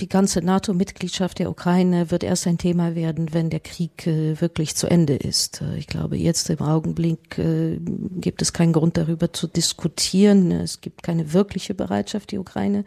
die 0.00 0.08
ganze 0.08 0.42
NATO-Mitgliedschaft 0.42 1.38
der 1.38 1.48
Ukraine 1.48 2.10
wird 2.10 2.22
erst 2.22 2.46
ein 2.46 2.58
Thema 2.58 2.94
werden, 2.94 3.32
wenn 3.32 3.48
der 3.48 3.60
Krieg 3.60 4.06
äh, 4.06 4.38
wirklich 4.38 4.76
zu 4.76 4.88
Ende 4.88 5.16
ist. 5.16 5.62
Äh, 5.62 5.78
ich 5.78 5.86
glaube, 5.86 6.18
jetzt 6.18 6.50
im 6.50 6.60
Augenblick 6.60 7.38
äh, 7.38 7.78
gibt 7.80 8.42
es 8.42 8.52
keinen 8.52 8.74
Grund 8.74 8.98
darüber 8.98 9.32
zu 9.32 9.46
diskutieren. 9.46 10.52
Es 10.52 10.82
gibt 10.82 11.02
keine 11.02 11.32
wirkliche 11.32 11.72
Bereitschaft, 11.72 12.30
die 12.30 12.38
Ukraine 12.38 12.84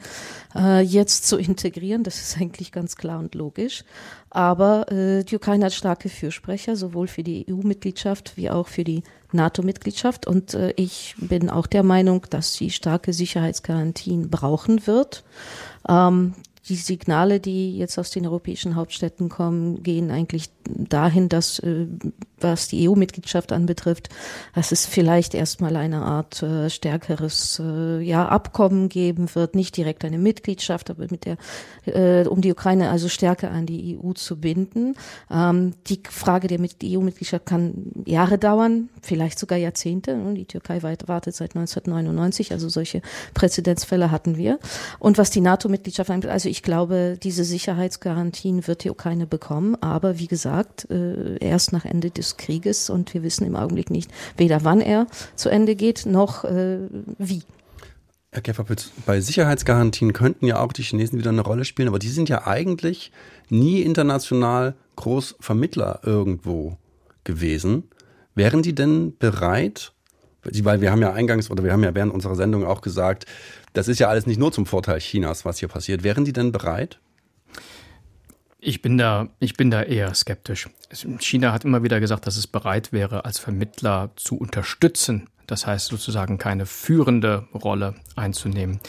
jetzt 0.84 1.28
zu 1.28 1.38
integrieren. 1.38 2.04
Das 2.04 2.20
ist 2.20 2.38
eigentlich 2.38 2.72
ganz 2.72 2.96
klar 2.96 3.20
und 3.20 3.36
logisch. 3.36 3.84
Aber 4.32 4.86
die 4.90 5.36
Ukraine 5.36 5.66
hat 5.66 5.74
starke 5.74 6.10
Fürsprecher, 6.10 6.76
sowohl 6.76 7.08
für 7.08 7.24
die 7.24 7.46
EU-Mitgliedschaft 7.50 8.36
wie 8.36 8.50
auch 8.50 8.68
für 8.68 8.84
die 8.84 9.04
NATO-Mitgliedschaft. 9.32 10.28
Und 10.28 10.58
ich 10.76 11.16
bin 11.18 11.50
auch 11.50 11.68
der 11.68 11.84
Meinung, 11.84 12.26
dass 12.30 12.54
sie 12.54 12.72
starke 12.72 13.14
Sicherheitsgarantien 13.14 14.30
brauchen 14.30 14.88
wird. 14.88 15.24
Ähm, 15.88 16.34
die 16.70 16.76
Signale, 16.76 17.40
die 17.40 17.78
jetzt 17.78 17.98
aus 17.98 18.12
den 18.12 18.26
europäischen 18.26 18.76
Hauptstädten 18.76 19.28
kommen, 19.28 19.82
gehen 19.82 20.12
eigentlich 20.12 20.50
dahin, 20.64 21.28
dass 21.28 21.60
äh, 21.60 21.88
was 22.44 22.68
die 22.68 22.88
EU-Mitgliedschaft 22.88 23.52
anbetrifft, 23.52 24.10
dass 24.56 24.72
es 24.72 24.86
vielleicht 24.86 25.34
erstmal 25.34 25.76
eine 25.76 26.02
Art 26.04 26.42
äh, 26.44 26.70
stärkeres 26.70 27.62
äh, 27.64 28.02
ja, 28.02 28.28
Abkommen 28.28 28.90
geben 28.90 29.34
wird, 29.34 29.56
nicht 29.56 29.76
direkt 29.78 30.06
eine 30.06 30.18
Mitgliedschaft, 30.18 30.90
aber 30.90 31.08
mit 31.10 31.26
der, 31.26 31.38
äh, 31.86 32.28
um 32.28 32.42
die 32.42 32.52
Ukraine 32.52 32.90
also 32.90 33.10
stärker 33.10 33.52
an 33.52 33.66
die 33.66 33.98
EU 33.98 34.14
zu 34.14 34.40
binden. 34.40 34.96
Ähm, 35.32 35.74
die 35.88 36.02
Frage 36.10 36.48
der 36.48 36.60
EU-Mitgliedschaft 36.60 37.46
kann 37.46 37.92
Jahre 38.06 38.38
dauern, 38.38 38.90
vielleicht 39.02 39.40
sogar 39.40 39.58
Jahrzehnte. 39.58 40.18
Die 40.36 40.46
Türkei 40.46 40.82
wartet 40.84 41.36
seit 41.36 41.56
1999, 41.56 42.52
also 42.52 42.70
solche 42.70 43.02
Präzedenzfälle 43.34 44.12
hatten 44.12 44.38
wir. 44.38 44.60
Und 45.00 45.18
was 45.18 45.30
die 45.30 45.42
NATO-Mitgliedschaft 45.42 46.10
angeht, 46.10 46.32
also 46.32 46.50
ich 46.50 46.59
glaube, 46.64 47.18
diese 47.22 47.44
Sicherheitsgarantien 47.44 48.68
wird 48.68 48.84
die 48.84 48.90
Ukraine 48.90 49.28
bekommen, 49.28 49.76
aber 49.82 50.20
wie 50.20 50.28
gesagt, 50.28 50.90
äh, 50.90 51.38
erst 51.40 51.74
nach 51.74 51.86
Ende 51.86 52.12
des 52.12 52.20
des 52.20 52.38
Krieges 52.38 52.90
und 52.90 53.14
wir 53.14 53.24
wissen 53.24 53.46
im 53.46 53.56
Augenblick 53.56 53.90
nicht 53.90 54.12
weder 54.38 54.64
wann 54.64 54.82
er 54.82 55.08
zu 55.36 55.50
Ende 55.50 55.76
geht 55.76 56.06
noch 56.06 56.44
äh, 56.44 56.80
wie. 57.18 57.44
Herr 58.32 58.42
Käferpütz, 58.42 58.92
bei 59.08 59.22
Sicherheitsgarantien 59.22 60.14
könnten 60.14 60.46
ja 60.46 60.60
auch 60.60 60.72
die 60.72 60.84
Chinesen 60.84 61.18
wieder 61.18 61.32
eine 61.32 61.42
Rolle 61.42 61.66
spielen, 61.66 61.88
aber 61.88 61.98
die 61.98 62.10
sind 62.10 62.30
ja 62.30 62.46
eigentlich 62.46 63.12
nie 63.50 63.82
international 63.82 64.76
Großvermittler 64.98 66.02
irgendwo 66.04 66.78
gewesen. 67.24 67.90
Wären 68.36 68.62
die 68.62 68.76
denn 68.76 69.18
bereit, 69.18 69.94
weil 70.64 70.82
wir 70.82 70.92
haben 70.92 71.02
ja 71.02 71.14
eingangs 71.14 71.50
oder 71.50 71.64
wir 71.64 71.72
haben 71.72 71.84
ja 71.84 71.94
während 71.96 72.14
unserer 72.14 72.36
Sendung 72.36 72.66
auch 72.66 72.82
gesagt, 72.82 73.26
das 73.74 73.88
ist 73.88 74.00
ja 74.00 74.08
alles 74.10 74.26
nicht 74.26 74.40
nur 74.40 74.52
zum 74.52 74.66
Vorteil 74.66 75.00
Chinas, 75.00 75.46
was 75.46 75.60
hier 75.60 75.68
passiert. 75.68 76.04
Wären 76.04 76.26
die 76.26 76.34
denn 76.34 76.52
bereit? 76.52 77.00
Ich 78.60 78.82
bin 78.82 78.98
da, 78.98 79.30
ich 79.40 79.54
bin 79.54 79.72
da 79.72 79.84
eher 79.84 80.14
skeptisch. 80.14 80.70
China 81.20 81.54
hat 81.54 81.64
immer 81.64 81.82
wieder 81.82 82.00
gesagt, 82.00 82.28
dass 82.28 82.36
es 82.36 82.46
bereit 82.46 82.92
wäre, 82.92 83.24
als 83.24 83.40
Vermittler 83.40 84.12
zu 84.18 84.38
unterstützen, 84.38 85.30
das 85.52 85.66
heißt 85.66 85.88
sozusagen 85.88 86.38
keine 86.38 86.66
führende 86.66 87.48
Rolle 87.54 87.96
einzunehmen. 88.16 88.80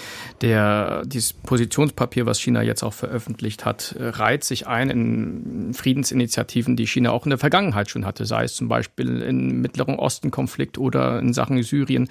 Der, 0.40 1.02
dieses 1.06 1.32
Positionspapier, 1.32 2.26
was 2.26 2.40
China 2.40 2.62
jetzt 2.62 2.82
auch 2.82 2.92
veröffentlicht 2.92 3.64
hat, 3.64 3.94
reiht 3.98 4.44
sich 4.44 4.66
ein 4.66 4.90
in 4.90 5.74
Friedensinitiativen, 5.74 6.76
die 6.76 6.86
China 6.86 7.12
auch 7.12 7.24
in 7.24 7.30
der 7.30 7.38
Vergangenheit 7.38 7.90
schon 7.90 8.04
hatte, 8.04 8.26
sei 8.26 8.44
es 8.44 8.54
zum 8.54 8.68
Beispiel 8.68 9.22
im 9.22 9.60
Mittleren 9.60 9.96
Osten-Konflikt 9.96 10.78
oder 10.78 11.18
in 11.18 11.32
Sachen 11.32 11.62
Syrien. 11.62 12.08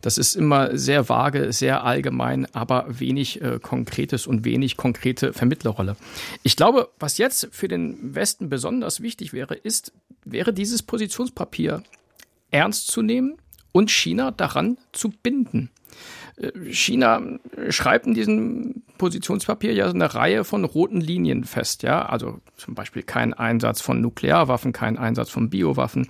Das 0.00 0.18
ist 0.18 0.34
immer 0.34 0.76
sehr 0.76 1.08
vage, 1.08 1.52
sehr 1.52 1.84
allgemein, 1.84 2.46
aber 2.54 2.86
wenig 2.88 3.42
äh, 3.42 3.58
Konkretes 3.60 4.26
und 4.26 4.44
wenig 4.44 4.76
konkrete 4.76 5.32
Vermittlerrolle. 5.32 5.96
Ich 6.42 6.56
glaube, 6.56 6.88
was 6.98 7.18
jetzt 7.18 7.48
für 7.52 7.68
den 7.68 8.14
Westen 8.14 8.48
besonders 8.48 9.00
wichtig 9.00 9.32
wäre, 9.32 9.54
ist, 9.54 9.92
wäre 10.24 10.52
dieses 10.52 10.82
Positionspapier 10.82 11.82
ernst 12.50 12.88
zu 12.88 13.02
nehmen, 13.02 13.36
und 13.72 13.90
China 13.90 14.30
daran 14.30 14.78
zu 14.92 15.10
binden. 15.10 15.70
Äh, 16.36 16.72
China 16.72 17.22
schreibt 17.68 18.06
in 18.06 18.14
diesem 18.14 18.82
Positionspapier 18.98 19.72
ja 19.72 19.88
eine 19.88 20.14
Reihe 20.14 20.44
von 20.44 20.64
roten 20.64 21.00
Linien 21.00 21.44
fest, 21.44 21.82
ja, 21.82 22.04
also 22.06 22.40
zum 22.56 22.74
Beispiel 22.74 23.02
kein 23.02 23.34
Einsatz 23.34 23.80
von 23.80 24.00
Nuklearwaffen, 24.00 24.72
kein 24.72 24.98
Einsatz 24.98 25.30
von 25.30 25.50
Biowaffen, 25.50 26.08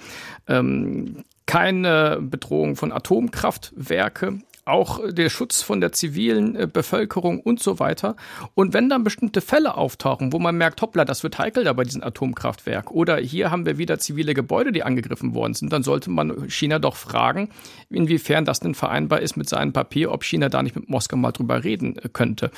ähm, 0.49 1.25
keine 1.47 2.19
Bedrohung 2.21 2.77
von 2.77 2.93
Atomkraftwerke, 2.93 4.39
auch 4.65 5.01
der 5.11 5.31
Schutz 5.31 5.63
von 5.63 5.81
der 5.81 5.93
zivilen 5.93 6.57
äh, 6.57 6.67
Bevölkerung 6.67 7.41
und 7.41 7.61
so 7.61 7.79
weiter. 7.79 8.17
Und 8.55 8.73
wenn 8.75 8.89
dann 8.89 9.05
bestimmte 9.05 9.41
Fälle 9.41 9.77
auftauchen, 9.77 10.33
wo 10.33 10.39
man 10.39 10.57
merkt, 10.57 10.83
hoppla, 10.83 11.05
das 11.05 11.23
wird 11.23 11.39
heikel 11.39 11.65
da 11.65 11.73
bei 11.73 11.85
diesem 11.85 12.03
Atomkraftwerk 12.03 12.91
oder 12.91 13.19
hier 13.19 13.51
haben 13.51 13.67
wir 13.67 13.79
wieder 13.79 13.99
zivile 13.99 14.35
Gebäude, 14.35 14.73
die 14.73 14.83
angegriffen 14.83 15.35
worden 15.35 15.55
sind, 15.55 15.73
dann 15.73 15.83
sollte 15.83 16.11
man 16.11 16.49
China 16.49 16.79
doch 16.79 16.97
fragen, 16.97 17.51
inwiefern 17.89 18.45
das 18.45 18.61
denn 18.61 18.75
vereinbar 18.75 19.21
ist 19.21 19.37
mit 19.37 19.49
seinem 19.49 19.73
Papier, 19.73 20.13
ob 20.13 20.25
China 20.25 20.49
da 20.49 20.63
nicht 20.63 20.77
mit 20.77 20.89
Moskau 20.89 21.17
mal 21.17 21.33
drüber 21.33 21.65
reden 21.65 21.97
äh, 21.99 22.09
könnte. 22.13 22.51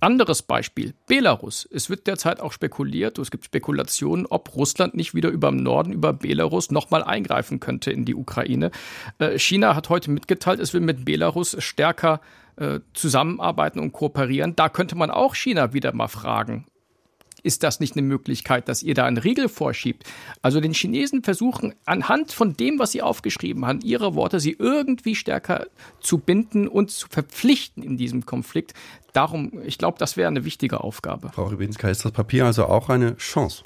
Anderes 0.00 0.42
Beispiel, 0.42 0.94
Belarus. 1.06 1.68
Es 1.70 1.88
wird 1.88 2.08
derzeit 2.08 2.40
auch 2.40 2.52
spekuliert, 2.52 3.18
es 3.18 3.30
gibt 3.30 3.44
Spekulationen, 3.44 4.26
ob 4.26 4.54
Russland 4.56 4.94
nicht 4.94 5.14
wieder 5.14 5.28
über 5.28 5.48
dem 5.48 5.62
Norden, 5.62 5.92
über 5.92 6.12
Belarus 6.12 6.72
nochmal 6.72 7.04
eingreifen 7.04 7.60
könnte 7.60 7.92
in 7.92 8.04
die 8.04 8.16
Ukraine. 8.16 8.72
Äh, 9.18 9.38
China 9.38 9.76
hat 9.76 9.90
heute 9.90 10.10
mitgeteilt, 10.10 10.58
es 10.58 10.74
will 10.74 10.80
mit 10.80 11.04
Belarus 11.04 11.56
stärker 11.60 12.20
äh, 12.56 12.80
zusammenarbeiten 12.94 13.78
und 13.78 13.92
kooperieren. 13.92 14.56
Da 14.56 14.68
könnte 14.68 14.96
man 14.96 15.10
auch 15.10 15.36
China 15.36 15.72
wieder 15.72 15.94
mal 15.94 16.08
fragen, 16.08 16.66
ist 17.42 17.62
das 17.62 17.80
nicht 17.80 17.96
eine 17.96 18.06
Möglichkeit, 18.06 18.68
dass 18.68 18.82
ihr 18.82 18.94
da 18.94 19.04
einen 19.04 19.18
Riegel 19.18 19.48
vorschiebt? 19.48 20.04
Also 20.42 20.60
den 20.60 20.74
Chinesen 20.74 21.22
versuchen 21.22 21.74
anhand 21.84 22.32
von 22.32 22.56
dem, 22.56 22.78
was 22.78 22.92
sie 22.92 23.02
aufgeschrieben 23.02 23.66
haben, 23.66 23.80
ihre 23.80 24.14
Worte, 24.14 24.40
sie 24.40 24.56
irgendwie 24.58 25.14
stärker 25.14 25.66
zu 26.00 26.18
binden 26.18 26.68
und 26.68 26.90
zu 26.90 27.08
verpflichten 27.08 27.82
in 27.82 27.96
diesem 27.96 28.26
Konflikt. 28.26 28.74
Darum, 29.12 29.60
ich 29.64 29.78
glaube, 29.78 29.98
das 29.98 30.16
wäre 30.16 30.28
eine 30.28 30.44
wichtige 30.44 30.82
Aufgabe. 30.82 31.30
Frau 31.34 31.44
Rybinska, 31.44 31.88
ist 31.88 32.04
das 32.04 32.12
Papier 32.12 32.46
also 32.46 32.66
auch 32.66 32.88
eine 32.88 33.16
Chance? 33.16 33.64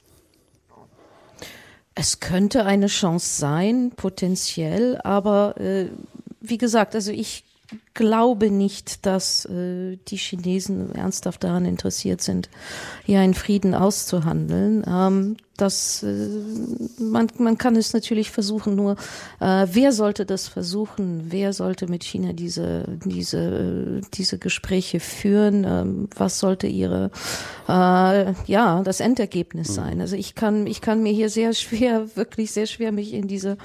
Es 1.95 2.21
könnte 2.21 2.67
eine 2.67 2.89
Chance 2.89 3.41
sein, 3.41 3.93
potenziell, 3.97 5.01
aber 5.03 5.59
äh, 5.59 5.89
wie 6.41 6.59
gesagt, 6.59 6.95
also 6.95 7.11
ich 7.11 7.46
glaube 7.95 8.51
nicht, 8.51 9.07
dass 9.07 9.45
äh, 9.47 9.97
die 10.09 10.17
Chinesen 10.17 10.95
ernsthaft 10.95 11.45
daran 11.45 11.65
interessiert 11.65 12.21
sind, 12.21 12.49
hier 13.05 13.21
einen 13.21 13.35
Frieden 13.35 13.75
auszuhandeln. 13.75 14.85
Ähm, 14.87 15.37
das, 15.57 16.03
äh, 16.03 16.29
man, 16.99 17.29
man 17.39 17.59
kann 17.59 17.77
es 17.77 17.93
natürlich 17.93 18.31
versuchen, 18.31 18.75
nur 18.75 18.97
äh, 19.41 19.67
wer 19.71 19.93
sollte 19.93 20.27
das 20.27 20.49
versuchen? 20.49 21.27
Wer 21.29 21.53
sollte 21.53 21.87
mit 21.89 22.05
China 22.05 22.33
diese, 22.33 22.85
diese, 23.05 24.01
diese 24.15 24.39
Gespräche 24.39 25.01
führen? 25.01 25.65
Ähm, 25.65 26.09
was 26.17 26.39
sollte 26.39 26.67
ihre, 26.67 27.11
äh, 27.69 28.33
ja, 28.47 28.83
das 28.83 29.01
Endergebnis 29.01 29.75
sein? 29.75 30.01
Also 30.01 30.17
ich 30.17 30.35
kann, 30.35 30.67
ich 30.67 30.81
kann 30.81 31.03
mir 31.03 31.13
hier 31.13 31.31
sehr 31.31 31.53
schwer, 31.53 32.17
wirklich 32.17 32.53
sehr 32.53 32.67
schwer 32.67 32.93
mich 32.93 33.13
in 33.13 33.29
diese, 33.29 33.57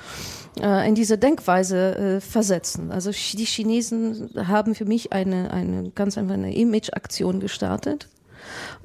äh, 0.59 0.87
in 0.87 0.95
diese 0.95 1.17
Denkweise 1.17 1.95
äh, 1.95 2.21
versetzen. 2.21 2.91
Also 2.91 3.11
die 3.11 3.45
Chinesen 3.45 4.29
haben 4.35 4.75
für 4.75 4.85
mich 4.85 5.13
eine, 5.13 5.51
eine 5.51 5.91
ganz 5.91 6.17
einfach 6.17 6.35
eine 6.35 6.55
Image-Aktion 6.55 7.39
gestartet 7.39 8.07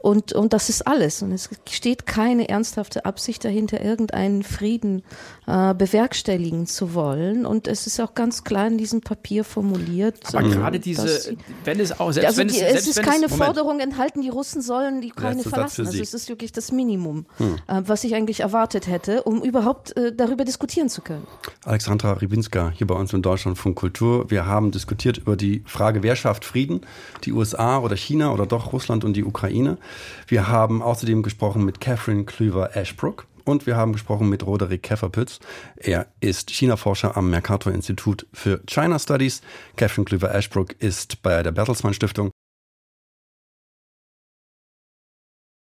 und, 0.07 0.32
und 0.34 0.52
das 0.52 0.68
ist 0.68 0.86
alles. 0.86 1.20
Und 1.22 1.32
es 1.32 1.50
steht 1.68 2.07
keine 2.07 2.48
ernsthafte 2.48 3.04
Absicht 3.04 3.44
dahinter, 3.44 3.80
irgendeinen 3.80 4.44
Frieden 4.44 5.02
äh, 5.47 5.74
bewerkstelligen 5.74 6.66
zu 6.66 6.94
wollen. 6.94 7.47
Und 7.47 7.68
es 7.68 7.86
ist 7.86 8.01
auch 8.01 8.14
ganz 8.14 8.44
klar 8.44 8.66
in 8.66 8.78
diesem 8.78 9.01
Papier 9.01 9.44
formuliert. 9.44 10.18
Aber 10.34 10.47
äh, 10.47 10.51
gerade 10.51 10.80
diese, 10.80 11.36
wenn 11.64 11.78
es 11.78 11.99
auch 11.99 12.12
selbst 12.12 12.26
also 12.26 12.40
wenn 12.40 12.49
die, 12.49 12.61
es, 12.61 12.80
es 12.80 12.97
ist 12.97 13.03
keine 13.03 13.26
es, 13.26 13.34
Forderung 13.34 13.80
enthalten, 13.80 14.22
die 14.22 14.28
Russen 14.28 14.61
sollen 14.61 15.01
die 15.01 15.12
Ukraine 15.12 15.42
verlassen. 15.42 15.86
Also 15.86 16.03
es 16.03 16.14
ist 16.14 16.28
wirklich 16.28 16.53
das 16.53 16.72
Minimum, 16.72 17.26
hm. 17.36 17.57
äh, 17.68 17.82
was 17.86 18.05
ich 18.05 18.14
eigentlich 18.14 18.40
erwartet 18.40 18.88
hätte, 18.88 19.22
um 19.22 19.42
überhaupt 19.42 19.97
äh, 19.97 20.12
darüber 20.12 20.44
diskutieren 20.44 20.88
zu 20.88 21.01
können. 21.01 21.26
Alexandra 21.64 22.12
Rybinska 22.14 22.72
hier 22.74 22.86
bei 22.86 22.94
uns 22.94 23.12
in 23.12 23.22
Deutschland 23.22 23.57
von 23.57 23.74
Kultur. 23.74 24.30
Wir 24.30 24.47
haben 24.47 24.72
diskutiert 24.72 25.18
über 25.18 25.36
die 25.36 25.62
Frage, 25.66 26.03
wer 26.03 26.16
schafft 26.16 26.44
Frieden? 26.44 26.80
Die 27.24 27.32
USA 27.32 27.78
oder 27.78 27.97
China 27.97 28.32
oder 28.32 28.47
doch 28.47 28.72
Russland 28.72 29.05
und 29.05 29.14
die 29.14 29.24
Ukraine. 29.24 29.78
Wir 30.26 30.49
haben 30.49 30.82
außerdem 30.82 31.22
gesprochen 31.22 31.64
mit 31.64 31.80
Catherine 31.80 32.24
Klüver 32.24 32.76
Ashbrook 32.76 33.26
und 33.47 33.66
wir 33.66 33.76
haben 33.76 33.92
gesprochen 33.92 34.28
mit 34.28 34.44
Roderick 34.44 34.82
Käferpütz. 34.82 35.38
Er 35.76 36.09
ist 36.20 36.51
China-Forscher 36.51 37.16
am 37.16 37.30
Mercator 37.30 37.72
Institut 37.72 38.26
für 38.32 38.61
China 38.66 38.99
Studies. 38.99 39.40
Catherine 39.76 40.05
Klüver-Ashbrook 40.05 40.72
ist 40.80 41.22
bei 41.22 41.42
der 41.42 41.53
Bertelsmann 41.53 41.94
Stiftung 41.94 42.30